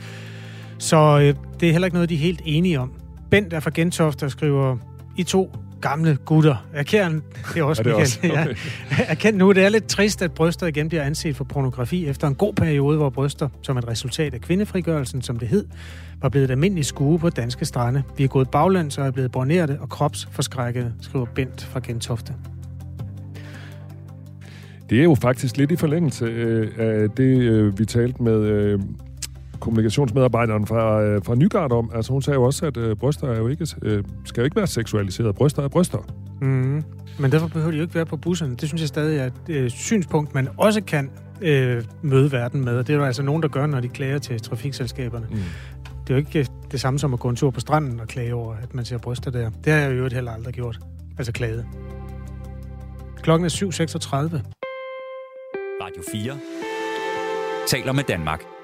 Så 0.78 0.96
øh, 0.96 1.34
det 1.60 1.68
er 1.68 1.72
heller 1.72 1.86
ikke 1.86 1.94
noget, 1.94 2.08
de 2.08 2.14
er 2.14 2.18
helt 2.18 2.42
enige 2.44 2.80
om. 2.80 2.92
Bent 3.30 3.52
er 3.52 3.60
fra 3.60 3.70
Gentofte 3.74 4.24
og 4.24 4.30
skriver, 4.30 4.76
I 5.16 5.22
to 5.22 5.52
gamle 5.80 6.18
gutter. 6.24 6.66
Erkend, 6.72 7.22
det 7.54 7.60
er 7.60 7.64
også, 7.64 7.82
er 7.82 7.84
det 7.84 7.94
også? 7.94 8.18
Okay. 8.18 8.34
ja. 8.34 8.46
Erkend 9.08 9.36
nu, 9.36 9.52
det 9.52 9.64
er 9.64 9.68
lidt 9.68 9.86
trist, 9.86 10.22
at 10.22 10.32
bryster 10.32 10.66
igen 10.66 10.88
bliver 10.88 11.02
anset 11.02 11.36
for 11.36 11.44
pornografi 11.44 12.06
efter 12.06 12.28
en 12.28 12.34
god 12.34 12.54
periode, 12.54 12.96
hvor 12.96 13.10
bryster, 13.10 13.48
som 13.62 13.78
et 13.78 13.88
resultat 13.88 14.34
af 14.34 14.40
kvindefrigørelsen, 14.40 15.22
som 15.22 15.38
det 15.38 15.48
hed, 15.48 15.66
var 16.22 16.28
blevet 16.28 16.44
et 16.44 16.50
almindeligt 16.50 16.86
skue 16.86 17.18
på 17.18 17.30
danske 17.30 17.64
strande. 17.64 18.02
Vi 18.16 18.24
er 18.24 18.28
gået 18.28 18.50
baglands 18.50 18.98
og 18.98 19.06
er 19.06 19.10
blevet 19.10 19.32
borneret 19.32 19.78
og 19.80 19.88
kropsforskrækket, 19.88 20.92
skriver 21.00 21.26
Bent 21.34 21.62
fra 21.62 21.80
Gentofte. 21.80 22.34
Det 24.90 24.98
er 24.98 25.04
jo 25.04 25.14
faktisk 25.14 25.56
lidt 25.56 25.70
i 25.70 25.76
forlængelse 25.76 26.24
øh, 26.24 26.68
af 26.78 27.10
det, 27.10 27.40
øh, 27.42 27.78
vi 27.78 27.84
talte 27.84 28.22
med 28.22 28.40
øh, 28.42 28.80
kommunikationsmedarbejderen 29.60 30.66
fra, 30.66 31.02
øh, 31.02 31.24
fra 31.24 31.34
Nygaard 31.34 31.72
om. 31.72 31.90
Altså 31.94 32.12
hun 32.12 32.22
sagde 32.22 32.34
jo 32.34 32.42
også, 32.42 32.66
at 32.66 32.76
øh, 32.76 32.96
bryster 32.96 33.28
er 33.28 33.38
jo 33.38 33.48
ikke, 33.48 33.66
øh, 33.82 34.04
skal 34.24 34.40
jo 34.40 34.44
ikke 34.44 34.56
være 34.56 34.66
seksualiseret. 34.66 35.34
Bryster 35.34 35.62
er 35.62 35.68
bryster. 35.68 35.98
Mm. 36.40 36.84
Men 37.18 37.32
derfor 37.32 37.48
behøver 37.48 37.70
de 37.70 37.76
jo 37.76 37.82
ikke 37.82 37.94
være 37.94 38.06
på 38.06 38.16
busserne. 38.16 38.56
Det 38.56 38.68
synes 38.68 38.80
jeg 38.80 38.88
stadig 38.88 39.18
er 39.18 39.26
et 39.26 39.32
øh, 39.48 39.70
synspunkt, 39.70 40.34
man 40.34 40.48
også 40.56 40.80
kan 40.82 41.10
øh, 41.40 41.84
møde 42.02 42.32
verden 42.32 42.64
med. 42.64 42.76
Og 42.76 42.86
det 42.86 42.92
er 42.92 42.98
jo 42.98 43.04
altså 43.04 43.22
nogen, 43.22 43.42
der 43.42 43.48
gør, 43.48 43.66
når 43.66 43.80
de 43.80 43.88
klager 43.88 44.18
til 44.18 44.40
trafikselskaberne. 44.40 45.26
Mm. 45.30 45.36
Det 46.06 46.10
er 46.10 46.14
jo 46.14 46.16
ikke 46.16 46.46
det 46.72 46.80
samme 46.80 46.98
som 46.98 47.14
at 47.14 47.20
gå 47.20 47.28
en 47.28 47.36
tur 47.36 47.50
på 47.50 47.60
stranden 47.60 48.00
og 48.00 48.08
klage 48.08 48.34
over, 48.34 48.54
at 48.62 48.74
man 48.74 48.84
ser 48.84 48.98
bryster 48.98 49.30
der. 49.30 49.50
Det 49.64 49.72
har 49.72 49.80
jeg 49.80 49.98
jo 49.98 50.08
heller 50.08 50.32
aldrig 50.32 50.54
gjort. 50.54 50.78
Altså 51.18 51.32
klaget. 51.32 51.66
Klokken 53.22 53.44
er 53.44 53.50
7.36. 53.50 54.40
Radio 55.82 56.02
4 56.12 56.36
taler 57.66 57.92
med 57.92 58.04
Danmark. 58.04 58.59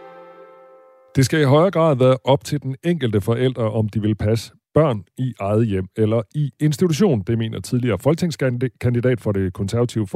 Det 1.17 1.25
skal 1.25 1.41
i 1.41 1.45
højere 1.45 1.71
grad 1.71 1.97
være 1.97 2.17
op 2.25 2.45
til 2.45 2.63
den 2.63 2.77
enkelte 2.85 3.21
forældre, 3.21 3.71
om 3.71 3.89
de 3.89 4.03
vil 4.03 4.15
passe 4.15 4.53
børn 4.75 5.05
i 5.19 5.35
eget 5.41 5.67
hjem 5.67 5.87
eller 5.97 6.23
i 6.35 6.51
institution. 6.61 7.23
Det 7.23 7.39
mener 7.39 7.61
tidligere 7.61 7.99
folketingskandidat 7.99 9.21
for 9.21 9.33
det 9.33 9.53
konservative 9.53 10.07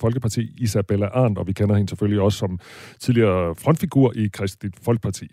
Folkeparti, 0.00 0.54
Isabella 0.58 1.06
Arndt, 1.06 1.38
og 1.38 1.46
vi 1.46 1.52
kender 1.52 1.74
hende 1.74 1.88
selvfølgelig 1.88 2.20
også 2.20 2.38
som 2.38 2.58
tidligere 3.00 3.54
frontfigur 3.54 4.12
i 4.16 4.28
Kristeligt 4.32 4.84
Folkeparti. 4.84 5.28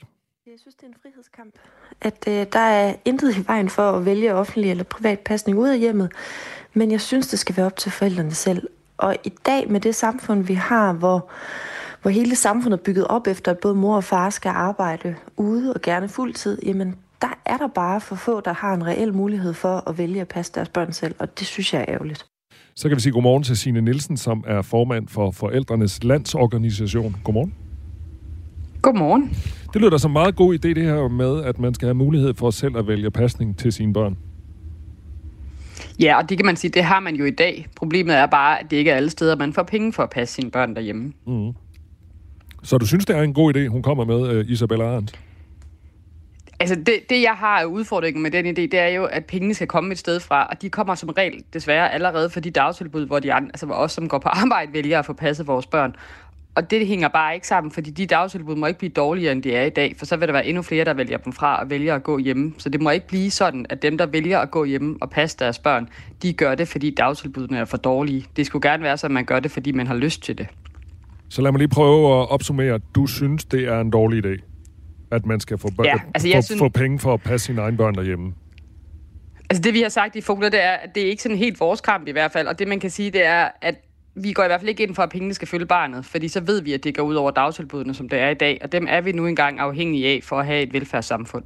Jeg 0.47 0.53
synes, 0.57 0.75
det 0.75 0.83
er 0.83 0.87
en 0.87 0.95
frihedskamp. 1.01 1.53
At 2.01 2.27
øh, 2.27 2.45
der 2.53 2.59
er 2.59 2.95
intet 3.05 3.37
i 3.37 3.47
vejen 3.47 3.69
for 3.69 3.91
at 3.91 4.05
vælge 4.05 4.33
offentlig 4.33 4.71
eller 4.71 4.83
privat 4.83 5.19
pasning 5.19 5.57
ud 5.57 5.67
af 5.67 5.79
hjemmet, 5.79 6.11
men 6.73 6.91
jeg 6.91 7.01
synes, 7.01 7.27
det 7.27 7.39
skal 7.39 7.57
være 7.57 7.65
op 7.65 7.75
til 7.75 7.91
forældrene 7.91 8.33
selv. 8.33 8.67
Og 8.97 9.15
i 9.23 9.31
dag 9.45 9.71
med 9.71 9.79
det 9.79 9.95
samfund, 9.95 10.43
vi 10.43 10.53
har, 10.53 10.93
hvor, 10.93 11.31
hvor 12.01 12.11
hele 12.11 12.35
samfundet 12.35 12.79
er 12.79 12.83
bygget 12.83 13.07
op 13.07 13.27
efter, 13.27 13.51
at 13.51 13.57
både 13.57 13.75
mor 13.75 13.95
og 13.95 14.03
far 14.03 14.29
skal 14.29 14.49
arbejde 14.49 15.15
ude 15.37 15.73
og 15.73 15.81
gerne 15.81 16.09
fuldtid, 16.09 16.57
jamen 16.65 16.95
der 17.21 17.39
er 17.45 17.57
der 17.57 17.67
bare 17.67 18.01
for 18.01 18.15
få, 18.15 18.41
der 18.41 18.53
har 18.53 18.73
en 18.73 18.85
reel 18.85 19.13
mulighed 19.13 19.53
for 19.53 19.89
at 19.89 19.97
vælge 19.97 20.21
at 20.21 20.27
passe 20.27 20.51
deres 20.55 20.69
børn 20.69 20.93
selv, 20.93 21.15
og 21.19 21.39
det 21.39 21.47
synes 21.47 21.73
jeg 21.73 21.81
er 21.81 21.85
ærgerligt. 21.87 22.25
Så 22.75 22.87
kan 22.89 22.95
vi 22.95 23.01
sige 23.01 23.13
godmorgen 23.13 23.43
til 23.43 23.57
Signe 23.57 23.81
Nielsen, 23.81 24.17
som 24.17 24.43
er 24.47 24.61
formand 24.61 25.07
for 25.07 25.31
Forældrenes 25.31 26.03
Landsorganisation. 26.03 27.15
Godmorgen. 27.23 27.53
Godmorgen. 28.81 29.37
Det 29.73 29.81
lyder 29.81 29.97
som 29.97 30.11
en 30.11 30.13
meget 30.13 30.35
god 30.35 30.53
idé, 30.53 30.67
det 30.67 30.83
her 30.83 31.07
med, 31.07 31.43
at 31.43 31.59
man 31.59 31.73
skal 31.73 31.85
have 31.85 31.93
mulighed 31.93 32.33
for 32.33 32.49
selv 32.49 32.77
at 32.77 32.87
vælge 32.87 33.11
pasning 33.11 33.57
til 33.57 33.73
sine 33.73 33.93
børn. 33.93 34.17
Ja, 35.99 36.17
og 36.17 36.29
det 36.29 36.37
kan 36.37 36.45
man 36.45 36.55
sige, 36.55 36.71
det 36.71 36.83
har 36.83 36.99
man 36.99 37.15
jo 37.15 37.25
i 37.25 37.31
dag. 37.31 37.67
Problemet 37.75 38.15
er 38.15 38.25
bare, 38.25 38.59
at 38.59 38.71
det 38.71 38.77
ikke 38.77 38.91
er 38.91 38.95
alle 38.95 39.09
steder, 39.09 39.35
man 39.35 39.53
får 39.53 39.63
penge 39.63 39.93
for 39.93 40.03
at 40.03 40.09
passe 40.09 40.35
sine 40.35 40.51
børn 40.51 40.75
derhjemme. 40.75 41.13
Mm. 41.27 41.53
Så 42.63 42.77
du 42.77 42.87
synes, 42.87 43.05
det 43.05 43.15
er 43.15 43.21
en 43.21 43.33
god 43.33 43.55
idé, 43.55 43.67
hun 43.67 43.81
kommer 43.81 44.05
med, 44.05 44.31
øh, 44.31 44.45
Isabella 44.49 44.85
Arendt? 44.85 45.19
Altså, 46.59 46.75
det, 46.75 46.99
det 47.09 47.21
jeg 47.21 47.33
har 47.33 47.65
udfordringen 47.65 48.23
med 48.23 48.31
den 48.31 48.45
idé, 48.45 48.61
det 48.61 48.73
er 48.73 48.87
jo, 48.87 49.05
at 49.05 49.25
pengene 49.25 49.53
skal 49.53 49.67
komme 49.67 49.91
et 49.91 49.97
sted 49.97 50.19
fra, 50.19 50.45
og 50.45 50.61
de 50.61 50.69
kommer 50.69 50.95
som 50.95 51.09
regel 51.09 51.43
desværre 51.53 51.93
allerede 51.93 52.29
fra 52.29 52.39
de 52.39 52.51
dagtilbud, 52.51 53.05
hvor 53.05 53.19
de 53.19 53.33
andre, 53.33 53.49
altså 53.49 53.65
hvor 53.65 53.75
os, 53.75 53.91
som 53.91 54.07
går 54.07 54.19
på 54.19 54.29
arbejde, 54.43 54.73
vælger 54.73 54.99
at 54.99 55.05
få 55.05 55.13
passet 55.13 55.47
vores 55.47 55.65
børn. 55.65 55.95
Og 56.55 56.71
det 56.71 56.87
hænger 56.87 57.07
bare 57.07 57.35
ikke 57.35 57.47
sammen, 57.47 57.71
fordi 57.71 57.89
de 57.89 58.05
dagtilbud 58.05 58.55
må 58.55 58.65
ikke 58.65 58.79
blive 58.79 58.91
dårligere, 58.91 59.31
end 59.31 59.43
de 59.43 59.55
er 59.55 59.65
i 59.65 59.69
dag, 59.69 59.95
for 59.97 60.05
så 60.05 60.17
vil 60.17 60.27
der 60.27 60.31
være 60.31 60.45
endnu 60.45 60.61
flere, 60.61 60.85
der 60.85 60.93
vælger 60.93 61.17
dem 61.17 61.33
fra 61.33 61.61
og 61.61 61.69
vælger 61.69 61.95
at 61.95 62.03
gå 62.03 62.17
hjemme. 62.17 62.53
Så 62.57 62.69
det 62.69 62.81
må 62.81 62.89
ikke 62.89 63.07
blive 63.07 63.31
sådan, 63.31 63.65
at 63.69 63.81
dem, 63.81 63.97
der 63.97 64.05
vælger 64.05 64.39
at 64.39 64.51
gå 64.51 64.63
hjemme 64.63 64.97
og 65.01 65.09
passe 65.09 65.37
deres 65.37 65.59
børn, 65.59 65.89
de 66.23 66.33
gør 66.33 66.55
det, 66.55 66.67
fordi 66.67 66.89
dagtilbudene 66.91 67.59
er 67.59 67.65
for 67.65 67.77
dårlige. 67.77 68.25
Det 68.35 68.45
skulle 68.45 68.69
gerne 68.69 68.83
være 68.83 68.97
så, 68.97 69.07
at 69.07 69.11
man 69.11 69.25
gør 69.25 69.39
det, 69.39 69.51
fordi 69.51 69.71
man 69.71 69.87
har 69.87 69.95
lyst 69.95 70.23
til 70.23 70.37
det. 70.37 70.47
Så 71.29 71.41
lad 71.41 71.51
mig 71.51 71.59
lige 71.59 71.69
prøve 71.69 72.21
at 72.21 72.29
opsummere. 72.29 72.79
Du 72.95 73.07
synes, 73.07 73.45
det 73.45 73.67
er 73.67 73.79
en 73.81 73.89
dårlig 73.91 74.25
idé, 74.25 74.41
at 75.11 75.25
man 75.25 75.39
skal 75.39 75.57
få, 75.57 75.69
ja, 75.83 75.95
altså 76.13 76.31
få, 76.35 76.41
synes... 76.41 76.59
få 76.59 76.69
penge 76.69 76.99
for 76.99 77.13
at 77.13 77.21
passe 77.21 77.45
sine 77.45 77.61
egne 77.61 77.77
børn 77.77 77.95
derhjemme? 77.95 78.33
Altså 79.49 79.61
det, 79.61 79.73
vi 79.73 79.81
har 79.81 79.89
sagt 79.89 80.15
i 80.15 80.21
Fogler, 80.21 80.49
det 80.49 80.63
er, 80.63 80.71
at 80.71 80.95
det 80.95 81.03
er 81.03 81.09
ikke 81.09 81.23
sådan 81.23 81.37
helt 81.37 81.59
vores 81.59 81.81
kamp 81.81 82.07
i 82.07 82.11
hvert 82.11 82.31
fald. 82.31 82.47
Og 82.47 82.59
det, 82.59 82.67
man 82.67 82.79
kan 82.79 82.89
sige, 82.89 83.11
det 83.11 83.25
er, 83.25 83.49
at 83.61 83.75
vi 84.15 84.33
går 84.33 84.43
i 84.43 84.47
hvert 84.47 84.59
fald 84.59 84.69
ikke 84.69 84.83
ind 84.83 84.95
for, 84.95 85.03
at 85.03 85.09
pengene 85.09 85.33
skal 85.33 85.47
følge 85.47 85.65
barnet, 85.65 86.05
fordi 86.05 86.27
så 86.27 86.41
ved 86.41 86.61
vi, 86.61 86.73
at 86.73 86.83
det 86.83 86.95
går 86.95 87.03
ud 87.03 87.15
over 87.15 87.31
dagtilbudene, 87.31 87.93
som 87.93 88.09
det 88.09 88.19
er 88.19 88.29
i 88.29 88.33
dag, 88.33 88.59
og 88.61 88.71
dem 88.71 88.85
er 88.89 89.01
vi 89.01 89.11
nu 89.11 89.27
engang 89.27 89.59
afhængige 89.59 90.07
af 90.07 90.19
for 90.23 90.39
at 90.39 90.45
have 90.45 90.61
et 90.61 90.73
velfærdssamfund. 90.73 91.43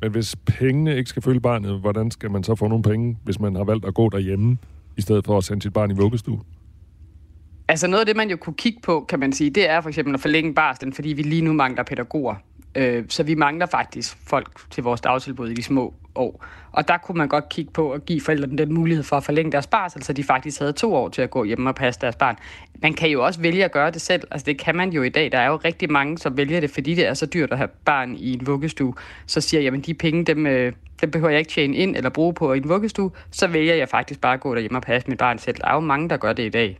Men 0.00 0.10
hvis 0.10 0.36
pengene 0.36 0.96
ikke 0.96 1.10
skal 1.10 1.22
følge 1.22 1.40
barnet, 1.40 1.80
hvordan 1.80 2.10
skal 2.10 2.30
man 2.30 2.44
så 2.44 2.54
få 2.54 2.68
nogle 2.68 2.82
penge, 2.82 3.18
hvis 3.24 3.40
man 3.40 3.54
har 3.54 3.64
valgt 3.64 3.84
at 3.84 3.94
gå 3.94 4.08
derhjemme, 4.08 4.58
i 4.96 5.00
stedet 5.00 5.26
for 5.26 5.38
at 5.38 5.44
sende 5.44 5.62
sit 5.62 5.72
barn 5.72 5.90
i 5.90 5.94
vuggestue? 5.94 6.40
Altså 7.70 7.86
noget 7.86 8.00
af 8.00 8.06
det, 8.06 8.16
man 8.16 8.30
jo 8.30 8.36
kunne 8.36 8.54
kigge 8.54 8.80
på, 8.82 9.06
kan 9.08 9.18
man 9.18 9.32
sige, 9.32 9.50
det 9.50 9.70
er 9.70 9.80
for 9.80 9.88
eksempel 9.88 10.14
at 10.14 10.20
forlænge 10.20 10.54
barslen, 10.54 10.92
fordi 10.92 11.08
vi 11.08 11.22
lige 11.22 11.42
nu 11.42 11.52
mangler 11.52 11.82
pædagoger. 11.82 12.34
Øh, 12.74 13.04
så 13.08 13.22
vi 13.22 13.34
mangler 13.34 13.66
faktisk 13.66 14.16
folk 14.26 14.70
til 14.70 14.82
vores 14.82 15.00
dagtilbud 15.00 15.48
i 15.48 15.54
de 15.54 15.62
små 15.62 15.94
år. 16.14 16.44
Og 16.72 16.88
der 16.88 16.98
kunne 16.98 17.18
man 17.18 17.28
godt 17.28 17.48
kigge 17.48 17.70
på 17.72 17.92
at 17.92 18.06
give 18.06 18.20
forældrene 18.20 18.58
den 18.58 18.74
mulighed 18.74 19.04
for 19.04 19.16
at 19.16 19.24
forlænge 19.24 19.52
deres 19.52 19.66
barsel, 19.66 20.02
så 20.02 20.12
de 20.12 20.24
faktisk 20.24 20.58
havde 20.58 20.72
to 20.72 20.94
år 20.94 21.08
til 21.08 21.22
at 21.22 21.30
gå 21.30 21.44
hjem 21.44 21.66
og 21.66 21.74
passe 21.74 22.00
deres 22.00 22.16
barn. 22.16 22.36
Man 22.82 22.94
kan 22.94 23.10
jo 23.10 23.24
også 23.24 23.40
vælge 23.40 23.64
at 23.64 23.72
gøre 23.72 23.90
det 23.90 24.00
selv. 24.00 24.22
Altså 24.30 24.44
det 24.44 24.58
kan 24.58 24.76
man 24.76 24.90
jo 24.90 25.02
i 25.02 25.08
dag. 25.08 25.32
Der 25.32 25.38
er 25.38 25.46
jo 25.46 25.56
rigtig 25.56 25.92
mange, 25.92 26.18
som 26.18 26.36
vælger 26.36 26.60
det, 26.60 26.70
fordi 26.70 26.94
det 26.94 27.06
er 27.06 27.14
så 27.14 27.26
dyrt 27.26 27.52
at 27.52 27.58
have 27.58 27.70
barn 27.84 28.16
i 28.16 28.32
en 28.32 28.46
vuggestue. 28.46 28.94
Så 29.26 29.40
siger 29.40 29.60
jeg, 29.60 29.74
at 29.74 29.86
de 29.86 29.94
penge, 29.94 30.24
dem, 30.24 30.46
øh, 30.46 30.72
dem 31.00 31.10
behøver 31.10 31.30
jeg 31.30 31.38
ikke 31.38 31.50
tjene 31.50 31.76
ind 31.76 31.96
eller 31.96 32.10
bruge 32.10 32.34
på 32.34 32.52
i 32.52 32.56
en 32.56 32.68
vuggestue. 32.68 33.10
Så 33.30 33.46
vælger 33.46 33.74
jeg 33.74 33.88
faktisk 33.88 34.20
bare 34.20 34.34
at 34.34 34.40
gå 34.40 34.54
derhjemme 34.54 34.78
og 34.78 34.82
passe 34.82 35.08
mit 35.08 35.18
barn 35.18 35.38
selv. 35.38 35.56
Der 35.56 35.68
er 35.68 35.74
jo 35.74 35.80
mange, 35.80 36.08
der 36.08 36.16
gør 36.16 36.32
det 36.32 36.42
i 36.42 36.48
dag. 36.48 36.78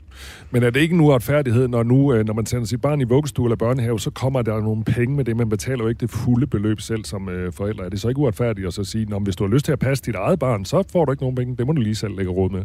Men 0.50 0.62
er 0.62 0.70
det 0.70 0.80
ikke 0.80 0.94
en 0.94 1.00
uretfærdighed, 1.00 1.68
når 1.68 1.82
nu, 1.82 2.14
øh, 2.14 2.26
når 2.26 2.34
man 2.34 2.46
sender 2.46 2.66
sit 2.66 2.80
barn 2.80 3.00
i 3.00 3.04
vuggestue 3.04 3.46
eller 3.46 3.56
børnehave, 3.56 4.00
så 4.00 4.10
kommer 4.10 4.42
der 4.42 4.60
nogle 4.60 4.84
penge 4.84 5.16
med 5.16 5.24
det. 5.24 5.36
Man 5.36 5.48
betaler 5.48 5.84
jo 5.84 5.88
ikke 5.88 6.00
det 6.00 6.10
fulde 6.10 6.46
beløb 6.46 6.80
selv 6.80 7.04
som 7.04 7.28
øh, 7.28 7.52
forældre. 7.52 7.84
Er 7.84 7.88
det 7.88 8.00
så 8.00 8.08
ikke 8.08 8.20
uretfærdigt 8.20 8.66
at 8.66 8.74
så 8.74 8.84
sige, 8.84 9.06
at 9.14 9.22
hvis 9.22 9.36
du 9.36 9.44
har 9.44 9.50
lyst 9.54 9.64
til 9.64 9.72
at 9.72 9.78
passe 9.78 10.04
dit 10.04 10.14
eget 10.14 10.38
barn, 10.38 10.64
så 10.64 10.82
får 10.92 11.04
du 11.04 11.12
ikke 11.12 11.22
nogen 11.22 11.36
penge. 11.36 11.56
Det 11.56 11.66
må 11.66 11.72
du 11.72 11.80
lige 11.80 11.94
selv 11.94 12.16
lægge 12.16 12.32
råd 12.32 12.50
med. 12.50 12.64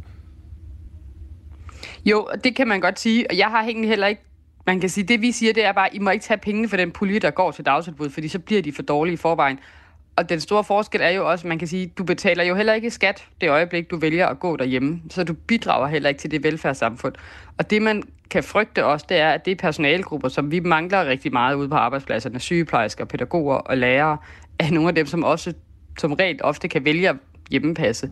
Jo, 2.05 2.27
det 2.43 2.55
kan 2.55 2.67
man 2.67 2.81
godt 2.81 2.99
sige. 2.99 3.25
Og 3.29 3.37
jeg 3.37 3.47
har 3.47 3.63
egentlig 3.63 3.89
heller 3.89 4.07
ikke 4.07 4.21
man 4.65 4.79
kan 4.79 4.89
sige, 4.89 5.03
det 5.03 5.21
vi 5.21 5.31
siger, 5.31 5.53
det 5.53 5.65
er 5.65 5.71
bare, 5.71 5.95
I 5.95 5.99
må 5.99 6.09
ikke 6.09 6.23
tage 6.23 6.37
pengene 6.37 6.69
for 6.69 6.77
den 6.77 6.91
pulje, 6.91 7.19
der 7.19 7.31
går 7.31 7.51
til 7.51 7.65
dagtilbud, 7.65 8.09
fordi 8.09 8.27
så 8.27 8.39
bliver 8.39 8.61
de 8.61 8.71
for 8.71 8.81
dårlige 8.81 9.13
i 9.13 9.17
forvejen. 9.17 9.59
Og 10.17 10.29
den 10.29 10.39
store 10.39 10.63
forskel 10.63 11.01
er 11.01 11.09
jo 11.09 11.29
også, 11.29 11.47
man 11.47 11.59
kan 11.59 11.67
sige, 11.67 11.87
du 11.97 12.03
betaler 12.03 12.43
jo 12.43 12.55
heller 12.55 12.73
ikke 12.73 12.91
skat 12.91 13.27
det 13.41 13.49
øjeblik, 13.49 13.91
du 13.91 13.97
vælger 13.97 14.27
at 14.27 14.39
gå 14.39 14.55
derhjemme. 14.55 15.01
Så 15.09 15.23
du 15.23 15.33
bidrager 15.33 15.87
heller 15.87 16.09
ikke 16.09 16.19
til 16.19 16.31
det 16.31 16.43
velfærdssamfund. 16.43 17.13
Og 17.57 17.69
det, 17.69 17.81
man 17.81 18.03
kan 18.29 18.43
frygte 18.43 18.85
også, 18.85 19.05
det 19.09 19.17
er, 19.17 19.29
at 19.29 19.45
det 19.45 19.51
er 19.51 19.55
personalegrupper, 19.55 20.29
som 20.29 20.51
vi 20.51 20.59
mangler 20.59 21.05
rigtig 21.05 21.33
meget 21.33 21.55
ude 21.55 21.69
på 21.69 21.75
arbejdspladserne, 21.75 22.39
sygeplejersker, 22.39 23.05
pædagoger 23.05 23.55
og 23.55 23.77
lærere, 23.77 24.17
er 24.59 24.71
nogle 24.71 24.89
af 24.89 24.95
dem, 24.95 25.05
som 25.05 25.23
også 25.23 25.53
som 25.99 26.13
regel 26.13 26.39
ofte 26.43 26.67
kan 26.67 26.85
vælge 26.85 27.09
at 27.09 27.15
hjemmepasse. 27.51 28.09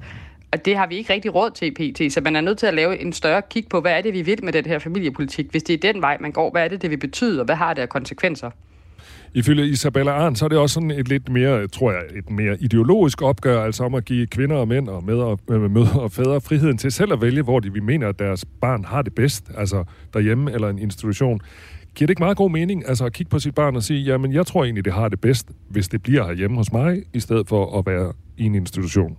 Og 0.51 0.65
det 0.65 0.77
har 0.77 0.87
vi 0.87 0.95
ikke 0.95 1.13
rigtig 1.13 1.35
råd 1.35 1.51
til 1.51 1.67
i 1.67 1.91
PT, 1.91 2.13
så 2.13 2.21
man 2.21 2.35
er 2.35 2.41
nødt 2.41 2.57
til 2.57 2.67
at 2.67 2.73
lave 2.73 3.01
en 3.01 3.13
større 3.13 3.41
kig 3.49 3.67
på, 3.69 3.81
hvad 3.81 3.91
er 3.91 4.01
det, 4.01 4.13
vi 4.13 4.21
vil 4.21 4.45
med 4.45 4.53
den 4.53 4.65
her 4.65 4.79
familiepolitik. 4.79 5.51
Hvis 5.51 5.63
det 5.63 5.73
er 5.73 5.93
den 5.93 6.01
vej, 6.01 6.17
man 6.19 6.31
går, 6.31 6.51
hvad 6.51 6.63
er 6.63 6.67
det, 6.67 6.81
det 6.81 6.89
vil 6.89 6.97
betyde, 6.97 7.39
og 7.39 7.45
hvad 7.45 7.55
har 7.55 7.73
det 7.73 7.81
af 7.81 7.89
konsekvenser? 7.89 8.51
Ifølge 9.35 9.67
Isabella 9.67 10.11
Arndt, 10.11 10.39
så 10.39 10.45
er 10.45 10.49
det 10.49 10.57
også 10.57 10.73
sådan 10.73 10.91
et 10.91 11.07
lidt 11.07 11.29
mere, 11.29 11.67
tror 11.67 11.91
jeg, 11.91 12.01
et 12.15 12.29
mere 12.29 12.57
ideologisk 12.59 13.21
opgør, 13.21 13.63
altså 13.63 13.83
om 13.83 13.95
at 13.95 14.05
give 14.05 14.27
kvinder 14.27 14.55
og 14.55 14.67
mænd 14.67 14.87
og 14.87 15.03
mødre, 15.03 15.37
øh, 15.49 15.71
mødre 15.71 16.01
og 16.01 16.11
fædre 16.11 16.41
friheden 16.41 16.77
til 16.77 16.91
selv 16.91 17.13
at 17.13 17.21
vælge, 17.21 17.41
hvor 17.41 17.59
de 17.59 17.73
vi 17.73 17.79
mener, 17.79 18.09
at 18.09 18.19
deres 18.19 18.45
barn 18.61 18.85
har 18.85 19.01
det 19.01 19.15
bedst, 19.15 19.51
altså 19.57 19.83
derhjemme 20.13 20.51
eller 20.51 20.69
en 20.69 20.79
institution. 20.79 21.39
Giver 21.95 22.07
det 22.07 22.11
ikke 22.11 22.21
meget 22.21 22.37
god 22.37 22.51
mening 22.51 22.89
altså 22.89 23.05
at 23.05 23.13
kigge 23.13 23.29
på 23.29 23.39
sit 23.39 23.55
barn 23.55 23.75
og 23.75 23.83
sige, 23.83 24.01
jamen 24.01 24.33
jeg 24.33 24.45
tror 24.45 24.63
egentlig, 24.63 24.85
det 24.85 24.93
har 24.93 25.09
det 25.09 25.21
bedst, 25.21 25.47
hvis 25.69 25.87
det 25.87 26.03
bliver 26.03 26.25
herhjemme 26.25 26.57
hos 26.57 26.71
mig, 26.71 27.03
i 27.13 27.19
stedet 27.19 27.47
for 27.47 27.79
at 27.79 27.85
være 27.85 28.13
i 28.37 28.43
en 28.45 28.55
institution? 28.55 29.17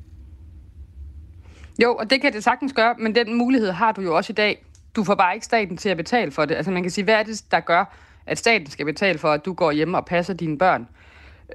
Jo, 1.82 1.94
og 1.94 2.10
det 2.10 2.20
kan 2.20 2.32
det 2.32 2.44
sagtens 2.44 2.72
gøre, 2.72 2.94
men 2.98 3.14
den 3.14 3.38
mulighed 3.38 3.70
har 3.70 3.92
du 3.92 4.02
jo 4.02 4.16
også 4.16 4.32
i 4.32 4.34
dag. 4.34 4.64
Du 4.96 5.04
får 5.04 5.14
bare 5.14 5.34
ikke 5.34 5.46
staten 5.46 5.76
til 5.76 5.88
at 5.88 5.96
betale 5.96 6.30
for 6.30 6.44
det. 6.44 6.54
Altså 6.54 6.70
man 6.70 6.82
kan 6.82 6.90
sige, 6.90 7.04
hvad 7.04 7.14
er 7.14 7.22
det, 7.22 7.44
der 7.50 7.60
gør, 7.60 7.96
at 8.26 8.38
staten 8.38 8.66
skal 8.70 8.86
betale 8.86 9.18
for, 9.18 9.28
at 9.28 9.44
du 9.44 9.52
går 9.52 9.72
hjemme 9.72 9.96
og 9.98 10.06
passer 10.06 10.34
dine 10.34 10.58
børn. 10.58 10.86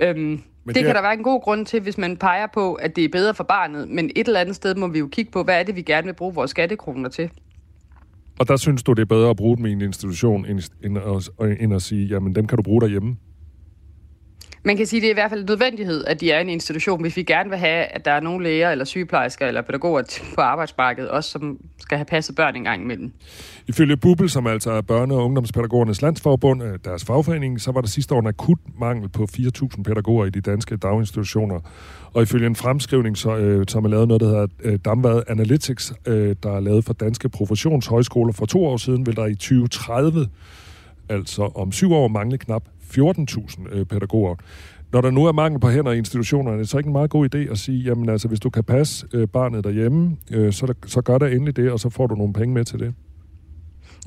Øhm, 0.01 0.17
det, 0.37 0.39
det 0.67 0.75
det 0.75 0.81
er- 0.81 0.85
kan 0.85 0.95
der 0.95 1.01
være 1.01 1.13
en 1.13 1.23
god 1.23 1.41
grund 1.41 1.65
til, 1.65 1.81
hvis 1.81 1.97
man 1.97 2.17
peger 2.17 2.47
på, 2.53 2.73
at 2.73 2.95
det 2.95 3.03
er 3.05 3.09
bedre 3.09 3.33
for 3.33 3.43
barnet, 3.43 3.89
men 3.89 4.11
et 4.15 4.27
eller 4.27 4.39
andet 4.39 4.55
sted 4.55 4.75
må 4.75 4.87
vi 4.87 4.99
jo 4.99 5.07
kigge 5.07 5.31
på, 5.31 5.43
hvad 5.43 5.59
er 5.59 5.63
det, 5.63 5.75
vi 5.75 5.81
gerne 5.81 6.05
vil 6.07 6.13
bruge 6.13 6.33
vores 6.33 6.51
skattekroner 6.51 7.09
til. 7.09 7.29
Og 8.39 8.47
der 8.47 8.57
synes 8.57 8.83
du, 8.83 8.93
det 8.93 9.01
er 9.01 9.05
bedre 9.05 9.29
at 9.29 9.35
bruge 9.37 9.57
dem 9.57 9.65
i 9.65 9.71
en 9.71 9.81
institution, 9.81 10.45
end, 10.45 10.59
end, 10.83 10.97
at, 10.97 11.61
end 11.61 11.73
at 11.73 11.81
sige, 11.81 12.05
jamen 12.07 12.35
dem 12.35 12.47
kan 12.47 12.55
du 12.55 12.61
bruge 12.63 12.81
derhjemme. 12.81 13.17
Man 14.63 14.77
kan 14.77 14.85
sige, 14.85 14.97
at 14.97 15.01
det 15.01 15.07
er 15.07 15.11
i 15.11 15.13
hvert 15.13 15.29
fald 15.29 15.39
en 15.39 15.45
nødvendighed, 15.45 16.05
at 16.05 16.21
de 16.21 16.31
er 16.31 16.39
en 16.39 16.49
institution, 16.49 17.01
hvis 17.01 17.17
vi 17.17 17.23
gerne 17.23 17.49
vil 17.49 17.59
have, 17.59 17.85
at 17.85 18.05
der 18.05 18.11
er 18.11 18.19
nogle 18.19 18.43
læger 18.43 18.71
eller 18.71 18.85
sygeplejersker 18.85 19.47
eller 19.47 19.61
pædagoger 19.61 20.21
på 20.35 20.41
arbejdsmarkedet, 20.41 21.09
også 21.09 21.29
som 21.29 21.57
skal 21.79 21.97
have 21.97 22.05
passet 22.05 22.35
børn 22.35 22.55
en 22.55 22.63
gang 22.63 22.81
imellem. 22.81 23.11
Ifølge 23.67 23.97
Bubel, 23.97 24.29
som 24.29 24.47
altså 24.47 24.71
er 24.71 24.81
Børne- 24.81 25.13
og 25.13 25.25
Ungdomspædagogernes 25.25 26.01
Landsforbund, 26.01 26.63
øh, 26.63 26.79
deres 26.85 27.05
fagforening, 27.05 27.61
så 27.61 27.71
var 27.71 27.81
der 27.81 27.87
sidste 27.87 28.15
år 28.15 28.19
en 28.19 28.27
akut 28.27 28.59
mangel 28.79 29.09
på 29.09 29.27
4.000 29.31 29.83
pædagoger 29.83 30.25
i 30.25 30.29
de 30.29 30.41
danske 30.41 30.77
daginstitutioner. 30.77 31.59
Og 32.13 32.23
ifølge 32.23 32.47
en 32.47 32.55
fremskrivning, 32.55 33.17
så, 33.17 33.37
øh, 33.37 33.65
som 33.67 33.85
er 33.85 33.89
lavet 33.89 34.07
noget, 34.07 34.21
der 34.21 34.27
hedder 34.27 34.47
øh, 34.63 34.79
Damvad 34.85 35.21
Analytics, 35.27 35.93
øh, 36.05 36.35
der 36.43 36.55
er 36.55 36.59
lavet 36.59 36.85
for 36.85 36.93
danske 36.93 37.29
professionshøjskoler 37.29 38.33
for 38.33 38.45
to 38.45 38.65
år 38.65 38.77
siden, 38.77 39.05
vil 39.05 39.15
der 39.15 39.25
i 39.25 39.35
2030, 39.35 40.27
altså 41.09 41.51
om 41.55 41.71
syv 41.71 41.93
år, 41.93 42.07
mangle 42.07 42.37
knap 42.37 42.63
14.000 42.97 43.75
øh, 43.75 43.85
pædagoger. 43.85 44.35
Når 44.91 45.01
der 45.01 45.11
nu 45.11 45.25
er 45.25 45.31
mangel 45.31 45.59
på 45.59 45.69
hænder 45.69 45.91
i 45.91 45.97
institutionerne, 45.97 46.53
er 46.53 46.57
det 46.57 46.69
så 46.69 46.77
ikke 46.77 46.87
en 46.87 46.93
meget 46.93 47.09
god 47.09 47.35
idé 47.35 47.51
at 47.51 47.57
sige, 47.57 47.83
jamen 47.83 48.09
altså, 48.09 48.27
hvis 48.27 48.39
du 48.39 48.49
kan 48.49 48.63
passe 48.63 49.07
øh, 49.13 49.27
barnet 49.27 49.63
derhjemme, 49.63 50.17
øh, 50.31 50.53
så, 50.53 50.73
så 50.85 51.01
gør 51.01 51.17
der 51.17 51.27
endelig 51.27 51.55
det, 51.55 51.71
og 51.71 51.79
så 51.79 51.89
får 51.89 52.07
du 52.07 52.15
nogle 52.15 52.33
penge 52.33 52.53
med 52.53 52.65
til 52.65 52.79
det. 52.79 52.93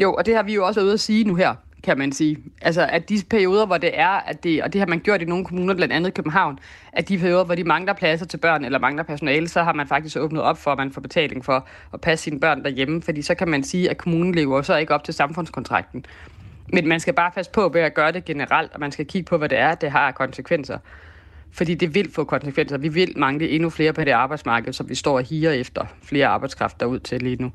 Jo, 0.02 0.14
og 0.14 0.26
det 0.26 0.34
har 0.34 0.42
vi 0.42 0.54
jo 0.54 0.66
også 0.66 0.80
været 0.80 0.86
ude 0.86 0.94
at 0.94 1.00
sige 1.00 1.24
nu 1.24 1.34
her, 1.34 1.54
kan 1.82 1.98
man 1.98 2.12
sige. 2.12 2.36
Altså, 2.62 2.86
at 2.86 3.08
de 3.08 3.22
perioder, 3.30 3.66
hvor 3.66 3.78
det 3.78 3.90
er, 3.94 4.08
at 4.08 4.44
det, 4.44 4.62
og 4.62 4.72
det 4.72 4.80
har 4.80 4.86
man 4.86 5.00
gjort 5.00 5.22
i 5.22 5.24
nogle 5.24 5.44
kommuner, 5.44 5.74
blandt 5.74 5.94
andet 5.94 6.14
København, 6.14 6.58
at 6.92 7.08
de 7.08 7.18
perioder, 7.18 7.44
hvor 7.44 7.54
de 7.54 7.64
mangler 7.64 7.92
pladser 7.92 8.26
til 8.26 8.36
børn 8.36 8.64
eller 8.64 8.78
mangler 8.78 9.02
personale, 9.02 9.48
så 9.48 9.62
har 9.62 9.72
man 9.72 9.86
faktisk 9.86 10.16
åbnet 10.16 10.42
op 10.42 10.58
for, 10.58 10.70
at 10.70 10.78
man 10.78 10.92
får 10.92 11.00
betaling 11.00 11.44
for 11.44 11.66
at 11.94 12.00
passe 12.00 12.22
sine 12.22 12.40
børn 12.40 12.64
derhjemme, 12.64 13.02
fordi 13.02 13.22
så 13.22 13.34
kan 13.34 13.48
man 13.48 13.64
sige, 13.64 13.90
at 13.90 13.98
kommunen 13.98 14.34
lever 14.34 14.62
så 14.62 14.76
ikke 14.76 14.94
op 14.94 15.04
til 15.04 15.14
samfundskontrakten. 15.14 16.04
Men 16.72 16.88
man 16.88 17.00
skal 17.00 17.14
bare 17.14 17.30
passe 17.30 17.52
på 17.52 17.68
ved 17.68 17.80
at 17.80 17.94
gøre 17.94 18.12
det 18.12 18.24
generelt, 18.24 18.72
og 18.74 18.80
man 18.80 18.92
skal 18.92 19.06
kigge 19.06 19.26
på, 19.26 19.38
hvad 19.38 19.48
det 19.48 19.58
er, 19.58 19.74
det 19.74 19.90
har 19.90 20.06
af 20.06 20.14
konsekvenser. 20.14 20.78
Fordi 21.52 21.74
det 21.74 21.94
vil 21.94 22.12
få 22.12 22.24
konsekvenser. 22.24 22.78
Vi 22.78 22.88
vil 22.88 23.12
mangle 23.16 23.48
endnu 23.48 23.70
flere 23.70 23.92
på 23.92 24.04
det 24.04 24.10
arbejdsmarked, 24.10 24.72
som 24.72 24.88
vi 24.88 24.94
står 24.94 25.16
og 25.16 25.24
higer 25.24 25.50
efter 25.50 25.84
flere 26.02 26.26
arbejdskraft 26.26 26.82
ud 26.82 26.98
til 26.98 27.22
lige 27.22 27.36
nu. 27.36 27.52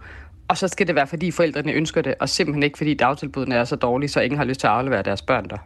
Og 0.47 0.57
så 0.57 0.67
skal 0.67 0.87
det 0.87 0.95
være, 0.95 1.07
fordi 1.07 1.31
forældrene 1.31 1.71
ønsker 1.71 2.01
det, 2.01 2.15
og 2.19 2.29
simpelthen 2.29 2.63
ikke, 2.63 2.77
fordi 2.77 2.93
dagtilbudene 2.93 3.55
er 3.55 3.63
så 3.63 3.75
dårlige, 3.75 4.09
så 4.09 4.21
ingen 4.21 4.37
har 4.37 4.45
lyst 4.45 4.59
til 4.59 4.67
at 4.67 4.73
aflevere 4.73 5.03
deres 5.03 5.21
børn 5.21 5.49
der. 5.49 5.57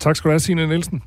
Tak 0.00 0.16
skal 0.16 0.28
du 0.28 0.32
have, 0.32 0.40
Signe 0.40 0.66
Nielsen. 0.66 1.02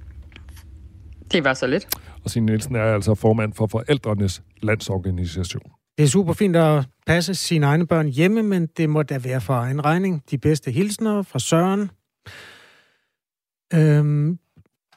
Det 1.32 1.43
var 1.43 1.53
så 1.53 1.68
lidt. 1.68 1.88
Og 2.24 2.30
Signe 2.30 2.45
Nielsen 2.45 2.76
er 2.76 2.84
altså 2.84 3.16
formand 3.16 3.53
for 3.53 3.68
Forældrenes 3.68 4.41
Landsorganisation. 4.61 5.72
Det 5.97 6.03
er 6.03 6.07
super 6.07 6.34
fint 6.34 6.55
at 6.55 6.86
passe 7.06 7.36
sine 7.36 7.66
egne 7.66 7.88
børn 7.88 8.08
hjemme, 8.08 8.43
men 8.43 8.68
det 8.78 8.89
må 8.89 9.04
da 9.04 9.18
være 9.18 9.41
for 9.41 9.54
egen 9.54 9.86
regning. 9.86 10.24
De 10.32 10.38
bedste 10.38 10.72
hilsner 10.72 11.22
fra 11.22 11.39
Søren. 11.39 11.89
Øhm, 13.74 14.39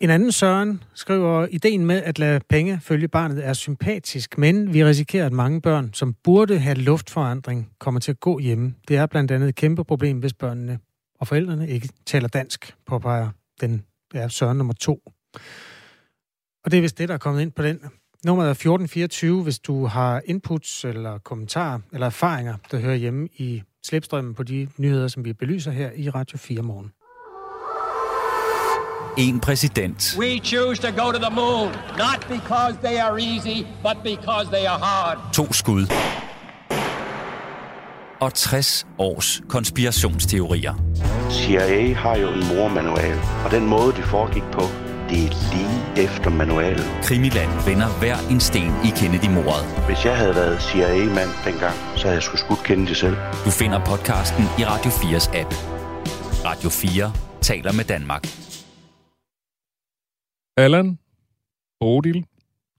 en 0.00 0.10
anden 0.10 0.32
Søren 0.32 0.82
skriver, 0.94 1.46
ideen 1.50 1.86
med 1.86 2.02
at 2.02 2.18
lade 2.18 2.40
penge 2.48 2.80
følge 2.80 3.08
barnet 3.08 3.46
er 3.46 3.52
sympatisk, 3.52 4.38
men 4.38 4.74
vi 4.74 4.84
risikerer, 4.84 5.26
at 5.26 5.32
mange 5.32 5.60
børn, 5.62 5.90
som 5.94 6.14
burde 6.24 6.58
have 6.58 6.76
luftforandring, 6.76 7.70
kommer 7.78 8.00
til 8.00 8.10
at 8.10 8.20
gå 8.20 8.38
hjemme. 8.38 8.74
Det 8.88 8.96
er 8.96 9.06
blandt 9.06 9.30
andet 9.30 9.48
et 9.48 9.54
kæmpe 9.54 9.84
problem, 9.84 10.18
hvis 10.18 10.34
børnene 10.34 10.78
og 11.20 11.28
forældrene 11.28 11.68
ikke 11.68 11.88
taler 12.06 12.28
dansk, 12.28 12.74
påpeger 12.86 13.28
den 13.60 13.84
ja, 14.14 14.28
Søren 14.28 14.58
nummer 14.58 14.74
to. 14.74 15.00
Og 16.64 16.70
det 16.70 16.76
er 16.76 16.80
vist 16.80 16.98
det, 16.98 17.08
der 17.08 17.14
er 17.14 17.18
kommet 17.18 17.42
ind 17.42 17.52
på 17.52 17.62
den. 17.62 17.80
Nummeret 18.24 18.48
er 18.48 18.50
1424, 18.50 19.42
hvis 19.42 19.58
du 19.58 19.86
har 19.86 20.22
inputs 20.24 20.84
eller 20.84 21.18
kommentarer 21.18 21.78
eller 21.92 22.06
erfaringer, 22.06 22.54
der 22.70 22.78
hører 22.78 22.94
hjemme 22.94 23.28
i 23.36 23.62
slipstrømmen 23.86 24.34
på 24.34 24.42
de 24.42 24.68
nyheder, 24.78 25.08
som 25.08 25.24
vi 25.24 25.32
belyser 25.32 25.70
her 25.70 25.90
i 25.96 26.10
Radio 26.10 26.38
4 26.38 26.62
morgen. 26.62 26.92
En 29.18 29.40
præsident. 29.40 30.16
We 30.18 30.38
choose 30.44 30.82
to 30.82 30.88
go 31.04 31.12
to 31.12 31.18
the 31.18 31.34
moon, 31.34 31.68
not 31.98 32.26
because 32.28 32.78
they 32.84 32.96
are 32.98 33.20
easy, 33.20 33.66
but 33.82 33.96
because 34.04 34.46
they 34.50 34.66
are 34.66 34.78
hard. 34.78 35.18
To 35.32 35.52
skud. 35.52 35.86
Og 38.20 38.34
60 38.34 38.86
års 38.98 39.42
konspirationsteorier. 39.48 40.74
CIA 41.30 41.92
har 41.94 42.16
jo 42.16 42.28
en 42.28 42.46
mormanual, 42.56 43.18
og 43.44 43.50
den 43.50 43.66
måde, 43.66 43.92
de 43.92 44.02
foregik 44.02 44.42
på, 44.42 44.62
det 45.10 45.18
er 45.26 45.32
lige 45.54 45.78
efter 46.06 46.30
manualen. 46.30 46.86
Krimiland 47.08 47.50
vender 47.68 47.88
hver 48.00 48.16
en 48.32 48.40
sten 48.48 48.72
i 48.88 48.90
Kennedy-mordet. 48.98 49.64
Hvis 49.88 50.00
jeg 50.08 50.16
havde 50.20 50.34
været 50.40 50.56
CIA-mand 50.66 51.30
dengang, 51.48 51.76
så 51.98 52.02
havde 52.06 52.14
jeg 52.18 52.22
sgu 52.26 52.36
skudt 52.44 52.62
Kennedy 52.68 52.94
selv. 53.02 53.16
Du 53.46 53.50
finder 53.60 53.78
podcasten 53.90 54.44
i 54.60 54.62
Radio 54.72 54.90
4's 55.00 55.28
app. 55.40 55.50
Radio 56.48 56.68
4 56.70 57.12
taler 57.48 57.72
med 57.78 57.84
Danmark. 57.94 58.24
Allan, 60.64 60.98
Bodil, 61.80 62.26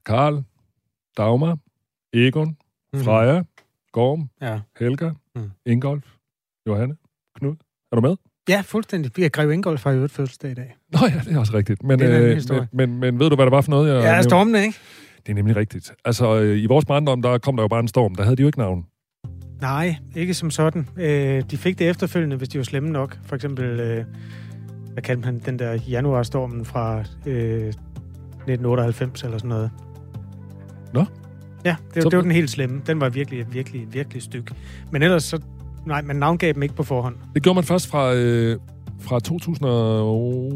Karl, 0.05 0.35
Dagmar, 1.17 1.57
Egon, 2.13 2.57
Freja, 3.05 3.43
Gorm, 3.91 4.29
Ja. 4.41 4.59
Helga, 4.79 5.09
Mm. 5.35 5.51
Ingolf, 5.65 6.05
Johanne, 6.67 6.95
Knud. 7.35 7.55
Er 7.91 7.95
du 7.95 8.01
med? 8.01 8.15
Ja, 8.49 8.61
fuldstændig. 8.65 9.11
Vi 9.15 9.21
har 9.21 9.29
Greve 9.29 9.53
Ingolf 9.53 9.81
fra 9.81 9.93
øvrigt 9.93 10.13
fødselsdag 10.13 10.51
i 10.51 10.53
dag. 10.53 10.75
Nå 10.93 10.99
ja, 11.07 11.21
det 11.25 11.35
er 11.35 11.39
også 11.39 11.53
rigtigt. 11.53 11.83
Men, 11.83 11.99
Det 11.99 12.13
er 12.15 12.31
øh, 12.31 12.41
men, 12.73 12.89
men, 12.89 12.99
men 12.99 13.19
ved 13.19 13.29
du, 13.29 13.35
hvad 13.35 13.45
det 13.45 13.51
var 13.51 13.61
for 13.61 13.69
noget? 13.71 13.93
Jeg 13.93 14.03
Ja, 14.03 14.11
nævnte? 14.11 14.23
stormende, 14.23 14.61
ikke? 14.65 14.77
Det 15.25 15.29
er 15.31 15.35
nemlig 15.35 15.55
rigtigt. 15.55 15.91
Altså, 16.05 16.39
øh, 16.41 16.57
i 16.57 16.65
vores 16.65 16.85
barndom, 16.85 17.21
der 17.21 17.37
kom 17.37 17.55
der 17.55 17.63
jo 17.63 17.67
bare 17.67 17.79
en 17.79 17.87
storm. 17.87 18.15
Der 18.15 18.23
havde 18.23 18.35
de 18.35 18.41
jo 18.41 18.47
ikke 18.47 18.59
navn. 18.59 18.85
Nej, 19.61 19.95
ikke 20.15 20.33
som 20.33 20.51
sådan. 20.51 20.87
Øh, 20.97 21.43
de 21.51 21.57
fik 21.57 21.79
det 21.79 21.89
efterfølgende, 21.89 22.35
hvis 22.35 22.49
de 22.49 22.57
var 22.57 22.63
slemme 22.63 22.89
nok. 22.89 23.17
For 23.25 23.35
eksempel, 23.35 23.65
øh, 23.79 24.05
hvad 24.93 25.03
kaldte 25.03 25.25
man 25.31 25.39
den 25.45 25.59
der 25.59 25.73
januarstormen 25.73 26.65
fra 26.65 26.99
øh, 27.25 27.67
1998 27.67 29.23
eller 29.23 29.37
sådan 29.37 29.49
noget. 29.49 29.71
Nå? 30.93 31.05
Ja, 31.65 31.75
det, 31.93 32.03
Så- 32.03 32.09
det 32.09 32.15
var 32.17 32.21
den 32.23 32.31
helt 32.31 32.49
slemme. 32.49 32.81
Den 32.87 33.01
var 33.01 33.09
virkelig, 33.09 33.53
virkelig, 33.53 33.93
virkelig 33.93 34.21
styg. 34.21 34.45
Men 34.91 35.01
ellers 35.03 35.23
så... 35.23 35.39
Nej, 35.87 36.01
man 36.01 36.15
navngav 36.15 36.53
dem 36.53 36.63
ikke 36.63 36.75
på 36.75 36.83
forhånd. 36.83 37.15
Det 37.33 37.43
gjorde 37.43 37.55
man 37.55 37.63
først 37.63 37.87
fra, 37.87 38.13
øh, 38.13 38.59
fra 38.99 39.19
2000 39.19 39.65
og... 39.65 40.51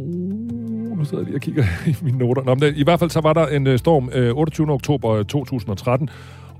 Nu 0.97 1.05
sidder 1.05 1.17
jeg 1.17 1.25
lige 1.25 1.35
og 1.35 1.41
kigger 1.41 1.63
i 1.87 1.95
mine 2.01 2.17
noter. 2.17 2.43
Nå, 2.43 2.53
men 2.53 2.61
det, 2.61 2.77
I 2.77 2.83
hvert 2.83 2.99
fald 2.99 3.09
så 3.09 3.21
var 3.21 3.33
der 3.33 3.47
en 3.47 3.67
øh, 3.67 3.79
storm 3.79 4.09
øh, 4.13 4.35
28. 4.35 4.71
oktober 4.71 5.11
øh, 5.11 5.25
2013, 5.25 6.09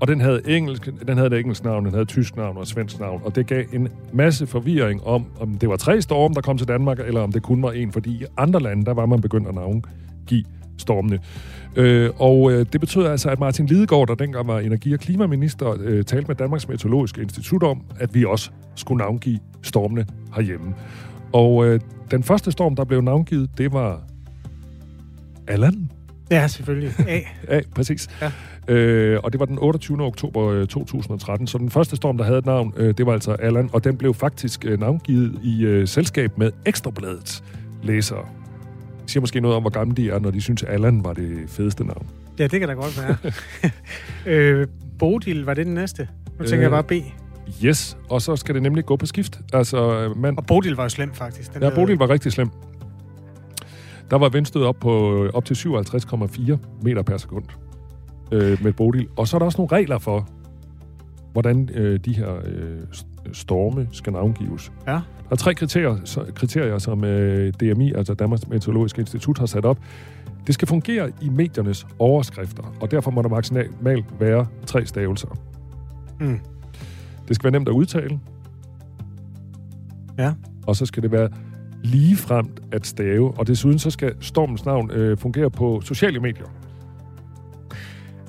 og 0.00 0.08
den 0.08 0.20
havde, 0.20 0.42
engelsk, 0.46 0.88
den 1.06 1.16
havde 1.16 1.26
et 1.34 1.40
engelsk 1.40 1.64
navn, 1.64 1.84
den 1.84 1.92
havde 1.92 2.02
et 2.02 2.08
tysk 2.08 2.36
navn 2.36 2.56
og 2.56 2.62
et 2.62 2.68
svensk 2.68 3.00
navn, 3.00 3.20
og 3.24 3.34
det 3.36 3.46
gav 3.46 3.64
en 3.72 3.88
masse 4.12 4.46
forvirring 4.46 5.06
om, 5.06 5.26
om 5.40 5.54
det 5.54 5.68
var 5.68 5.76
tre 5.76 6.02
storme, 6.02 6.34
der 6.34 6.40
kom 6.40 6.58
til 6.58 6.68
Danmark, 6.68 7.00
eller 7.00 7.20
om 7.20 7.32
det 7.32 7.42
kun 7.42 7.62
var 7.62 7.72
en, 7.72 7.92
fordi 7.92 8.10
i 8.10 8.24
andre 8.36 8.60
lande, 8.60 8.84
der 8.84 8.94
var 8.94 9.06
man 9.06 9.20
begyndt 9.20 9.48
at 9.48 9.54
navngive 9.54 10.44
stormene. 10.78 11.18
Øh, 11.76 12.10
og 12.16 12.52
øh, 12.52 12.66
det 12.72 12.80
betød 12.80 13.06
altså, 13.06 13.30
at 13.30 13.40
Martin 13.40 13.66
Lidegaard, 13.66 14.08
der 14.08 14.14
dengang 14.14 14.48
var 14.48 14.58
energi- 14.58 14.94
og 14.94 15.00
klimaminister, 15.00 15.76
øh, 15.80 16.04
talte 16.04 16.28
med 16.28 16.36
Danmarks 16.36 16.68
Meteorologiske 16.68 17.22
Institut 17.22 17.62
om, 17.62 17.82
at 18.00 18.14
vi 18.14 18.24
også 18.24 18.50
skulle 18.76 18.98
navngive 18.98 19.38
stormene 19.62 20.06
herhjemme. 20.36 20.74
Og 21.32 21.66
øh, 21.66 21.80
den 22.10 22.22
første 22.22 22.52
storm, 22.52 22.76
der 22.76 22.84
blev 22.84 23.00
navngivet, 23.00 23.58
det 23.58 23.72
var 23.72 24.02
Allan. 25.48 25.90
Ja, 26.30 26.48
selvfølgelig. 26.48 26.90
A. 27.08 27.20
Ja, 27.48 27.60
præcis. 27.74 28.08
Ja. 28.20 28.30
Øh, 28.74 29.20
og 29.24 29.32
det 29.32 29.40
var 29.40 29.46
den 29.46 29.58
28. 29.58 30.02
oktober 30.02 30.48
øh, 30.48 30.66
2013. 30.66 31.46
Så 31.46 31.58
den 31.58 31.70
første 31.70 31.96
storm, 31.96 32.16
der 32.18 32.24
havde 32.24 32.38
et 32.38 32.46
navn, 32.46 32.72
øh, 32.76 32.94
det 32.98 33.06
var 33.06 33.12
altså 33.12 33.32
Allan, 33.32 33.70
og 33.72 33.84
den 33.84 33.96
blev 33.96 34.14
faktisk 34.14 34.64
øh, 34.64 34.80
navngivet 34.80 35.40
i 35.42 35.64
øh, 35.64 35.88
selskab 35.88 36.38
med 36.38 36.52
Ekstrabladets 36.66 37.44
læsere. 37.82 38.24
Siger 39.12 39.20
måske 39.20 39.40
noget 39.40 39.56
om, 39.56 39.62
hvor 39.62 39.70
gamle 39.70 39.94
de 39.96 40.10
er, 40.10 40.18
når 40.18 40.30
de 40.30 40.40
synes, 40.40 40.62
Allan 40.62 41.04
var 41.04 41.12
det 41.12 41.38
fedeste 41.48 41.84
navn. 41.84 42.06
Ja, 42.38 42.46
det 42.46 42.60
kan 42.60 42.68
da 42.68 42.74
godt 42.74 43.00
være. 43.02 43.16
øh, 44.60 44.66
Bodil, 44.98 45.44
var 45.44 45.54
det 45.54 45.66
den 45.66 45.74
næste? 45.74 46.08
Nu 46.38 46.44
tænker 46.44 46.56
Øh, 46.58 46.62
jeg 46.62 46.70
bare 46.70 46.84
B. 46.84 46.92
Yes, 47.64 47.96
og 48.08 48.22
så 48.22 48.36
skal 48.36 48.54
det 48.54 48.62
nemlig 48.62 48.84
gå 48.86 48.96
på 48.96 49.06
skift. 49.06 49.40
Altså, 49.52 50.00
øh, 50.00 50.16
mand, 50.16 50.38
Og 50.38 50.46
Bodil 50.46 50.72
var 50.76 50.82
jo 50.82 50.88
slem, 50.88 51.12
faktisk. 51.14 51.54
Den 51.54 51.62
Ja, 51.62 51.74
Bodil 51.74 51.96
var 51.98 52.10
rigtig 52.10 52.32
slem. 52.32 52.48
Der 54.10 54.18
var 54.18 54.28
vindstød 54.28 54.62
op, 54.62 54.76
på, 54.80 55.26
op 55.34 55.44
til 55.44 55.54
57,4 55.54 56.56
meter 56.82 57.02
per 57.02 57.16
sekund 57.16 57.44
øh, 58.32 58.62
med 58.64 58.72
Bodil. 58.72 59.08
Og 59.16 59.28
så 59.28 59.36
er 59.36 59.38
der 59.38 59.46
også 59.46 59.58
nogle 59.58 59.76
regler 59.76 59.98
for, 59.98 60.28
hvordan 61.32 61.68
øh, 61.74 62.00
de 62.04 62.12
her 62.12 62.34
øh, 62.44 62.78
storme 63.32 63.88
skal 63.92 64.12
navngives. 64.12 64.72
Ja. 64.86 65.00
Der 65.32 65.36
er 65.36 65.38
tre 65.38 65.54
kriterier, 65.54 65.96
så, 66.04 66.24
kriterier 66.34 66.78
som 66.78 67.04
øh, 67.04 67.52
DMI, 67.60 67.92
altså 67.92 68.14
Danmarks 68.14 68.48
Meteorologiske 68.48 69.00
Institut, 69.00 69.38
har 69.38 69.46
sat 69.46 69.64
op. 69.64 69.78
Det 70.46 70.54
skal 70.54 70.68
fungere 70.68 71.12
i 71.20 71.28
mediernes 71.28 71.86
overskrifter, 71.98 72.74
og 72.80 72.90
derfor 72.90 73.10
må 73.10 73.22
der 73.22 73.28
maksimalt 73.28 74.04
være 74.20 74.46
tre 74.66 74.86
stavelser. 74.86 75.28
Mm. 76.20 76.38
Det 77.28 77.36
skal 77.36 77.44
være 77.44 77.50
nemt 77.52 77.68
at 77.68 77.72
udtale, 77.72 78.20
Ja. 80.18 80.32
og 80.66 80.76
så 80.76 80.86
skal 80.86 81.02
det 81.02 81.12
være 81.12 81.28
ligefremt 81.82 82.60
at 82.72 82.86
stave, 82.86 83.38
og 83.38 83.46
desuden 83.46 83.78
så 83.78 83.90
skal 83.90 84.14
stormens 84.20 84.64
navn 84.64 84.90
øh, 84.90 85.18
fungere 85.18 85.50
på 85.50 85.80
sociale 85.84 86.20
medier. 86.20 86.46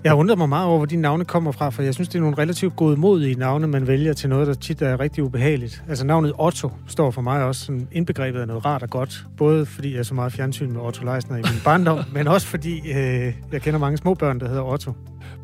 Jeg 0.04 0.12
har 0.12 0.18
undret 0.18 0.38
mig 0.38 0.50
meget 0.50 0.68
over, 0.68 0.78
hvor 0.78 0.86
de 0.86 0.96
navne 0.96 1.26
kommer 1.26 1.52
fra, 1.52 1.70
for 1.70 1.84
jeg 1.84 1.94
synes, 1.94 2.10
det 2.10 2.16
er 2.16 2.20
nogle 2.22 2.38
relativt 2.38 2.76
godmodige 2.76 3.36
navne, 3.36 3.68
man 3.68 3.88
vælger 3.88 4.14
til 4.14 4.30
noget, 4.30 4.48
der 4.48 4.54
tit 4.54 4.82
er 4.82 5.00
rigtig 5.00 5.24
ubehageligt. 5.24 5.84
Altså 5.90 6.06
navnet 6.06 6.34
Otto 6.40 6.72
står 6.88 7.12
for 7.12 7.22
mig 7.22 7.44
også 7.44 7.66
sådan 7.66 7.88
indbegrebet 7.92 8.40
af 8.40 8.48
noget 8.48 8.66
rart 8.66 8.84
og 8.84 8.90
godt. 8.90 9.26
Både 9.38 9.66
fordi 9.66 9.96
jeg 9.96 10.06
så 10.06 10.14
meget 10.14 10.34
fjernsyn 10.34 10.72
med 10.72 10.82
Otto 10.82 11.06
Leisner 11.06 11.38
i 11.38 11.42
min 11.42 11.62
barndom, 11.66 12.00
men 12.14 12.28
også 12.28 12.48
fordi 12.48 12.78
øh, 12.78 13.34
jeg 13.52 13.62
kender 13.62 13.80
mange 13.80 13.98
små 13.98 14.14
børn, 14.14 14.40
der 14.40 14.48
hedder 14.48 14.64
Otto. 14.64 14.92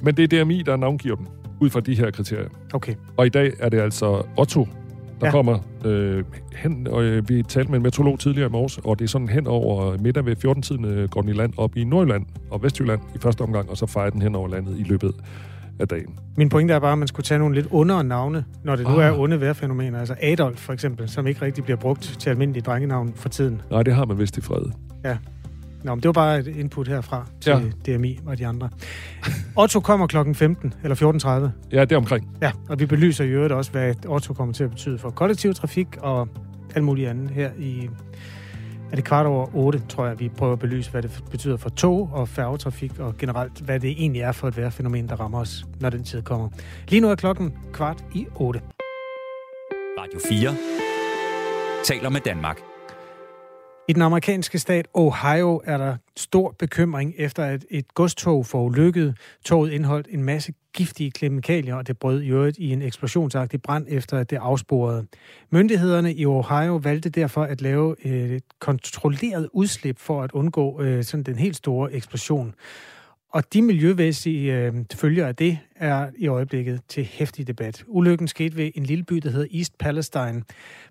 Men 0.02 0.18
det 0.18 0.34
er 0.34 0.44
DMI, 0.44 0.62
der 0.62 0.76
navngiver 0.76 1.16
dem, 1.16 1.28
ud 1.60 1.70
fra 1.70 1.80
de 1.80 1.96
her 1.96 2.12
kriterier. 2.12 2.50
Okay. 2.74 2.96
Og 3.18 3.26
i 3.26 3.30
dag 3.30 3.54
er 3.60 3.70
det 3.70 3.80
altså 3.80 4.26
Otto, 4.38 4.68
der 5.22 5.28
ja. 5.28 5.32
kommer 5.32 5.60
øh, 5.86 6.24
hen, 6.56 6.88
og 6.88 7.04
øh, 7.04 7.30
vi 7.30 7.44
talte 7.44 7.72
med 7.72 7.78
en 7.78 7.84
meteorolog 7.84 8.20
tidligere 8.20 8.48
i 8.48 8.52
morges, 8.52 8.78
og 8.78 9.00
det 9.00 9.06
er 9.06 9.10
sådan 9.10 9.30
hen 9.30 9.48
over 9.48 9.98
middag 9.98 10.26
ved 10.26 10.46
14-tiden 10.46 10.86
øh, 10.86 11.10
går 11.10 11.22
den 11.22 11.30
i 11.30 11.34
land 11.34 11.54
op 11.58 11.78
i 11.78 11.84
Nordjylland 11.84 12.26
og 12.52 12.64
Vestjylland 12.64 13.02
i 13.16 13.18
første 13.18 13.42
omgang, 13.42 13.70
og 13.70 13.78
så 13.78 13.86
fejrer 13.86 14.10
den 14.10 14.22
hen 14.22 14.36
over 14.36 14.48
landet 14.48 14.80
i 14.80 14.84
løbet 14.84 15.12
af 15.80 15.88
dagen. 15.88 16.20
Min 16.38 16.50
pointe 16.50 16.74
er 16.74 16.80
bare, 16.80 16.92
at 16.92 16.98
man 16.98 17.08
skulle 17.08 17.24
tage 17.24 17.40
nogle 17.40 17.56
lidt 17.56 17.68
under 17.72 18.02
navne, 18.02 18.46
når 18.64 18.76
det 18.76 18.88
nu 18.88 19.00
ah. 19.00 19.06
er 19.06 19.20
onde 19.20 19.42
vejrfænomener. 19.42 20.00
Altså 20.00 20.16
Adolf 20.22 20.60
for 20.60 20.74
eksempel, 20.74 21.10
som 21.10 21.28
ikke 21.28 21.42
rigtig 21.42 21.64
bliver 21.64 21.78
brugt 21.78 22.16
til 22.20 22.30
almindelige 22.30 22.64
drengenavn 22.64 23.14
for 23.16 23.30
tiden. 23.30 23.62
Nej, 23.72 23.84
det 23.84 23.94
har 23.94 24.06
man 24.06 24.20
vist 24.20 24.38
i 24.38 24.42
fred. 24.42 24.72
Ja. 25.06 25.18
Nå, 25.84 25.96
men 25.96 26.04
det 26.04 26.08
var 26.08 26.14
bare 26.14 26.40
et 26.40 26.48
input 26.48 26.88
herfra 26.88 27.26
til 27.42 27.74
ja. 27.88 27.98
DMI 27.98 28.20
og 28.26 28.38
de 28.38 28.48
andre. 28.48 28.70
Otto 29.58 29.80
kommer 29.80 30.08
klokken 30.08 30.36
15, 30.36 30.74
eller 30.84 30.96
14.30. 30.96 31.76
Ja, 31.76 31.82
det 31.82 31.92
er 31.92 31.98
omkring. 31.98 32.28
Ja, 32.42 32.52
og 32.70 32.80
vi 32.80 32.86
belyser 32.86 33.24
i 33.24 33.28
øvrigt 33.28 33.54
også, 33.54 33.72
hvad 33.72 34.06
Otto 34.06 34.34
kommer 34.34 34.54
til 34.54 34.64
at 34.64 34.70
betyde 34.70 34.98
for 34.98 35.10
kollektiv 35.10 35.54
trafik 35.54 35.88
og 36.00 36.28
alt 36.76 36.84
muligt 36.84 37.10
andet 37.10 37.30
her 37.30 37.52
i... 37.58 37.90
Er 38.92 38.96
det 38.96 39.06
kvart 39.06 39.26
over 39.26 39.56
8, 39.56 39.82
tror 39.90 40.06
jeg, 40.06 40.20
vi 40.20 40.30
prøver 40.30 40.54
at 40.54 40.60
belyse, 40.60 40.92
hvad 40.92 41.02
det 41.02 41.24
betyder 41.32 41.58
for 41.58 41.70
tog 41.70 42.10
og 42.14 42.30
færgetrafik, 42.30 43.00
og 43.00 43.18
generelt, 43.18 43.60
hvad 43.62 43.80
det 43.80 43.90
egentlig 43.90 44.22
er 44.22 44.32
for 44.32 44.48
et 44.48 44.58
vejrfænomen, 44.58 45.10
der 45.10 45.16
rammer 45.16 45.40
os, 45.40 45.66
når 45.80 45.90
den 45.90 46.04
tid 46.04 46.22
kommer. 46.22 46.50
Lige 46.88 47.00
nu 47.00 47.10
er 47.10 47.16
klokken 47.16 47.54
kvart 47.74 48.04
i 48.14 48.28
8. 48.36 48.62
Radio 50.00 50.20
4 50.30 50.56
taler 51.84 52.10
med 52.10 52.22
Danmark. 52.22 52.60
I 53.90 53.94
den 53.94 54.02
amerikanske 54.02 54.60
stat 54.60 54.88
Ohio 54.94 55.62
er 55.66 55.78
der 55.78 55.98
stor 56.18 56.56
bekymring 56.60 57.14
efter, 57.18 57.44
at 57.44 57.66
et 57.70 57.94
godstog 57.94 58.46
ulykket. 58.54 59.18
Toget 59.46 59.72
indholdt 59.72 60.08
en 60.12 60.24
masse 60.24 60.54
giftige 60.74 61.12
kemikalier, 61.12 61.76
og 61.76 61.88
det 61.88 61.98
brød 61.98 62.22
i 62.22 62.30
øvrigt 62.30 62.58
i 62.58 62.72
en 62.72 62.82
eksplosionsagtig 62.82 63.62
brand, 63.62 63.86
efter 63.90 64.18
at 64.18 64.30
det 64.30 64.38
afsporede. 64.38 65.06
Myndighederne 65.50 66.14
i 66.14 66.26
Ohio 66.26 66.76
valgte 66.76 67.10
derfor 67.10 67.44
at 67.44 67.62
lave 67.62 67.96
øh, 68.06 68.30
et 68.30 68.44
kontrolleret 68.60 69.50
udslip 69.54 70.00
for 70.00 70.22
at 70.24 70.32
undgå 70.32 70.82
øh, 70.82 71.04
sådan 71.04 71.24
den 71.24 71.36
helt 71.36 71.56
store 71.56 71.94
eksplosion. 71.94 72.56
Og 73.32 73.54
de 73.54 73.62
miljøvæssige 73.62 74.56
øh, 74.56 74.74
følger 74.94 75.28
af 75.28 75.36
det 75.36 75.60
er 75.80 76.10
i 76.18 76.28
øjeblikket 76.28 76.82
til 76.88 77.04
hæftig 77.04 77.48
debat. 77.48 77.84
Ulykken 77.88 78.28
skete 78.28 78.58
ved 78.58 78.72
en 78.76 78.84
lille 78.84 79.04
by, 79.04 79.16
der 79.16 79.30
hedder 79.30 79.48
East 79.58 79.78
Palestine, 79.78 80.44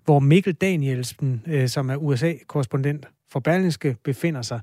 hvor 0.05 0.19
Mikkel 0.19 0.53
Danielsen, 0.53 1.43
øh, 1.47 1.67
som 1.67 1.89
er 1.89 1.95
USA-korrespondent 1.95 3.05
for 3.31 3.39
Berlingske, 3.39 3.95
befinder 4.03 4.41
sig. 4.41 4.59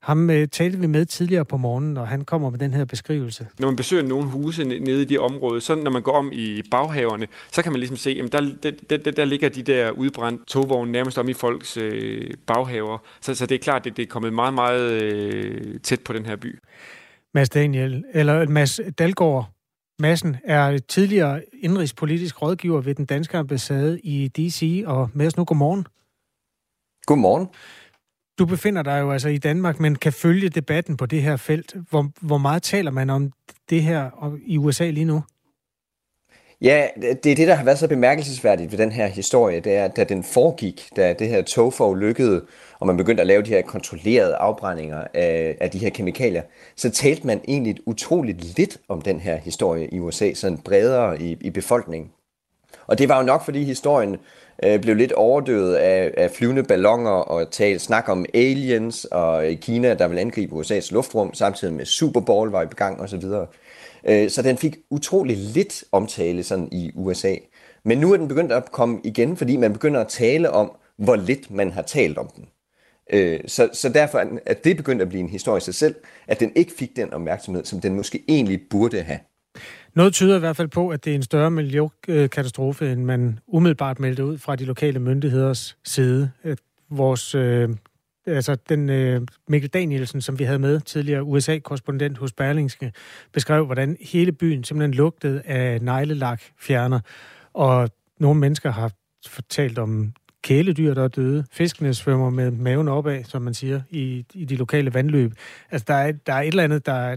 Ham 0.00 0.30
øh, 0.30 0.48
talte 0.48 0.78
vi 0.78 0.86
med 0.86 1.06
tidligere 1.06 1.44
på 1.44 1.56
morgenen, 1.56 1.96
og 1.96 2.08
han 2.08 2.24
kommer 2.24 2.50
med 2.50 2.58
den 2.58 2.74
her 2.74 2.84
beskrivelse. 2.84 3.46
Når 3.58 3.68
man 3.68 3.76
besøger 3.76 4.02
nogle 4.02 4.28
huse 4.28 4.64
nede 4.64 5.02
i 5.02 5.04
de 5.04 5.18
områder, 5.18 5.60
så 5.60 5.74
når 5.74 5.90
man 5.90 6.02
går 6.02 6.12
om 6.12 6.30
i 6.32 6.62
baghaverne, 6.70 7.26
så 7.52 7.62
kan 7.62 7.72
man 7.72 7.78
ligesom 7.78 7.96
se, 7.96 8.20
at 8.24 8.32
der, 8.32 8.70
der, 8.90 8.96
der, 8.96 9.10
der 9.10 9.24
ligger 9.24 9.48
de 9.48 9.62
der 9.62 9.90
udbrændte 9.90 10.44
togvogne 10.44 10.92
nærmest 10.92 11.18
om 11.18 11.28
i 11.28 11.32
folks 11.32 11.76
øh, 11.76 12.30
baghaver. 12.46 12.98
Så, 13.20 13.34
så 13.34 13.46
det 13.46 13.54
er 13.54 13.58
klart, 13.58 13.86
at 13.86 13.96
det 13.96 14.02
er 14.02 14.06
kommet 14.06 14.32
meget, 14.32 14.54
meget 14.54 15.02
øh, 15.02 15.80
tæt 15.80 16.00
på 16.00 16.12
den 16.12 16.26
her 16.26 16.36
by. 16.36 16.58
Mads 17.34 17.48
Daniel, 17.48 18.04
eller 18.14 18.48
Mads 18.48 18.80
Dalgaard 18.98 19.57
Madsen 20.00 20.36
er 20.44 20.78
tidligere 20.78 21.42
indrigspolitisk 21.52 22.42
rådgiver 22.42 22.80
ved 22.80 22.94
den 22.94 23.04
danske 23.04 23.38
ambassade 23.38 24.00
i 24.00 24.28
D.C. 24.28 24.82
og 24.86 25.10
med 25.14 25.26
os 25.26 25.36
nu. 25.36 25.44
Godmorgen. 25.44 25.86
Godmorgen. 27.06 27.48
Du 28.38 28.46
befinder 28.46 28.82
dig 28.82 29.00
jo 29.00 29.10
altså 29.10 29.28
i 29.28 29.38
Danmark, 29.38 29.80
men 29.80 29.96
kan 29.96 30.12
følge 30.12 30.48
debatten 30.48 30.96
på 30.96 31.06
det 31.06 31.22
her 31.22 31.36
felt. 31.36 31.76
Hvor, 31.90 32.10
hvor 32.20 32.38
meget 32.38 32.62
taler 32.62 32.90
man 32.90 33.10
om 33.10 33.32
det 33.70 33.82
her 33.82 34.10
i 34.46 34.58
USA 34.58 34.90
lige 34.90 35.04
nu? 35.04 35.22
Ja, 36.60 36.88
det 37.22 37.32
er 37.32 37.36
det, 37.36 37.48
der 37.48 37.54
har 37.54 37.64
været 37.64 37.78
så 37.78 37.88
bemærkelsesværdigt 37.88 38.72
ved 38.72 38.78
den 38.78 38.92
her 38.92 39.06
historie, 39.06 39.60
det 39.60 39.74
er, 39.74 39.84
at 39.84 39.96
da 39.96 40.04
den 40.04 40.24
foregik, 40.24 40.88
da 40.96 41.12
det 41.12 41.28
her 41.28 41.42
tog 41.42 41.72
forulykkede, 41.72 42.44
og 42.78 42.86
man 42.86 42.96
begyndte 42.96 43.20
at 43.20 43.26
lave 43.26 43.42
de 43.42 43.50
her 43.50 43.62
kontrollerede 43.62 44.34
afbrændinger 44.34 45.04
af, 45.14 45.56
af 45.60 45.70
de 45.70 45.78
her 45.78 45.90
kemikalier, 45.90 46.42
så 46.76 46.90
talte 46.90 47.26
man 47.26 47.40
egentlig 47.48 47.76
utroligt 47.86 48.56
lidt 48.58 48.78
om 48.88 49.02
den 49.02 49.20
her 49.20 49.36
historie 49.36 49.88
i 49.88 50.00
USA, 50.00 50.34
sådan 50.34 50.58
bredere 50.58 51.22
i, 51.22 51.36
i 51.40 51.50
befolkningen. 51.50 52.10
Og 52.86 52.98
det 52.98 53.08
var 53.08 53.18
jo 53.18 53.26
nok, 53.26 53.44
fordi 53.44 53.64
historien 53.64 54.16
øh, 54.62 54.80
blev 54.80 54.96
lidt 54.96 55.12
overdøvet 55.12 55.74
af, 55.74 56.14
af 56.16 56.30
flyvende 56.30 56.62
ballonger 56.62 57.10
og 57.10 57.50
tal, 57.50 57.80
snak 57.80 58.08
om 58.08 58.26
aliens 58.34 59.04
og 59.04 59.44
Kina, 59.60 59.94
der 59.94 60.08
vil 60.08 60.18
angribe 60.18 60.60
USA's 60.60 60.92
luftrum, 60.92 61.34
samtidig 61.34 61.74
med 61.74 61.84
Super 61.84 62.20
Bowl 62.20 62.50
var 62.50 62.62
i 62.62 62.66
gang 62.66 63.00
osv. 63.00 63.24
Øh, 64.04 64.30
så 64.30 64.42
den 64.42 64.56
fik 64.56 64.76
utrolig 64.90 65.36
lidt 65.36 65.84
omtale 65.92 66.42
sådan 66.42 66.68
i 66.72 66.90
USA. 66.94 67.34
Men 67.84 67.98
nu 67.98 68.12
er 68.12 68.16
den 68.16 68.28
begyndt 68.28 68.52
at 68.52 68.72
komme 68.72 69.00
igen, 69.04 69.36
fordi 69.36 69.56
man 69.56 69.72
begynder 69.72 70.00
at 70.00 70.08
tale 70.08 70.50
om, 70.50 70.72
hvor 70.96 71.16
lidt 71.16 71.50
man 71.50 71.70
har 71.70 71.82
talt 71.82 72.18
om 72.18 72.30
den. 72.36 72.48
Øh, 73.12 73.40
så, 73.46 73.68
så 73.72 73.88
derfor 73.88 74.18
er 74.46 74.54
det 74.54 74.76
begyndt 74.76 75.02
at 75.02 75.08
blive 75.08 75.20
en 75.20 75.28
historie 75.28 75.58
i 75.58 75.60
sig 75.60 75.74
selv, 75.74 75.94
at 76.26 76.40
den 76.40 76.52
ikke 76.56 76.72
fik 76.78 76.96
den 76.96 77.14
opmærksomhed, 77.14 77.64
som 77.64 77.80
den 77.80 77.94
måske 77.94 78.24
egentlig 78.28 78.60
burde 78.70 79.02
have. 79.02 79.18
Noget 79.94 80.12
tyder 80.12 80.36
i 80.36 80.38
hvert 80.38 80.56
fald 80.56 80.68
på, 80.68 80.88
at 80.88 81.04
det 81.04 81.10
er 81.10 81.14
en 81.14 81.22
større 81.22 81.50
miljøkatastrofe, 81.50 82.92
end 82.92 83.04
man 83.04 83.38
umiddelbart 83.46 84.00
meldte 84.00 84.24
ud 84.24 84.38
fra 84.38 84.56
de 84.56 84.64
lokale 84.64 84.98
myndigheders 84.98 85.76
side. 85.84 86.30
At 86.42 86.58
vores, 86.90 87.34
øh, 87.34 87.68
altså 88.28 88.56
den 88.68 88.90
øh, 88.90 89.20
Mikkel 89.48 89.70
Danielsen, 89.70 90.20
som 90.20 90.38
vi 90.38 90.44
havde 90.44 90.58
med 90.58 90.80
tidligere, 90.80 91.24
USA-korrespondent 91.24 92.18
hos 92.18 92.32
Berlingske, 92.32 92.92
beskrev, 93.32 93.64
hvordan 93.64 93.96
hele 94.00 94.32
byen 94.32 94.64
simpelthen 94.64 94.94
lugtede 94.94 95.42
af 95.44 95.82
neglelak 95.82 96.42
fjerner. 96.58 97.00
Og 97.54 97.90
nogle 98.20 98.40
mennesker 98.40 98.70
har 98.70 98.92
fortalt 99.26 99.78
om 99.78 100.12
kæledyr, 100.42 100.94
der 100.94 101.04
er 101.04 101.08
døde. 101.08 101.44
Fiskene 101.52 101.94
svømmer 101.94 102.30
med 102.30 102.50
maven 102.50 102.88
opad, 102.88 103.24
som 103.24 103.42
man 103.42 103.54
siger, 103.54 103.80
i, 103.90 104.24
i 104.34 104.44
de 104.44 104.56
lokale 104.56 104.94
vandløb. 104.94 105.32
Altså, 105.70 105.84
der 105.88 105.94
er, 105.94 106.12
der 106.12 106.32
er 106.32 106.40
et 106.40 106.48
eller 106.48 106.64
andet, 106.64 106.86
der, 106.86 107.16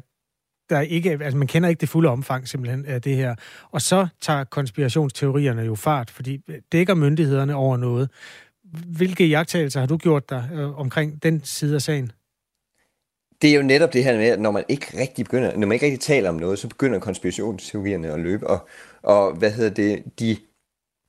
der 0.69 0.81
ikke, 0.81 1.11
altså 1.11 1.37
man 1.37 1.47
kender 1.47 1.69
ikke 1.69 1.81
det 1.81 1.89
fulde 1.89 2.09
omfang 2.09 2.47
simpelthen 2.47 2.85
af 2.85 3.01
det 3.01 3.15
her. 3.15 3.35
Og 3.71 3.81
så 3.81 4.07
tager 4.21 4.43
konspirationsteorierne 4.43 5.61
jo 5.61 5.75
fart, 5.75 6.09
fordi 6.09 6.41
dækker 6.71 6.93
myndighederne 6.93 7.55
over 7.55 7.77
noget. 7.77 8.09
Hvilke 8.71 9.25
jagttagelser 9.25 9.79
har 9.79 9.87
du 9.87 9.97
gjort 9.97 10.29
dig 10.29 10.49
øh, 10.53 10.79
omkring 10.79 11.23
den 11.23 11.41
side 11.43 11.75
af 11.75 11.81
sagen? 11.81 12.11
Det 13.41 13.49
er 13.49 13.55
jo 13.55 13.61
netop 13.61 13.93
det 13.93 14.03
her 14.03 14.17
med, 14.17 14.27
at 14.27 14.39
når 14.39 14.51
man 14.51 14.63
ikke 14.69 14.99
rigtig 14.99 15.25
begynder, 15.25 15.57
når 15.57 15.67
man 15.67 15.75
ikke 15.75 15.85
rigtig 15.85 15.99
taler 15.99 16.29
om 16.29 16.35
noget, 16.35 16.59
så 16.59 16.67
begynder 16.67 16.99
konspirationsteorierne 16.99 18.11
at 18.11 18.19
løbe, 18.19 18.47
og, 18.47 18.67
og 19.03 19.33
hvad 19.33 19.51
hedder 19.51 19.69
det, 19.69 20.03
de 20.19 20.37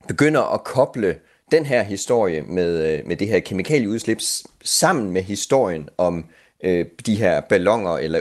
begynder 0.07 0.53
at 0.53 0.63
koble 0.63 1.15
den 1.51 1.65
her 1.65 1.83
historie 1.83 2.41
med, 2.41 2.93
øh, 2.93 3.07
med 3.07 3.15
det 3.15 3.27
her 3.27 3.39
kemikalieudslip 3.39 4.19
sammen 4.63 5.11
med 5.11 5.21
historien 5.21 5.89
om 5.97 6.25
øh, 6.63 6.85
de 7.05 7.15
her 7.15 7.41
ballonger 7.41 7.97
eller 7.97 8.19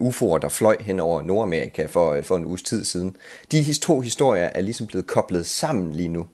UFO'er, 0.00 0.34
øh, 0.34 0.42
der 0.42 0.48
fløj 0.48 0.76
hen 0.80 1.00
over 1.00 1.22
Nordamerika 1.22 1.86
for, 1.86 2.12
øh, 2.12 2.24
for 2.24 2.36
en 2.36 2.44
uges 2.44 2.62
tid 2.62 2.84
siden. 2.84 3.16
De 3.52 3.74
to 3.74 4.00
historier 4.00 4.50
er 4.54 4.60
ligesom 4.60 4.86
blevet 4.86 5.06
koblet 5.06 5.46
sammen 5.46 5.92
lige 5.92 6.08
nu. 6.08 6.26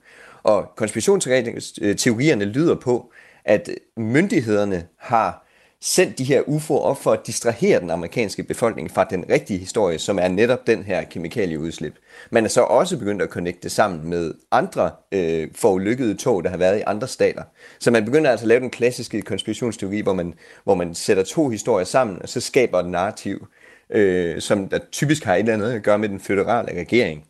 Og 0.43 0.71
konspirationsteorierne 0.75 2.45
lyder 2.45 2.75
på, 2.75 3.11
at 3.45 3.69
myndighederne 3.97 4.87
har 4.97 5.43
sendt 5.81 6.17
de 6.17 6.23
her 6.23 6.41
UFO'er 6.41 6.81
op 6.81 6.97
for 7.03 7.11
at 7.11 7.27
distrahere 7.27 7.79
den 7.79 7.89
amerikanske 7.89 8.43
befolkning 8.43 8.91
fra 8.91 9.03
den 9.03 9.25
rigtige 9.29 9.59
historie, 9.59 9.99
som 9.99 10.19
er 10.19 10.27
netop 10.27 10.67
den 10.67 10.83
her 10.83 11.03
kemikalieudslip. 11.03 11.95
Man 12.31 12.45
er 12.45 12.49
så 12.49 12.61
også 12.61 12.97
begyndt 12.97 13.21
at 13.21 13.29
connecte 13.29 13.69
sammen 13.69 14.09
med 14.09 14.33
andre 14.51 14.91
øh, 15.11 15.47
forulykkede 15.55 16.15
tog, 16.15 16.43
der 16.43 16.49
har 16.49 16.57
været 16.57 16.79
i 16.79 16.83
andre 16.87 17.07
stater. 17.07 17.43
Så 17.79 17.91
man 17.91 18.05
begynder 18.05 18.31
altså 18.31 18.43
at 18.43 18.47
lave 18.47 18.59
den 18.59 18.69
klassiske 18.69 19.21
konspirationsteori, 19.21 20.01
hvor 20.01 20.13
man, 20.13 20.33
hvor 20.63 20.75
man 20.75 20.95
sætter 20.95 21.23
to 21.23 21.49
historier 21.49 21.85
sammen, 21.85 22.21
og 22.21 22.29
så 22.29 22.41
skaber 22.41 22.79
et 22.79 22.89
narrativ, 22.89 23.47
øh, 23.89 24.41
som 24.41 24.69
der 24.69 24.79
typisk 24.91 25.23
har 25.23 25.35
et 25.35 25.39
eller 25.39 25.53
andet 25.53 25.71
at 25.71 25.83
gøre 25.83 25.99
med 25.99 26.09
den 26.09 26.19
føderale 26.19 26.79
regering. 26.79 27.23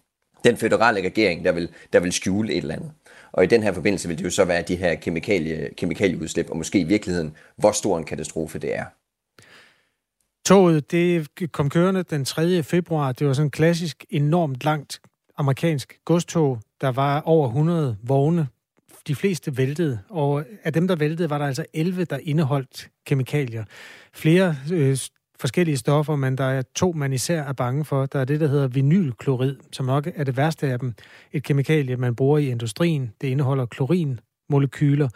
Den 0.43 0.57
føderale 0.57 1.01
regering, 1.01 1.45
der 1.45 1.51
vil, 1.51 1.69
der 1.93 1.99
vil 1.99 2.11
skjule 2.11 2.53
et 2.53 2.57
eller 2.57 2.75
andet. 2.75 2.91
Og 3.33 3.43
i 3.43 3.47
den 3.47 3.63
her 3.63 3.73
forbindelse 3.73 4.07
vil 4.07 4.17
det 4.17 4.23
jo 4.23 4.29
så 4.29 4.45
være 4.45 4.61
de 4.61 4.75
her 4.75 4.95
kemikalie, 4.95 5.69
kemikalieudslip, 5.77 6.49
og 6.49 6.57
måske 6.57 6.79
i 6.79 6.83
virkeligheden, 6.83 7.35
hvor 7.57 7.71
stor 7.71 7.97
en 7.97 8.03
katastrofe 8.03 8.59
det 8.59 8.75
er. 8.75 8.85
Toget, 10.45 10.91
det 10.91 11.27
kom 11.51 11.69
kørende 11.69 12.03
den 12.03 12.25
3. 12.25 12.63
februar. 12.63 13.11
Det 13.11 13.27
var 13.27 13.33
sådan 13.33 13.47
en 13.47 13.51
klassisk, 13.51 14.05
enormt 14.09 14.63
langt 14.63 15.01
amerikansk 15.37 15.99
godstog. 16.05 16.59
Der 16.81 16.91
var 16.91 17.21
over 17.21 17.47
100 17.47 17.97
vogne 18.03 18.47
de 19.07 19.15
fleste 19.15 19.57
væltede, 19.57 19.99
og 20.09 20.45
af 20.63 20.73
dem, 20.73 20.87
der 20.87 20.95
væltede, 20.95 21.29
var 21.29 21.37
der 21.37 21.45
altså 21.45 21.65
11, 21.73 22.05
der 22.05 22.19
indeholdt 22.23 22.89
kemikalier. 23.05 23.63
Flere 24.13 24.55
øh, 24.71 24.97
forskellige 25.43 25.77
stoffer, 25.77 26.15
men 26.15 26.37
der 26.37 26.43
er 26.43 26.61
to, 26.75 26.91
man 26.91 27.13
især 27.13 27.43
er 27.43 27.53
bange 27.53 27.85
for. 27.85 28.05
Der 28.05 28.19
er 28.19 28.25
det, 28.25 28.39
der 28.39 28.47
hedder 28.47 28.67
vinylklorid, 28.67 29.55
som 29.71 29.85
nok 29.85 30.07
er 30.15 30.23
det 30.23 30.37
værste 30.37 30.67
af 30.67 30.79
dem. 30.79 30.93
Et 31.31 31.43
kemikalie, 31.43 31.97
man 31.97 32.15
bruger 32.15 32.37
i 32.37 32.49
industrien. 32.49 33.11
Det 33.21 33.27
indeholder 33.27 33.65
klorinmolekyler 33.65 35.09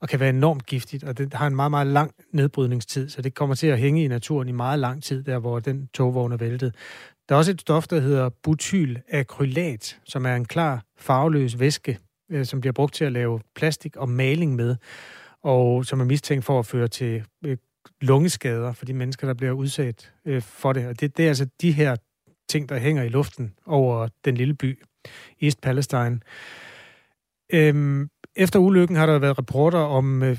og 0.00 0.08
kan 0.08 0.20
være 0.20 0.28
enormt 0.28 0.66
giftigt, 0.66 1.04
og 1.04 1.18
det 1.18 1.34
har 1.34 1.46
en 1.46 1.56
meget, 1.56 1.70
meget 1.70 1.86
lang 1.86 2.10
nedbrydningstid, 2.32 3.08
så 3.08 3.22
det 3.22 3.34
kommer 3.34 3.54
til 3.54 3.66
at 3.66 3.78
hænge 3.78 4.04
i 4.04 4.08
naturen 4.08 4.48
i 4.48 4.52
meget 4.52 4.78
lang 4.78 5.02
tid, 5.02 5.22
der 5.22 5.38
hvor 5.38 5.60
den 5.60 5.88
togvogn 5.94 6.32
er 6.32 6.36
væltet. 6.36 6.74
Der 7.28 7.34
er 7.34 7.38
også 7.38 7.50
et 7.50 7.60
stof, 7.60 7.88
der 7.88 8.00
hedder 8.00 8.28
butylakrylat, 8.42 9.98
som 10.04 10.26
er 10.26 10.34
en 10.34 10.44
klar, 10.44 10.84
farveløs 10.98 11.58
væske, 11.58 11.98
øh, 12.30 12.46
som 12.46 12.60
bliver 12.60 12.72
brugt 12.72 12.94
til 12.94 13.04
at 13.04 13.12
lave 13.12 13.40
plastik 13.54 13.96
og 13.96 14.08
maling 14.08 14.54
med, 14.54 14.76
og 15.42 15.84
som 15.84 16.00
er 16.00 16.04
mistænkt 16.04 16.44
for 16.44 16.58
at 16.58 16.66
føre 16.66 16.88
til 16.88 17.24
øh, 17.44 17.56
lungeskader 18.00 18.72
for 18.72 18.84
de 18.84 18.94
mennesker, 18.94 19.26
der 19.26 19.34
bliver 19.34 19.52
udsat 19.52 20.12
øh, 20.24 20.42
for 20.42 20.72
det. 20.72 20.86
Og 20.86 21.00
det, 21.00 21.16
det 21.16 21.24
er 21.24 21.28
altså 21.28 21.46
de 21.60 21.72
her 21.72 21.96
ting, 22.48 22.68
der 22.68 22.78
hænger 22.78 23.02
i 23.02 23.08
luften 23.08 23.54
over 23.66 24.08
den 24.24 24.34
lille 24.36 24.54
by, 24.54 24.82
East 25.42 25.60
Palestine. 25.60 26.20
Øhm, 27.52 28.10
efter 28.36 28.58
ulykken 28.58 28.96
har 28.96 29.06
der 29.06 29.18
været 29.18 29.38
rapporter 29.38 29.78
om 29.78 30.22
øh, 30.22 30.36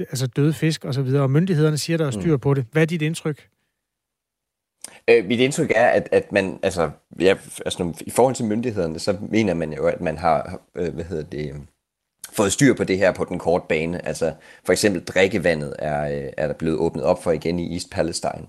altså 0.00 0.26
døde 0.26 0.52
fisk 0.52 0.84
og 0.84 0.94
så 0.94 1.02
videre, 1.02 1.22
og 1.22 1.30
myndighederne 1.30 1.78
siger, 1.78 1.96
der 1.96 2.06
er 2.06 2.10
styr 2.10 2.36
mm. 2.36 2.40
på 2.40 2.54
det. 2.54 2.66
Hvad 2.72 2.82
er 2.82 2.86
dit 2.86 3.02
indtryk? 3.02 3.48
Øh, 5.08 5.24
mit 5.24 5.40
indtryk 5.40 5.72
er, 5.74 5.88
at, 5.88 6.08
at 6.12 6.32
man, 6.32 6.58
altså, 6.62 6.90
ja, 7.20 7.36
altså, 7.64 8.02
i 8.06 8.10
forhold 8.10 8.34
til 8.34 8.44
myndighederne, 8.44 8.98
så 8.98 9.16
mener 9.30 9.54
man 9.54 9.72
jo, 9.72 9.86
at 9.86 10.00
man 10.00 10.18
har, 10.18 10.60
øh, 10.74 10.94
hvad 10.94 11.04
hedder 11.04 11.22
det, 11.22 11.54
fået 12.32 12.52
styr 12.52 12.74
på 12.74 12.84
det 12.84 12.98
her 12.98 13.12
på 13.12 13.24
den 13.24 13.38
korte 13.38 13.64
bane. 13.68 14.06
Altså, 14.06 14.32
for 14.64 14.72
eksempel 14.72 15.04
drikkevandet 15.04 15.74
er, 15.78 16.04
øh, 16.04 16.32
er 16.36 16.46
der 16.46 16.54
blevet 16.54 16.78
åbnet 16.78 17.04
op 17.04 17.22
for 17.22 17.32
igen 17.32 17.58
i 17.58 17.72
East 17.72 17.90
Palestine. 17.90 18.46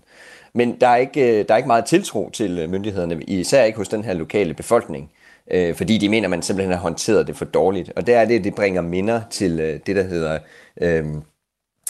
Men 0.53 0.78
der 0.82 0.88
er 0.88 0.95
ikke, 0.95 1.39
øh, 1.39 1.47
der 1.47 1.53
er 1.53 1.57
ikke 1.57 1.67
meget 1.67 1.86
tiltro 1.86 2.30
til 2.30 2.59
øh, 2.59 2.69
myndighederne, 2.69 3.23
især 3.23 3.63
ikke 3.63 3.78
hos 3.78 3.88
den 3.88 4.03
her 4.03 4.13
lokale 4.13 4.53
befolkning, 4.53 5.11
øh, 5.51 5.76
fordi 5.76 5.97
de 5.97 6.09
mener, 6.09 6.26
at 6.26 6.30
man 6.30 6.41
simpelthen 6.41 6.73
har 6.73 6.82
håndteret 6.82 7.28
det 7.28 7.38
for 7.38 7.45
dårligt. 7.45 7.91
Og 7.95 8.07
der 8.07 8.19
er 8.19 8.26
det, 8.26 8.43
det 8.43 8.55
bringer 8.55 8.82
minder 8.82 9.21
til 9.30 9.59
øh, 9.59 9.80
det, 9.86 9.95
der 9.95 10.03
hedder 10.03 10.39
øh, 10.82 11.05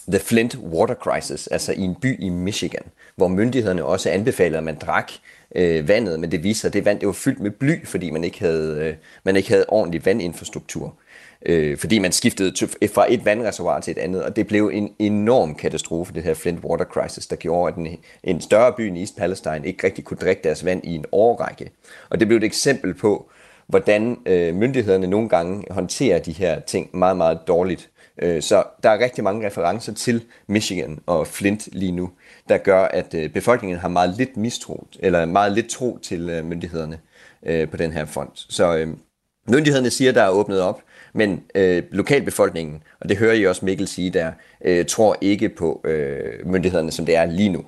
The 0.07 0.19
Flint 0.19 0.57
Water 0.57 0.95
Crisis, 0.95 1.47
altså 1.47 1.71
i 1.71 1.81
en 1.81 1.95
by 1.95 2.21
i 2.23 2.29
Michigan, 2.29 2.83
hvor 3.15 3.27
myndighederne 3.27 3.85
også 3.85 4.09
anbefalede, 4.09 4.57
at 4.57 4.63
man 4.63 4.75
drak 4.75 5.11
øh, 5.55 5.87
vandet, 5.87 6.19
men 6.19 6.31
det 6.31 6.43
viser 6.43 6.61
sig, 6.61 6.67
at 6.67 6.73
det 6.73 6.85
vand 6.85 6.99
det 6.99 7.07
var 7.07 7.13
fyldt 7.13 7.39
med 7.39 7.51
bly, 7.51 7.85
fordi 7.85 8.09
man 8.09 8.23
ikke 8.23 8.39
havde, 8.39 8.77
øh, 8.79 8.95
man 9.23 9.35
ikke 9.35 9.49
havde 9.49 9.65
ordentlig 9.67 10.05
vandinfrastruktur. 10.05 10.95
Øh, 11.45 11.77
fordi 11.77 11.99
man 11.99 12.11
skiftede 12.11 12.51
til, 12.51 12.69
fra 12.93 13.13
et 13.13 13.25
vandreservoir 13.25 13.79
til 13.79 13.91
et 13.91 13.97
andet, 13.97 14.23
og 14.23 14.35
det 14.35 14.47
blev 14.47 14.71
en 14.73 14.93
enorm 14.99 15.55
katastrofe, 15.55 16.13
det 16.13 16.23
her 16.23 16.33
Flint 16.33 16.63
Water 16.63 16.85
Crisis, 16.85 17.27
der 17.27 17.35
gjorde, 17.35 17.73
at 17.73 17.77
en, 17.77 17.97
en 18.23 18.41
større 18.41 18.73
by 18.77 18.95
i 18.95 18.99
East 18.99 19.17
Palestine 19.17 19.61
ikke 19.63 19.87
rigtig 19.87 20.03
kunne 20.03 20.17
drikke 20.17 20.41
deres 20.43 20.65
vand 20.65 20.83
i 20.83 20.95
en 20.95 21.05
årrække. 21.11 21.71
Og 22.09 22.19
det 22.19 22.27
blev 22.27 22.37
et 22.37 22.43
eksempel 22.43 22.93
på, 22.93 23.29
hvordan 23.67 24.17
øh, 24.25 24.55
myndighederne 24.55 25.07
nogle 25.07 25.29
gange 25.29 25.63
håndterer 25.69 26.19
de 26.19 26.31
her 26.31 26.59
ting 26.59 26.89
meget, 26.93 27.17
meget 27.17 27.39
dårligt. 27.47 27.89
Øh, 28.21 28.41
så 28.41 28.63
der 28.83 28.89
er 28.89 28.99
rigtig 28.99 29.23
mange 29.23 29.47
referencer 29.47 29.93
til 29.93 30.23
Michigan 30.47 30.99
og 31.05 31.27
Flint 31.27 31.67
lige 31.71 31.91
nu, 31.91 32.09
der 32.49 32.57
gør, 32.57 32.83
at 32.83 33.13
øh, 33.13 33.29
befolkningen 33.29 33.79
har 33.79 33.87
meget 33.87 34.17
lidt 34.17 34.37
mistro, 34.37 34.87
eller 34.99 35.25
meget 35.25 35.51
lidt 35.51 35.69
tro 35.69 35.97
til 35.97 36.29
øh, 36.29 36.45
myndighederne 36.45 36.99
øh, 37.45 37.69
på 37.69 37.77
den 37.77 37.91
her 37.91 38.05
front. 38.05 38.45
Så 38.49 38.77
øh, 38.77 38.87
myndighederne 39.49 39.89
siger, 39.89 40.11
der 40.11 40.21
er 40.21 40.29
åbnet 40.29 40.61
op, 40.61 40.81
men 41.13 41.43
øh, 41.55 41.83
lokalbefolkningen, 41.91 42.83
og 42.99 43.09
det 43.09 43.17
hører 43.17 43.33
I 43.33 43.45
også 43.45 43.65
Mikkel 43.65 43.87
sige 43.87 44.09
der, 44.09 44.31
øh, 44.65 44.85
tror 44.85 45.17
ikke 45.21 45.49
på 45.49 45.81
øh, 45.85 46.47
myndighederne, 46.47 46.91
som 46.91 47.05
det 47.05 47.15
er 47.15 47.25
lige 47.25 47.49
nu. 47.49 47.65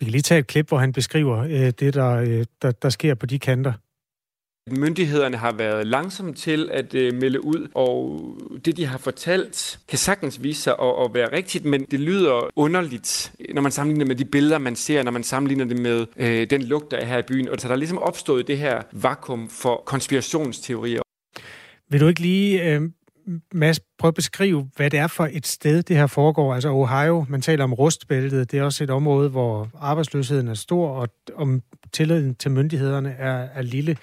Vi 0.00 0.04
kan 0.04 0.12
lige 0.12 0.22
tage 0.22 0.38
et 0.38 0.46
klip, 0.46 0.68
hvor 0.68 0.78
han 0.78 0.92
beskriver 0.92 1.38
øh, 1.38 1.72
det, 1.80 1.94
der, 1.94 2.16
øh, 2.16 2.44
der, 2.62 2.70
der 2.70 2.88
sker 2.88 3.14
på 3.14 3.26
de 3.26 3.38
kanter. 3.38 3.72
Myndighederne 4.70 5.36
har 5.36 5.52
været 5.52 5.86
langsomme 5.86 6.34
til 6.34 6.68
at 6.72 6.94
øh, 6.94 7.14
melde 7.14 7.44
ud, 7.44 7.68
og 7.74 8.20
det, 8.64 8.76
de 8.76 8.86
har 8.86 8.98
fortalt, 8.98 9.78
kan 9.88 9.98
sagtens 9.98 10.42
vise 10.42 10.62
sig 10.62 10.74
at, 10.82 11.04
at 11.04 11.14
være 11.14 11.32
rigtigt, 11.32 11.64
men 11.64 11.84
det 11.90 12.00
lyder 12.00 12.50
underligt, 12.56 13.32
når 13.54 13.62
man 13.62 13.72
sammenligner 13.72 14.06
med 14.06 14.16
de 14.16 14.24
billeder, 14.24 14.58
man 14.58 14.76
ser, 14.76 15.02
når 15.02 15.10
man 15.10 15.22
sammenligner 15.22 15.64
det 15.64 15.78
med 15.78 16.06
øh, 16.16 16.50
den 16.50 16.62
lugt, 16.62 16.90
der 16.90 16.96
er 16.96 17.04
her 17.04 17.18
i 17.18 17.22
byen. 17.22 17.48
Og 17.48 17.60
så 17.60 17.68
der 17.68 17.74
er 17.74 17.78
ligesom 17.78 17.98
opstået 17.98 18.46
det 18.46 18.58
her 18.58 18.82
vakuum 18.92 19.48
for 19.48 19.82
konspirationsteorier. 19.86 21.02
Vil 21.92 22.00
du 22.00 22.08
ikke 22.08 22.20
lige, 22.20 22.62
øh, 22.64 22.82
Mads, 23.52 23.80
prøve 23.98 24.08
at 24.08 24.14
beskrive, 24.14 24.70
hvad 24.76 24.90
det 24.90 24.98
er 24.98 25.06
for 25.06 25.28
et 25.32 25.46
sted, 25.46 25.82
det 25.82 25.96
her 25.96 26.06
foregår? 26.06 26.54
Altså 26.54 26.68
Ohio, 26.68 27.26
man 27.28 27.42
taler 27.42 27.64
om 27.64 27.74
rustbæltet, 27.74 28.52
det 28.52 28.58
er 28.58 28.62
også 28.62 28.84
et 28.84 28.90
område, 28.90 29.28
hvor 29.28 29.68
arbejdsløsheden 29.78 30.48
er 30.48 30.54
stor, 30.54 30.88
og 30.88 31.08
om 31.34 31.62
tilliden 31.92 32.34
til 32.34 32.50
myndighederne 32.50 33.10
er, 33.10 33.48
er 33.54 33.62
lille. 33.62 33.96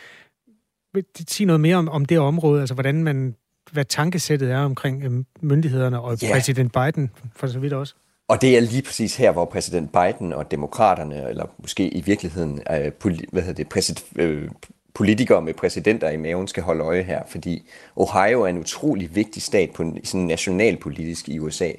Vil 0.93 1.05
sige 1.27 1.47
noget 1.47 1.59
mere 1.59 1.75
om, 1.75 1.89
om 1.89 2.05
det 2.05 2.19
område, 2.19 2.59
altså 2.59 2.73
hvordan 2.73 3.03
man, 3.03 3.35
hvad 3.71 3.85
tankesættet 3.85 4.51
er 4.51 4.59
omkring 4.59 5.03
øh, 5.03 5.11
myndighederne 5.41 6.01
og 6.01 6.17
yeah. 6.23 6.33
præsident 6.33 6.73
Biden, 6.73 7.11
for 7.35 7.47
så 7.47 7.59
vidt 7.59 7.73
også? 7.73 7.95
Og 8.27 8.41
det 8.41 8.57
er 8.57 8.61
lige 8.61 8.81
præcis 8.81 9.15
her, 9.15 9.31
hvor 9.31 9.45
præsident 9.45 9.91
Biden 9.91 10.33
og 10.33 10.51
demokraterne, 10.51 11.29
eller 11.29 11.45
måske 11.59 11.89
i 11.89 12.01
virkeligheden 12.01 12.61
øh, 12.71 12.91
hvad 13.31 13.41
hedder 13.41 13.53
det, 13.53 13.69
præsident, 13.69 14.05
øh, 14.15 14.49
politikere 14.93 15.41
med 15.41 15.53
præsidenter 15.53 16.09
i 16.09 16.17
maven 16.17 16.47
skal 16.47 16.63
holde 16.63 16.83
øje 16.83 17.01
her, 17.01 17.21
fordi 17.27 17.69
Ohio 17.95 18.41
er 18.41 18.47
en 18.47 18.57
utrolig 18.57 19.15
vigtig 19.15 19.41
stat 19.41 19.71
på 19.71 19.93
sådan 20.03 20.25
nationalpolitisk 20.25 21.29
i 21.29 21.39
USA. 21.39 21.71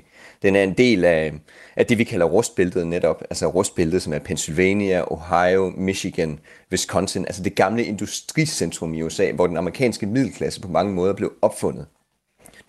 Den 0.43 0.57
er 0.57 0.63
en 0.63 0.73
del 0.73 1.05
af, 1.05 1.33
af 1.77 1.87
det, 1.87 1.99
vi 1.99 2.05
kalder 2.05 2.27
rustbæltet 2.27 2.87
netop, 2.87 3.23
altså 3.31 3.47
rustbæltet, 3.47 4.03
som 4.03 4.13
er 4.13 4.19
Pennsylvania, 4.19 5.05
Ohio, 5.13 5.73
Michigan, 5.77 6.39
Wisconsin, 6.73 7.25
altså 7.25 7.43
det 7.43 7.55
gamle 7.55 7.85
industricentrum 7.85 8.95
i 8.95 9.03
USA, 9.03 9.33
hvor 9.33 9.47
den 9.47 9.57
amerikanske 9.57 10.07
middelklasse 10.07 10.61
på 10.61 10.69
mange 10.69 10.93
måder 10.93 11.13
blev 11.13 11.33
opfundet. 11.43 11.87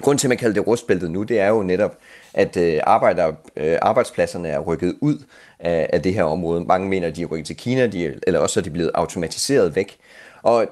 Grunden 0.02 0.18
til, 0.18 0.28
at 0.28 0.30
man 0.30 0.38
kalder 0.38 0.54
det 0.54 0.68
rustbæltet 0.68 1.12
nu, 1.12 1.24
det 1.24 1.40
er 1.40 1.48
jo 1.48 1.64
netop, 1.64 1.98
at 2.34 2.58
øh, 2.58 2.80
arbejder, 2.84 3.34
øh, 3.58 3.78
arbejdspladserne 3.82 4.48
er 4.48 4.60
rykket 4.60 4.98
ud 5.02 5.18
af, 5.60 5.90
af 5.94 6.02
det 6.02 6.14
her 6.14 6.24
område. 6.24 6.66
Mange 6.66 6.90
mener, 6.90 7.08
at 7.08 7.16
de 7.16 7.22
er 7.22 7.26
rykket 7.26 7.48
til 7.48 7.58
Kina, 7.58 7.88
de, 7.88 8.20
eller 8.28 8.40
også 8.40 8.60
er 8.60 8.64
de 8.64 8.70
blevet 8.70 8.92
automatiseret 8.94 9.76
væk. 9.76 9.98
Og 10.44 10.68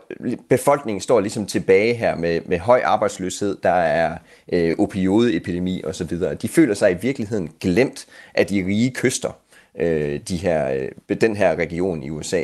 befolkningen 0.49 1.01
står 1.01 1.19
ligesom 1.19 1.45
tilbage 1.45 1.93
her 1.93 2.15
med, 2.15 2.41
med 2.45 2.59
høj 2.59 2.81
arbejdsløshed, 2.85 3.57
der 3.63 3.69
er 3.69 4.17
øh, 4.53 4.75
opioidepidemi 4.79 5.83
osv. 5.83 6.19
De 6.41 6.47
føler 6.47 6.73
sig 6.73 6.91
i 6.91 6.97
virkeligheden 7.01 7.49
glemt 7.59 8.05
af 8.33 8.45
de 8.45 8.65
rige 8.65 8.91
kyster, 8.91 9.31
øh, 9.79 10.19
de 10.27 10.37
her, 10.37 10.89
øh, 11.09 11.17
den 11.21 11.35
her 11.35 11.55
region 11.55 12.03
i 12.03 12.09
USA. 12.09 12.43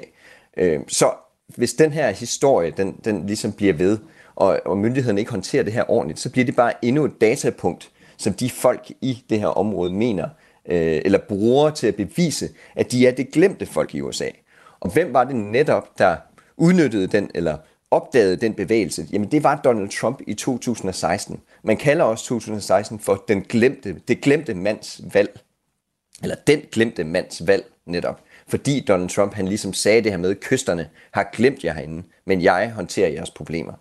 Øh, 0.57 0.79
så 0.87 1.11
hvis 1.47 1.73
den 1.73 1.91
her 1.91 2.11
historie, 2.11 2.71
den, 2.71 2.99
den 3.05 3.27
ligesom 3.27 3.51
bliver 3.51 3.73
ved, 3.73 3.97
og, 4.35 4.59
og 4.65 4.77
myndighederne 4.77 5.19
ikke 5.19 5.31
håndterer 5.31 5.63
det 5.63 5.73
her 5.73 5.91
ordentligt, 5.91 6.19
så 6.19 6.29
bliver 6.29 6.45
det 6.45 6.55
bare 6.55 6.85
endnu 6.85 7.05
et 7.05 7.21
datapunkt, 7.21 7.89
som 8.17 8.33
de 8.33 8.49
folk 8.49 8.91
i 9.01 9.23
det 9.29 9.39
her 9.39 9.47
område 9.47 9.93
mener, 9.93 10.29
øh, 10.65 11.01
eller 11.05 11.19
bruger 11.19 11.69
til 11.69 11.87
at 11.87 11.95
bevise, 11.95 12.49
at 12.75 12.91
de 12.91 13.07
er 13.07 13.11
det 13.11 13.31
glemte 13.31 13.65
folk 13.65 13.95
i 13.95 14.01
USA. 14.01 14.29
Og 14.79 14.89
hvem 14.89 15.13
var 15.13 15.23
det 15.23 15.35
netop, 15.35 15.99
der 15.99 16.15
udnyttede 16.57 17.07
den, 17.07 17.31
eller 17.35 17.57
opdagede 17.91 18.35
den 18.35 18.53
bevægelse, 18.53 19.07
jamen 19.11 19.31
det 19.31 19.43
var 19.43 19.61
Donald 19.63 19.89
Trump 19.89 20.21
i 20.27 20.33
2016. 20.33 21.41
Man 21.63 21.77
kalder 21.77 22.03
også 22.03 22.25
2016 22.25 22.99
for 22.99 23.23
den 23.27 23.41
glemte, 23.41 23.95
det 24.07 24.21
glemte 24.21 24.53
mands 24.53 25.01
valg. 25.13 25.39
Eller 26.23 26.35
den 26.47 26.61
glemte 26.71 27.03
mands 27.03 27.47
valg 27.47 27.65
netop. 27.85 28.21
Fordi 28.47 28.85
Donald 28.87 29.09
Trump 29.09 29.33
han 29.33 29.47
ligesom 29.47 29.73
sagde 29.73 30.01
det 30.01 30.11
her 30.11 30.17
med, 30.17 30.35
kysterne 30.35 30.89
har 31.11 31.29
glemt 31.33 31.63
jer 31.63 31.73
herinde, 31.73 32.03
men 32.25 32.41
jeg 32.41 32.71
håndterer 32.75 33.09
jeres 33.09 33.31
problemer. 33.31 33.73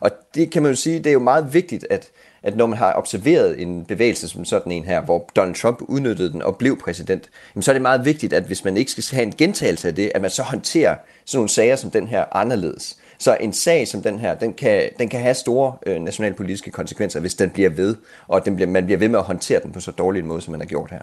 Og 0.00 0.10
det 0.34 0.50
kan 0.50 0.62
man 0.62 0.72
jo 0.72 0.76
sige, 0.76 0.98
det 0.98 1.06
er 1.06 1.12
jo 1.12 1.18
meget 1.18 1.54
vigtigt, 1.54 1.86
at, 1.90 2.10
at 2.42 2.56
når 2.56 2.66
man 2.66 2.78
har 2.78 2.94
observeret 2.96 3.62
en 3.62 3.84
bevægelse 3.84 4.28
som 4.28 4.44
sådan 4.44 4.72
en 4.72 4.84
her, 4.84 5.00
hvor 5.00 5.30
Donald 5.36 5.54
Trump 5.54 5.82
udnyttede 5.82 6.32
den 6.32 6.42
og 6.42 6.56
blev 6.56 6.80
præsident, 6.80 7.30
jamen 7.54 7.62
så 7.62 7.70
er 7.70 7.72
det 7.72 7.82
meget 7.82 8.04
vigtigt, 8.04 8.32
at 8.32 8.42
hvis 8.42 8.64
man 8.64 8.76
ikke 8.76 8.90
skal 8.90 9.16
have 9.16 9.26
en 9.26 9.34
gentagelse 9.38 9.88
af 9.88 9.94
det, 9.94 10.12
at 10.14 10.20
man 10.20 10.30
så 10.30 10.42
håndterer 10.42 10.96
sådan 11.24 11.38
nogle 11.38 11.48
sager 11.48 11.76
som 11.76 11.90
den 11.90 12.06
her 12.08 12.36
anderledes. 12.36 12.98
Så 13.18 13.36
en 13.40 13.52
sag 13.52 13.88
som 13.88 14.02
den 14.02 14.18
her, 14.18 14.34
den 14.34 14.52
kan, 14.52 14.90
den 14.98 15.08
kan 15.08 15.20
have 15.20 15.34
store 15.34 15.76
øh, 15.86 16.00
nationalpolitiske 16.00 16.70
konsekvenser, 16.70 17.20
hvis 17.20 17.34
den 17.34 17.50
bliver 17.50 17.70
ved, 17.70 17.96
og 18.28 18.44
den 18.44 18.56
bliver, 18.56 18.70
man 18.70 18.84
bliver 18.84 18.98
ved 18.98 19.08
med 19.08 19.18
at 19.18 19.24
håndtere 19.24 19.60
den 19.62 19.72
på 19.72 19.80
så 19.80 19.90
dårlig 19.90 20.20
en 20.20 20.26
måde, 20.26 20.40
som 20.40 20.52
man 20.52 20.60
har 20.60 20.66
gjort 20.66 20.90
her. 20.90 21.02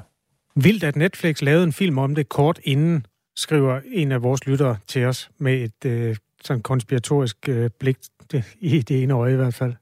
Vildt, 0.55 0.83
at 0.83 0.95
Netflix 0.95 1.41
lavede 1.41 1.63
en 1.63 1.73
film 1.73 1.97
om 1.97 2.15
det 2.15 2.29
kort 2.29 2.59
inden, 2.63 3.05
skriver 3.35 3.79
en 3.85 4.11
af 4.11 4.23
vores 4.23 4.47
lyttere 4.47 4.77
til 4.87 5.05
os, 5.05 5.29
med 5.37 5.53
et 5.53 5.85
øh, 5.85 6.15
sådan 6.43 6.61
konspiratorisk 6.61 7.49
øh, 7.49 7.69
blik 7.79 7.97
i 8.59 8.81
det 8.81 9.03
ene 9.03 9.13
øje 9.13 9.33
i 9.33 9.35
hvert 9.35 9.53
fald. 9.53 9.73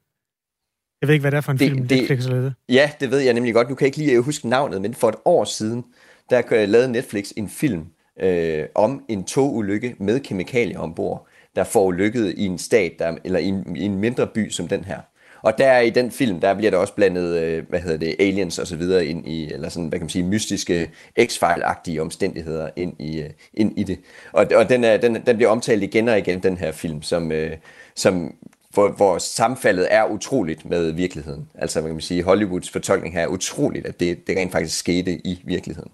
Jeg 1.00 1.08
ved 1.08 1.14
ikke, 1.14 1.22
hvad 1.22 1.30
det 1.30 1.36
er 1.36 1.40
for 1.40 1.52
en 1.52 1.58
det, 1.58 1.68
film, 1.68 1.88
det, 1.88 1.98
Netflix 1.98 2.24
har 2.24 2.30
lavet. 2.30 2.54
Ja, 2.68 2.90
det 3.00 3.10
ved 3.10 3.18
jeg 3.18 3.34
nemlig 3.34 3.54
godt. 3.54 3.68
Nu 3.68 3.74
kan 3.74 3.84
jeg 3.84 3.98
ikke 3.98 3.98
lige 3.98 4.20
huske 4.20 4.48
navnet, 4.48 4.82
men 4.82 4.94
for 4.94 5.08
et 5.08 5.16
år 5.24 5.44
siden, 5.44 5.84
der 6.30 6.66
lavede 6.66 6.92
Netflix 6.92 7.30
en 7.36 7.48
film 7.48 7.86
øh, 8.20 8.64
om 8.74 9.04
en 9.08 9.24
togulykke 9.24 9.94
med 9.98 10.20
kemikalier 10.20 10.78
ombord, 10.78 11.28
der 11.56 11.64
får 11.64 11.92
lykket 11.92 12.34
i 12.36 12.46
en 12.46 12.58
stat, 12.58 12.92
der, 12.98 13.16
eller 13.24 13.38
i 13.38 13.44
en, 13.44 13.76
i 13.76 13.82
en 13.82 13.98
mindre 13.98 14.26
by 14.26 14.50
som 14.50 14.68
den 14.68 14.84
her. 14.84 15.00
Og 15.42 15.58
der 15.58 15.78
i 15.78 15.90
den 15.90 16.10
film, 16.10 16.40
der 16.40 16.54
bliver 16.54 16.70
der 16.70 16.78
også 16.78 16.94
blandet, 16.94 17.36
øh, 17.36 17.68
hvad 17.68 17.80
hedder 17.80 17.96
det, 17.96 18.16
aliens 18.18 18.58
og 18.58 18.66
så 18.66 18.76
videre 18.76 19.06
ind 19.06 19.28
i, 19.28 19.52
eller 19.52 19.68
sådan, 19.68 19.88
hvad 19.88 19.98
kan 19.98 20.04
man 20.04 20.10
sige, 20.10 20.24
mystiske, 20.24 20.90
X-File-agtige 21.20 21.98
omstændigheder 22.00 22.70
ind 22.76 23.00
i, 23.00 23.20
øh, 23.20 23.30
ind 23.54 23.78
i 23.78 23.82
det. 23.82 23.98
Og, 24.32 24.46
og 24.54 24.68
den, 24.68 24.84
er, 24.84 24.96
den, 24.96 25.14
den 25.26 25.36
bliver 25.36 25.50
omtalt 25.50 25.82
igen 25.82 26.08
og 26.08 26.18
igen, 26.18 26.42
den 26.42 26.56
her 26.56 26.72
film, 26.72 27.02
som, 27.02 27.32
øh, 27.32 27.56
som 27.94 28.34
hvor, 28.76 28.88
hvor 28.90 29.18
sammenfaldet 29.18 29.86
er 29.90 30.04
utroligt 30.04 30.64
med 30.64 30.92
virkeligheden. 30.92 31.48
Altså, 31.54 31.82
man 31.82 31.90
kan 31.90 32.00
sige, 32.00 32.22
Hollywoods 32.22 32.70
fortolkning 32.70 33.14
her 33.14 33.22
er 33.22 33.26
utroligt, 33.26 33.86
at 33.86 34.00
det, 34.00 34.26
det 34.26 34.36
rent 34.38 34.52
faktisk 34.52 34.78
skete 34.78 35.26
i 35.26 35.42
virkeligheden. 35.44 35.90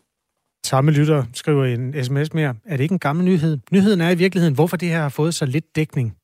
Samme 0.66 0.91
lytter 0.91 1.24
skriver 1.35 1.64
en 1.64 2.05
sms 2.05 2.35
mere. 2.35 2.55
Er 2.64 2.76
det 2.76 2.80
ikke 2.80 2.93
en 2.93 2.99
gammel 2.99 3.24
nyhed? 3.24 3.59
Nyheden 3.72 4.01
er 4.01 4.11
i 4.11 4.14
virkeligheden, 4.14 4.55
hvorfor 4.55 4.76
det 4.76 4.89
her 4.89 5.01
har 5.01 5.09
fået 5.09 5.35
så 5.35 5.47
lidt 5.47 5.76
dækning. 5.76 6.16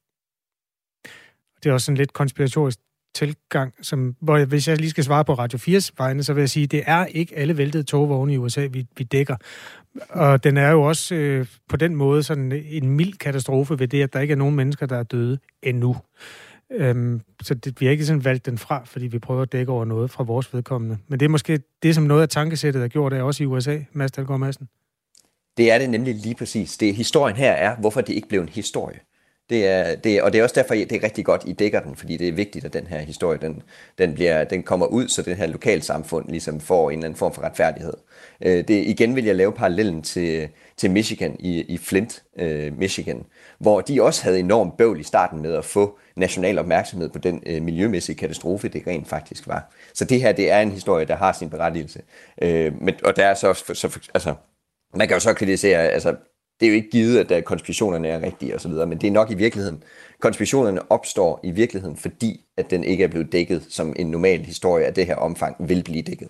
Det 1.62 1.70
er 1.70 1.72
også 1.72 1.92
en 1.92 1.96
lidt 1.96 2.12
konspiratorisk 2.12 2.78
tilgang, 3.18 3.74
som, 3.82 4.16
hvor 4.20 4.44
hvis 4.44 4.68
jeg 4.68 4.78
lige 4.78 4.90
skal 4.90 5.04
svare 5.04 5.24
på 5.24 5.34
Radio 5.34 5.58
4's 5.58 5.90
vegne, 5.98 6.22
så 6.22 6.32
vil 6.32 6.42
jeg 6.42 6.50
sige, 6.50 6.64
at 6.64 6.70
det 6.70 6.82
er 6.86 7.06
ikke 7.06 7.36
alle 7.36 7.56
væltede 7.56 7.82
togvogne 7.82 8.34
i 8.34 8.36
USA, 8.36 8.66
vi, 8.70 8.86
vi 8.96 9.04
dækker. 9.04 9.36
Og 10.10 10.44
den 10.44 10.56
er 10.56 10.70
jo 10.70 10.82
også 10.82 11.14
øh, 11.14 11.46
på 11.68 11.76
den 11.76 11.96
måde 11.96 12.22
sådan 12.22 12.52
en 12.52 12.90
mild 12.90 13.12
katastrofe 13.12 13.78
ved 13.78 13.88
det, 13.88 14.02
at 14.02 14.12
der 14.12 14.20
ikke 14.20 14.32
er 14.32 14.36
nogen 14.36 14.54
mennesker, 14.54 14.86
der 14.86 14.96
er 14.96 15.02
døde 15.02 15.38
endnu. 15.62 15.96
Øhm, 16.72 17.20
så 17.42 17.54
det, 17.54 17.80
vi 17.80 17.86
har 17.86 17.90
ikke 17.90 18.04
sådan 18.04 18.24
valgt 18.24 18.46
den 18.46 18.58
fra, 18.58 18.82
fordi 18.84 19.06
vi 19.06 19.18
prøver 19.18 19.42
at 19.42 19.52
dække 19.52 19.72
over 19.72 19.84
noget 19.84 20.10
fra 20.10 20.24
vores 20.24 20.54
vedkommende. 20.54 20.98
Men 21.08 21.20
det 21.20 21.26
er 21.26 21.30
måske 21.30 21.60
det, 21.82 21.94
som 21.94 22.04
noget 22.04 22.22
af 22.22 22.28
tankesættet 22.28 22.82
er 22.82 22.88
gjort 22.88 23.12
af 23.12 23.22
også 23.22 23.42
i 23.42 23.46
USA, 23.46 23.78
Mads 23.92 24.12
Dahlgaard 24.12 24.40
Madsen. 24.40 24.68
Det 25.56 25.72
er 25.72 25.78
det 25.78 25.90
nemlig 25.90 26.14
lige 26.14 26.34
præcis. 26.34 26.76
Det, 26.76 26.94
historien 26.94 27.36
her 27.36 27.52
er, 27.52 27.76
hvorfor 27.76 28.00
det 28.00 28.12
ikke 28.12 28.28
blev 28.28 28.40
en 28.40 28.48
historie. 28.48 29.00
Det 29.50 29.66
er, 29.66 29.96
det, 29.96 30.22
og 30.22 30.32
det 30.32 30.38
er 30.38 30.42
også 30.42 30.54
derfor, 30.54 30.74
det 30.74 30.92
er 30.92 31.02
rigtig 31.02 31.24
godt, 31.24 31.42
I 31.46 31.52
dækker 31.52 31.80
den, 31.80 31.96
fordi 31.96 32.16
det 32.16 32.28
er 32.28 32.32
vigtigt, 32.32 32.64
at 32.64 32.72
den 32.72 32.86
her 32.86 32.98
historie, 32.98 33.38
den, 33.38 33.62
den, 33.98 34.14
bliver, 34.14 34.44
den 34.44 34.62
kommer 34.62 34.86
ud, 34.86 35.08
så 35.08 35.22
den 35.22 35.36
her 35.36 35.46
lokalsamfund 35.46 36.28
ligesom 36.28 36.60
får 36.60 36.90
en 36.90 36.98
eller 36.98 37.04
anden 37.04 37.18
form 37.18 37.34
for 37.34 37.42
retfærdighed. 37.42 37.92
Øh, 38.40 38.68
det, 38.68 38.70
igen 38.70 39.16
vil 39.16 39.24
jeg 39.24 39.34
lave 39.36 39.52
parallellen 39.52 40.02
til, 40.02 40.48
til 40.76 40.90
Michigan, 40.90 41.36
i, 41.38 41.60
i 41.60 41.78
Flint, 41.78 42.22
øh, 42.38 42.78
Michigan, 42.78 43.24
hvor 43.58 43.80
de 43.80 44.02
også 44.02 44.22
havde 44.22 44.38
enormt 44.38 44.76
bøvl 44.76 45.00
i 45.00 45.02
starten 45.02 45.42
med 45.42 45.54
at 45.54 45.64
få 45.64 45.98
national 46.16 46.58
opmærksomhed 46.58 47.08
på 47.08 47.18
den 47.18 47.42
øh, 47.46 47.62
miljømæssige 47.62 48.16
katastrofe, 48.16 48.68
det 48.68 48.86
rent 48.86 49.08
faktisk 49.08 49.46
var. 49.46 49.72
Så 49.94 50.04
det 50.04 50.20
her, 50.20 50.32
det 50.32 50.50
er 50.50 50.60
en 50.60 50.72
historie, 50.72 51.04
der 51.04 51.16
har 51.16 51.32
sin 51.32 51.50
berettigelse. 51.50 52.02
Øh, 52.42 52.82
men, 52.82 52.94
og 53.04 53.16
der 53.16 53.26
er 53.26 53.34
så, 53.34 53.52
så 53.54 53.98
altså, 54.14 54.34
man 54.94 55.08
kan 55.08 55.16
jo 55.16 55.20
så 55.20 55.34
kritisere, 55.34 55.88
altså, 55.88 56.14
det 56.60 56.66
er 56.66 56.70
jo 56.70 56.74
ikke 56.74 56.90
givet, 56.90 57.32
at 57.32 57.44
konspirationerne 57.44 58.08
er 58.08 58.22
rigtige 58.22 58.54
osv., 58.54 58.70
men 58.70 58.98
det 58.98 59.06
er 59.06 59.10
nok 59.10 59.30
i 59.30 59.34
virkeligheden. 59.34 59.82
Konspirationerne 60.20 60.92
opstår 60.92 61.40
i 61.44 61.50
virkeligheden, 61.50 61.96
fordi 61.96 62.40
at 62.56 62.70
den 62.70 62.84
ikke 62.84 63.04
er 63.04 63.08
blevet 63.08 63.32
dækket, 63.32 63.66
som 63.68 63.92
en 63.96 64.10
normal 64.10 64.40
historie 64.44 64.86
af 64.86 64.94
det 64.94 65.06
her 65.06 65.16
omfang 65.16 65.68
vil 65.68 65.82
blive 65.84 66.02
dækket. 66.02 66.28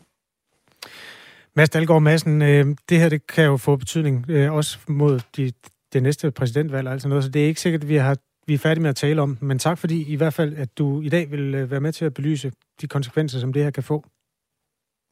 Mads 1.57 1.71
Dahlgaard 1.71 2.03
Madsen, 2.03 2.43
øh, 2.43 2.67
det 2.89 2.99
her 2.99 3.09
det 3.09 3.27
kan 3.27 3.45
jo 3.45 3.57
få 3.57 3.77
betydning 3.77 4.25
øh, 4.29 4.53
også 4.53 4.79
mod 4.89 5.21
de, 5.37 5.53
det 5.93 6.03
næste 6.03 6.31
præsidentvalg 6.31 6.87
og 6.87 6.93
alt 6.93 7.03
sådan 7.03 7.09
noget, 7.09 7.25
så 7.25 7.31
det 7.31 7.43
er 7.43 7.47
ikke 7.47 7.61
sikkert, 7.61 7.83
at 7.83 7.89
vi, 7.89 7.97
har, 7.97 8.17
vi 8.47 8.55
er 8.55 8.59
færdige 8.59 8.83
med 8.83 8.91
at 8.91 8.97
tale 8.97 9.23
om 9.23 9.39
men 9.41 9.59
tak 9.59 9.79
fordi 9.79 10.13
i 10.13 10.17
hvert 10.17 10.35
fald, 10.35 10.57
at 10.57 10.79
du 10.79 11.01
i 11.01 11.09
dag 11.09 11.31
vil 11.31 11.55
øh, 11.55 11.71
være 11.71 11.81
med 11.81 11.93
til 11.93 12.05
at 12.05 12.15
belyse 12.15 12.53
de 12.81 12.87
konsekvenser, 12.87 13.41
som 13.41 13.53
det 13.53 13.65
her 13.65 13.71
kan 13.71 13.83
få. 13.83 14.05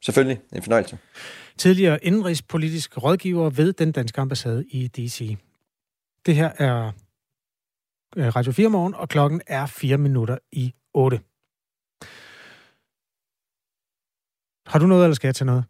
Selvfølgelig, 0.03 0.41
en 0.53 0.61
fornøjelse. 0.61 0.97
Tidligere 1.57 2.05
indrigspolitisk 2.05 3.03
rådgiver 3.03 3.49
ved 3.49 3.73
den 3.73 3.91
danske 3.91 4.21
ambassade 4.21 4.65
i 4.69 4.87
D.C. 4.87 5.37
Det 6.25 6.35
her 6.35 6.51
er 6.57 6.91
Radio 8.17 8.51
4 8.51 8.69
morgen, 8.69 8.95
og 8.95 9.09
klokken 9.09 9.41
er 9.47 9.65
4 9.65 9.97
minutter 9.97 10.37
i 10.51 10.73
8. 10.93 11.19
Har 14.67 14.79
du 14.79 14.87
noget, 14.87 15.03
eller 15.03 15.15
skal 15.15 15.27
jeg 15.27 15.35
tage 15.35 15.45
noget? 15.45 15.63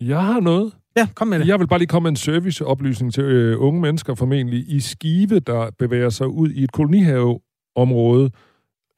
Jeg 0.00 0.24
har 0.24 0.40
noget. 0.40 0.72
Ja, 0.96 1.08
kom 1.14 1.28
med 1.28 1.38
det. 1.38 1.46
Jeg 1.46 1.60
vil 1.60 1.66
bare 1.66 1.78
lige 1.78 1.88
komme 1.88 2.04
med 2.04 2.10
en 2.10 2.16
serviceoplysning 2.16 3.14
til 3.14 3.24
øh, 3.24 3.60
unge 3.60 3.80
mennesker 3.80 4.14
formentlig 4.14 4.68
i 4.68 4.80
Skive, 4.80 5.40
der 5.40 5.70
bevæger 5.78 6.10
sig 6.10 6.28
ud 6.28 6.50
i 6.50 6.64
et 6.64 6.72
kolonihaveområde 6.72 8.30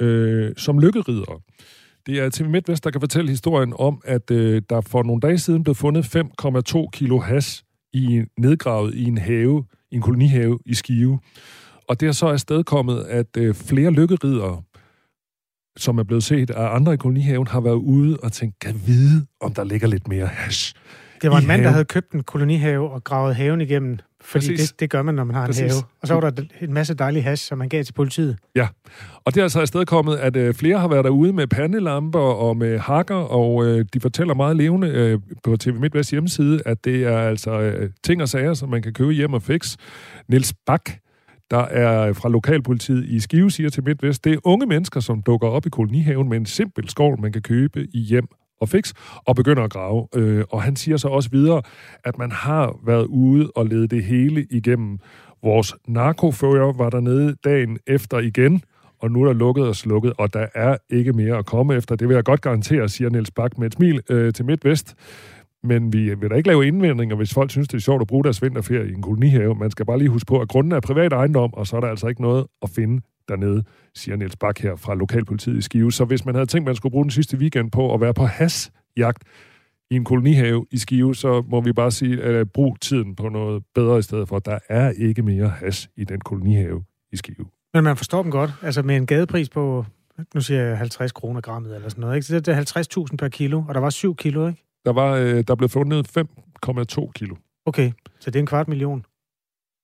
øh, 0.03 0.57
som 0.57 0.78
lykkerider. 0.78 1.43
Det 2.07 2.18
er 2.18 2.30
TV 2.30 2.48
MidtVest, 2.48 2.84
der 2.84 2.90
kan 2.90 3.00
fortælle 3.00 3.30
historien 3.30 3.72
om, 3.78 4.00
at 4.05 4.30
øh, 4.30 4.62
der 4.70 4.80
for 4.80 5.03
nogle 5.03 5.20
dage 5.20 5.38
siden 5.38 5.62
blev 5.62 5.74
fundet 5.74 6.16
5,2 6.16 6.90
kilo 6.92 7.18
has 7.20 7.64
i 7.92 8.24
nedgravet 8.38 8.94
i 8.94 9.05
en 9.05 9.18
have, 9.18 9.64
i 9.90 9.94
en 9.94 10.03
kolonihave 10.03 10.59
i 10.66 10.74
Skive. 10.74 11.18
Og 11.88 12.00
det 12.00 12.09
er 12.09 12.12
så 12.12 12.26
afstedkommet, 12.26 13.05
at 13.05 13.36
øh, 13.36 13.55
flere 13.55 13.90
lykkerider, 13.90 14.64
som 15.76 15.98
er 15.98 16.03
blevet 16.03 16.24
set 16.24 16.50
af 16.50 16.74
andre 16.74 16.94
i 16.94 16.96
kolonihaven, 16.96 17.46
har 17.46 17.61
været 17.61 17.74
ude 17.74 18.18
og 18.22 18.32
tænkt, 18.32 18.59
kan 18.59 18.82
vide, 18.86 19.26
om 19.40 19.55
der 19.55 19.64
ligger 19.64 19.88
lidt 19.88 20.09
mere 20.09 20.26
hash. 20.26 20.74
Det 21.22 21.30
var 21.30 21.38
en 21.38 21.46
mand, 21.46 21.50
haven. 21.61 21.64
der 21.64 21.70
havde 21.70 21.84
købt 21.84 22.12
en 22.12 22.22
kolonihave 22.22 22.90
og 22.90 23.05
gravet 23.05 23.36
haven 23.36 23.61
igennem, 23.61 23.98
fordi 24.25 24.57
det, 24.57 24.81
det 24.81 24.91
gør 24.91 25.03
man, 25.03 25.14
når 25.14 25.25
man 25.25 25.35
har 25.37 25.47
Præcis. 25.47 25.62
en 25.62 25.70
have. 25.70 25.83
Og 26.03 26.09
så 26.09 26.14
var 26.14 26.31
der 26.31 26.43
en 26.61 26.73
masse 26.73 26.95
dejlig 26.95 27.25
hash, 27.25 27.49
som 27.49 27.59
man 27.59 27.68
gav 27.68 27.85
til 27.85 27.93
politiet. 27.93 28.39
Ja, 28.57 28.68
og 29.25 29.35
det 29.35 29.41
er 29.41 29.43
altså 29.43 29.61
afstedkommet, 29.61 30.16
at 30.16 30.37
øh, 30.37 30.55
flere 30.55 30.79
har 30.79 30.89
været 30.89 31.05
derude 31.05 31.33
med 31.33 31.47
pandelamper 31.47 32.20
og 32.20 32.57
med 32.57 32.79
hakker, 32.79 33.14
og 33.14 33.66
øh, 33.66 33.85
de 33.95 34.01
fortæller 34.01 34.35
meget 34.35 34.57
levende 34.57 34.89
øh, 34.89 35.18
på 35.45 35.57
TV 35.57 35.75
MidtVest 35.75 36.11
hjemmeside, 36.11 36.62
at 36.66 36.85
det 36.85 37.05
er 37.05 37.18
altså 37.18 37.61
øh, 37.61 37.91
ting 38.05 38.23
og 38.23 38.29
sager, 38.29 38.55
som 38.55 38.68
man 38.68 38.83
kan 38.83 38.93
købe 38.93 39.12
hjem 39.12 39.35
og 39.35 39.43
fix. 39.43 39.77
Niels 40.29 40.55
Bak, 40.66 40.91
der 41.51 41.64
er 41.64 42.12
fra 42.12 42.29
lokalpolitiet 42.29 43.05
i 43.05 43.20
Skive, 43.20 43.51
siger 43.51 43.70
til 43.70 43.85
MidtVest, 43.85 44.25
det 44.25 44.33
er 44.33 44.39
unge 44.45 44.66
mennesker, 44.66 45.01
som 45.01 45.23
dukker 45.23 45.49
op 45.49 45.66
i 45.66 45.68
kolonihaven 45.68 46.29
med 46.29 46.37
en 46.37 46.47
simpel 46.47 46.89
skål, 46.89 47.20
man 47.20 47.33
kan 47.33 47.43
købe 47.43 47.87
i 47.95 47.99
hjem 47.99 48.29
og 48.63 48.69
fix, 48.69 48.93
og 49.27 49.37
begynder 49.37 49.63
at 49.63 49.71
grave. 49.71 50.09
Øh, 50.15 50.45
og 50.51 50.63
han 50.63 50.77
siger 50.77 50.97
så 50.97 51.09
også 51.09 51.31
videre, 51.31 51.63
at 52.05 52.19
man 52.19 52.33
har 52.33 52.79
været 52.87 53.05
ude 53.05 53.51
og 53.57 53.67
lede 53.67 53.89
det 53.89 54.05
hele 54.05 54.47
igennem. 54.51 54.99
Vores 55.43 55.75
narkofører 55.89 56.73
var 56.73 56.91
dernede 56.91 57.37
dagen 57.45 57.79
efter 57.87 58.19
igen, 58.19 58.63
og 59.01 59.11
nu 59.11 59.23
er 59.23 59.27
der 59.27 59.33
lukket 59.33 59.67
og 59.67 59.77
slukket, 59.77 60.13
og 60.19 60.35
der 60.35 60.47
er 60.55 60.77
ikke 60.91 61.13
mere 61.13 61.39
at 61.39 61.47
komme 61.47 61.75
efter. 61.75 61.97
Det 61.97 62.09
vil 62.09 62.15
jeg 62.15 62.25
godt 62.25 62.41
garantere, 62.41 62.89
siger 62.89 63.11
Niels 63.11 63.31
Bak 63.31 63.59
med 63.59 63.67
et 63.67 63.75
smil 63.75 64.01
øh, 64.11 64.33
til 64.33 64.45
MidtVest. 64.45 64.95
Men 65.65 65.93
vi 65.93 66.15
vil 66.15 66.31
da 66.31 66.35
ikke 66.35 66.49
lave 66.49 66.67
indvendinger, 66.67 67.17
hvis 67.17 67.35
folk 67.35 67.51
synes, 67.51 67.69
det 67.69 67.77
er 67.77 67.81
sjovt 67.81 68.01
at 68.01 68.07
bruge 68.07 68.25
deres 68.25 68.43
vinterferie 68.43 68.91
i 68.91 68.95
en 68.95 69.03
kolonihave. 69.03 69.55
Man 69.55 69.71
skal 69.71 69.87
bare 69.87 69.99
lige 69.99 70.09
huske 70.09 70.27
på, 70.27 70.41
at 70.41 70.49
grunden 70.49 70.73
er 70.73 70.81
privat 70.81 71.13
ejendom, 71.13 71.55
og 71.55 71.67
så 71.67 71.77
er 71.77 71.81
der 71.81 71.89
altså 71.89 72.09
ikke 72.09 72.23
noget 72.23 72.47
at 72.63 72.71
finde 72.71 73.01
dernede, 73.29 73.64
siger 73.95 74.16
Niels 74.16 74.37
Bak 74.37 74.59
her 74.59 74.77
fra 74.77 74.95
Lokalpolitiet 74.95 75.57
i 75.57 75.62
Skive. 75.62 75.93
Så 75.93 76.05
hvis 76.05 76.25
man 76.25 76.35
havde 76.35 76.47
tænkt, 76.47 76.66
man 76.66 76.77
skulle 76.77 76.91
bruge 76.91 77.05
den 77.05 77.11
sidste 77.11 77.37
weekend 77.37 77.70
på 77.70 77.95
at 77.95 78.01
være 78.01 78.14
på 78.14 78.25
hasjagt 78.25 79.23
i 79.91 79.97
en 79.97 80.05
kolonihave 80.05 80.66
i 80.70 80.79
Skive, 80.79 81.14
så 81.14 81.45
må 81.49 81.61
vi 81.61 81.73
bare 81.73 81.91
sige, 81.91 82.23
at 82.23 82.53
brug 82.53 82.81
tiden 82.81 83.16
på 83.16 83.29
noget 83.29 83.62
bedre 83.75 83.99
i 83.99 84.03
stedet 84.03 84.29
for. 84.29 84.39
Der 84.39 84.59
er 84.68 84.91
ikke 84.91 85.23
mere 85.23 85.49
has 85.49 85.89
i 85.97 86.05
den 86.05 86.20
kolonihave 86.20 86.85
i 87.12 87.16
Skive. 87.16 87.47
Men 87.75 87.85
man 87.85 87.97
forstår 87.97 88.23
dem 88.23 88.31
godt. 88.31 88.51
Altså 88.62 88.83
med 88.83 88.97
en 88.97 89.07
gadepris 89.07 89.49
på, 89.49 89.85
nu 90.35 90.41
siger 90.41 90.62
jeg 90.62 90.79
50 90.79 91.12
kroner 91.12 91.41
grammet 91.41 91.75
eller 91.75 91.89
sådan 91.89 92.01
noget. 92.01 92.14
Ikke? 92.16 92.27
Så 92.27 92.41
det 92.41 92.49
er 92.49 93.07
50.000 93.11 93.16
per 93.16 93.29
kilo, 93.29 93.64
og 93.68 93.75
der 93.75 93.81
var 93.81 93.91
7 93.91 94.16
kilo, 94.16 94.49
ikke? 94.49 94.64
Der, 94.85 94.93
var, 94.93 95.12
øh, 95.12 95.45
der 95.49 95.55
blev 95.55 95.68
fundet 95.68 96.18
5,2 96.18 97.12
kilo. 97.12 97.37
Okay, 97.66 97.93
så 98.20 98.31
det 98.31 98.37
er 98.37 98.41
en 98.41 98.47
kvart 98.47 98.68
million. 98.68 99.05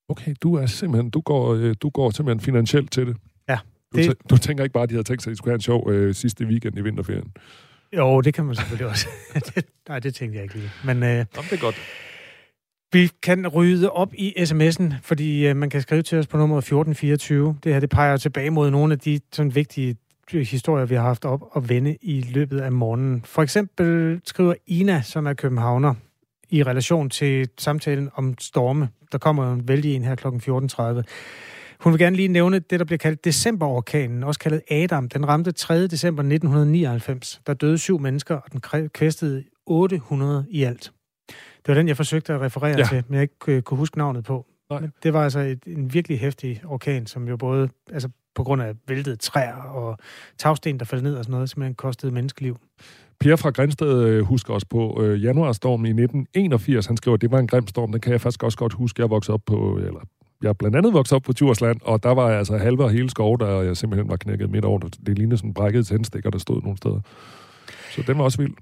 Okay, 0.09 0.35
du 0.43 0.55
er 0.55 0.67
simpelthen, 0.67 1.11
du 1.11 1.21
går, 1.21 1.55
øh, 1.55 1.75
du 1.83 1.91
går 1.91 2.11
simpelthen 2.11 2.41
finansielt 2.41 2.93
til 2.93 3.07
det. 3.07 3.17
Ja. 3.49 3.59
Det... 3.95 4.07
Du, 4.09 4.15
du 4.31 4.37
tænker 4.37 4.65
ikke 4.65 4.73
bare, 4.73 4.83
at 4.83 4.89
de 4.89 4.95
havde 4.95 5.05
tænkt 5.05 5.23
sig, 5.23 5.31
at 5.31 5.33
de 5.33 5.37
skulle 5.37 5.51
have 5.51 5.55
en 5.57 5.61
sjov 5.61 5.91
øh, 5.91 6.15
sidste 6.15 6.45
weekend 6.45 6.79
i 6.79 6.81
vinterferien? 6.81 7.33
Jo, 7.97 8.21
det 8.21 8.35
kan 8.35 8.45
man 8.45 8.55
selvfølgelig 8.55 8.87
også. 8.87 9.09
det, 9.55 9.67
nej, 9.89 9.99
det 9.99 10.15
tænkte 10.15 10.37
jeg 10.37 10.43
ikke 10.43 10.55
lige. 10.55 10.71
Men, 10.85 10.97
øh, 10.97 11.09
Jamen, 11.09 11.27
det 11.35 11.53
er 11.53 11.61
godt. 11.61 11.77
Vi 12.93 13.11
kan 13.23 13.47
rydde 13.49 13.91
op 13.91 14.15
i 14.15 14.35
sms'en, 14.39 14.95
fordi 15.03 15.47
øh, 15.47 15.57
man 15.57 15.71
kan 15.71 15.83
skrive 15.83 16.03
til 16.03 16.19
os 16.19 16.27
på 16.27 16.37
nummer 16.37 16.59
1424. 16.59 17.57
Det 17.65 17.73
her 17.73 17.81
det 17.81 17.91
peger 17.91 18.17
tilbage 18.17 18.51
mod 18.51 18.71
nogle 18.71 18.93
af 18.93 18.99
de 18.99 19.21
sådan 19.33 19.55
vigtige 19.55 19.97
historier, 20.33 20.87
vi 20.87 20.95
har 20.95 21.03
haft 21.03 21.25
op 21.25 21.43
og 21.51 21.69
vende 21.69 21.97
i 22.03 22.21
løbet 22.21 22.61
af 22.61 22.73
morgenen. 22.73 23.23
For 23.25 23.43
eksempel 23.43 24.21
skriver 24.25 24.55
Ina, 24.67 25.03
som 25.03 25.27
er 25.27 25.33
københavner, 25.33 25.95
i 26.51 26.63
relation 26.63 27.11
til 27.11 27.49
samtalen 27.59 28.11
om 28.15 28.35
storme. 28.39 28.89
Der 29.13 29.19
kommer 29.19 29.53
en 29.53 29.69
vældig 29.69 29.95
en 29.95 30.05
her 30.05 30.15
kl. 30.15 30.27
14.30. 30.27 31.03
Hun 31.81 31.93
vil 31.93 31.99
gerne 31.99 32.17
lige 32.17 32.29
nævne 32.29 32.59
det, 32.59 32.81
der 32.81 32.85
bliver 32.85 32.99
kaldt 32.99 33.25
decemberorkanen, 33.25 34.25
også 34.25 34.41
kaldet 34.41 34.63
Adam. 34.71 35.09
Den 35.09 35.29
ramte 35.29 35.53
3. 35.53 35.87
december 35.87 36.23
1999. 36.23 37.41
Der 37.47 37.55
døde 37.55 37.79
syv 37.79 38.01
mennesker, 38.01 38.37
og 38.37 38.53
den 38.53 38.89
kvæstede 38.89 39.45
800 39.67 40.47
i 40.51 40.63
alt. 40.63 40.93
Det 41.29 41.69
var 41.69 41.75
den, 41.75 41.89
jeg 41.89 41.97
forsøgte 41.97 42.33
at 42.33 42.41
referere 42.41 42.79
ja. 42.79 42.85
til, 42.85 43.05
men 43.09 43.15
jeg 43.15 43.23
ikke 43.23 43.63
kunne 43.63 43.79
huske 43.79 43.99
navnet 43.99 44.25
på. 44.25 44.47
Nej. 44.71 44.81
Men 44.81 44.93
det 45.03 45.13
var 45.13 45.25
altså 45.25 45.41
et, 45.41 45.63
en 45.67 45.95
virkelig 45.95 46.21
hæftig 46.21 46.63
orkan, 46.67 47.07
som 47.07 47.29
jo 47.29 47.37
både 47.37 47.69
altså 47.93 48.09
på 48.35 48.45
grund 48.45 48.63
af 48.63 48.75
væltede 48.89 49.17
træer 49.17 49.55
og 49.57 49.99
tagsten, 50.39 50.79
der 50.79 50.85
faldt 50.85 51.05
ned 51.05 51.17
og 51.17 51.25
sådan 51.25 51.33
noget, 51.33 51.51
simpelthen 51.51 51.75
kostede 51.75 52.13
menneskeliv. 52.13 52.57
Pierre 53.21 53.39
fra 53.39 53.51
Grænsted 53.51 54.03
øh, 54.03 54.25
husker 54.25 54.55
også 54.55 54.67
på 54.71 55.03
øh, 55.03 55.25
januarstormen 55.25 55.87
i 55.87 56.03
1981. 56.03 56.87
Han 56.87 56.97
skriver, 56.97 57.15
at 57.15 57.21
det 57.21 57.31
var 57.31 57.39
en 57.39 57.47
grim 57.47 57.67
storm. 57.67 57.93
Den 57.93 58.01
kan 58.01 58.13
jeg 58.13 58.21
faktisk 58.21 58.43
også 58.43 58.59
godt 58.59 58.73
huske. 58.73 59.03
Jeg 59.03 59.11
voksede 59.11 59.35
op 59.35 59.41
på, 59.47 59.77
eller 59.77 60.01
jeg 60.43 60.57
blandt 60.57 60.77
andet 60.77 60.93
voksede 60.93 61.17
op 61.17 61.23
på 61.23 61.33
Djursland, 61.33 61.81
og 61.83 62.03
der 62.03 62.11
var 62.11 62.29
jeg 62.29 62.39
altså 62.39 62.57
halve 62.57 62.85
og 62.85 62.91
hele 62.91 63.11
skov, 63.11 63.39
der 63.39 63.63
jeg 63.63 63.77
simpelthen 63.77 64.11
var 64.11 64.17
knækket 64.17 64.51
midt 64.51 64.65
over. 64.65 64.79
Det 64.79 65.19
lignede 65.19 65.37
sådan 65.37 65.55
brækket 65.55 65.87
tændstikker, 65.87 66.31
der 66.31 66.39
stod 66.39 66.63
nogle 66.63 66.77
steder. 66.77 67.01
Så 67.91 68.03
den 68.07 68.19
var 68.19 68.25
også 68.25 68.39
vild. 68.39 68.55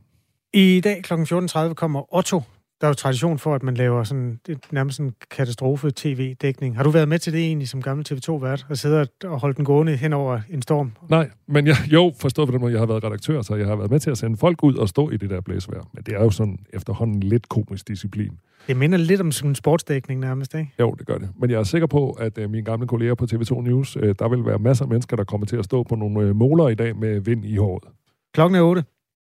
I 0.52 0.80
dag 0.84 1.02
kl. 1.02 1.12
14.30 1.12 1.74
kommer 1.74 2.14
Otto. 2.16 2.42
Der 2.80 2.86
er 2.86 2.90
jo 2.90 2.94
tradition 2.94 3.38
for, 3.38 3.54
at 3.54 3.62
man 3.62 3.74
laver 3.74 4.04
sådan, 4.04 4.40
nærmest 4.70 5.00
en 5.00 5.14
katastrofe-tv-dækning. 5.30 6.76
Har 6.76 6.82
du 6.82 6.90
været 6.90 7.08
med 7.08 7.18
til 7.18 7.32
det 7.32 7.40
egentlig 7.40 7.68
som 7.68 7.82
gammel 7.82 8.06
TV2-vært? 8.12 8.66
At 8.70 8.78
sidde 8.78 9.06
og 9.24 9.40
holde 9.40 9.56
den 9.56 9.64
gående 9.64 9.96
hen 9.96 10.12
over 10.12 10.40
en 10.50 10.62
storm? 10.62 10.92
Nej, 11.08 11.30
men 11.48 11.66
jeg, 11.66 11.76
jo, 11.92 12.12
forstået 12.20 12.48
på 12.48 12.52
den 12.52 12.60
måde, 12.60 12.72
jeg 12.72 12.80
har 12.80 12.86
været 12.86 13.04
redaktør, 13.04 13.42
så 13.42 13.54
jeg 13.54 13.66
har 13.66 13.76
været 13.76 13.90
med 13.90 14.00
til 14.00 14.10
at 14.10 14.18
sende 14.18 14.36
folk 14.36 14.62
ud 14.62 14.74
og 14.74 14.88
stå 14.88 15.10
i 15.10 15.16
det 15.16 15.30
der 15.30 15.40
blæsvejr. 15.40 15.88
Men 15.94 16.02
det 16.02 16.14
er 16.14 16.22
jo 16.22 16.30
sådan 16.30 16.58
efterhånden 16.72 17.20
lidt 17.20 17.48
komisk 17.48 17.88
disciplin. 17.88 18.30
Det 18.66 18.76
minder 18.76 18.98
lidt 18.98 19.20
om 19.20 19.32
sådan 19.32 19.50
en 19.50 19.54
sportsdækning 19.54 20.20
nærmest, 20.20 20.54
ikke? 20.54 20.70
Jo, 20.80 20.94
det 20.98 21.06
gør 21.06 21.18
det. 21.18 21.28
Men 21.40 21.50
jeg 21.50 21.58
er 21.58 21.62
sikker 21.62 21.86
på, 21.86 22.10
at 22.10 22.38
øh, 22.38 22.50
mine 22.50 22.64
gamle 22.64 22.86
kolleger 22.86 23.14
på 23.14 23.26
TV2 23.32 23.60
News, 23.60 23.96
øh, 24.00 24.14
der 24.18 24.28
vil 24.28 24.46
være 24.46 24.58
masser 24.58 24.84
af 24.84 24.88
mennesker, 24.88 25.16
der 25.16 25.24
kommer 25.24 25.46
til 25.46 25.56
at 25.56 25.64
stå 25.64 25.82
på 25.82 25.94
nogle 25.94 26.20
øh, 26.20 26.36
måler 26.36 26.68
i 26.68 26.74
dag 26.74 26.96
med 26.96 27.20
vind 27.20 27.44
i 27.44 27.56
håret. 27.56 27.84
Klokken 28.34 28.56
er 28.56 28.62
8. 28.62 28.84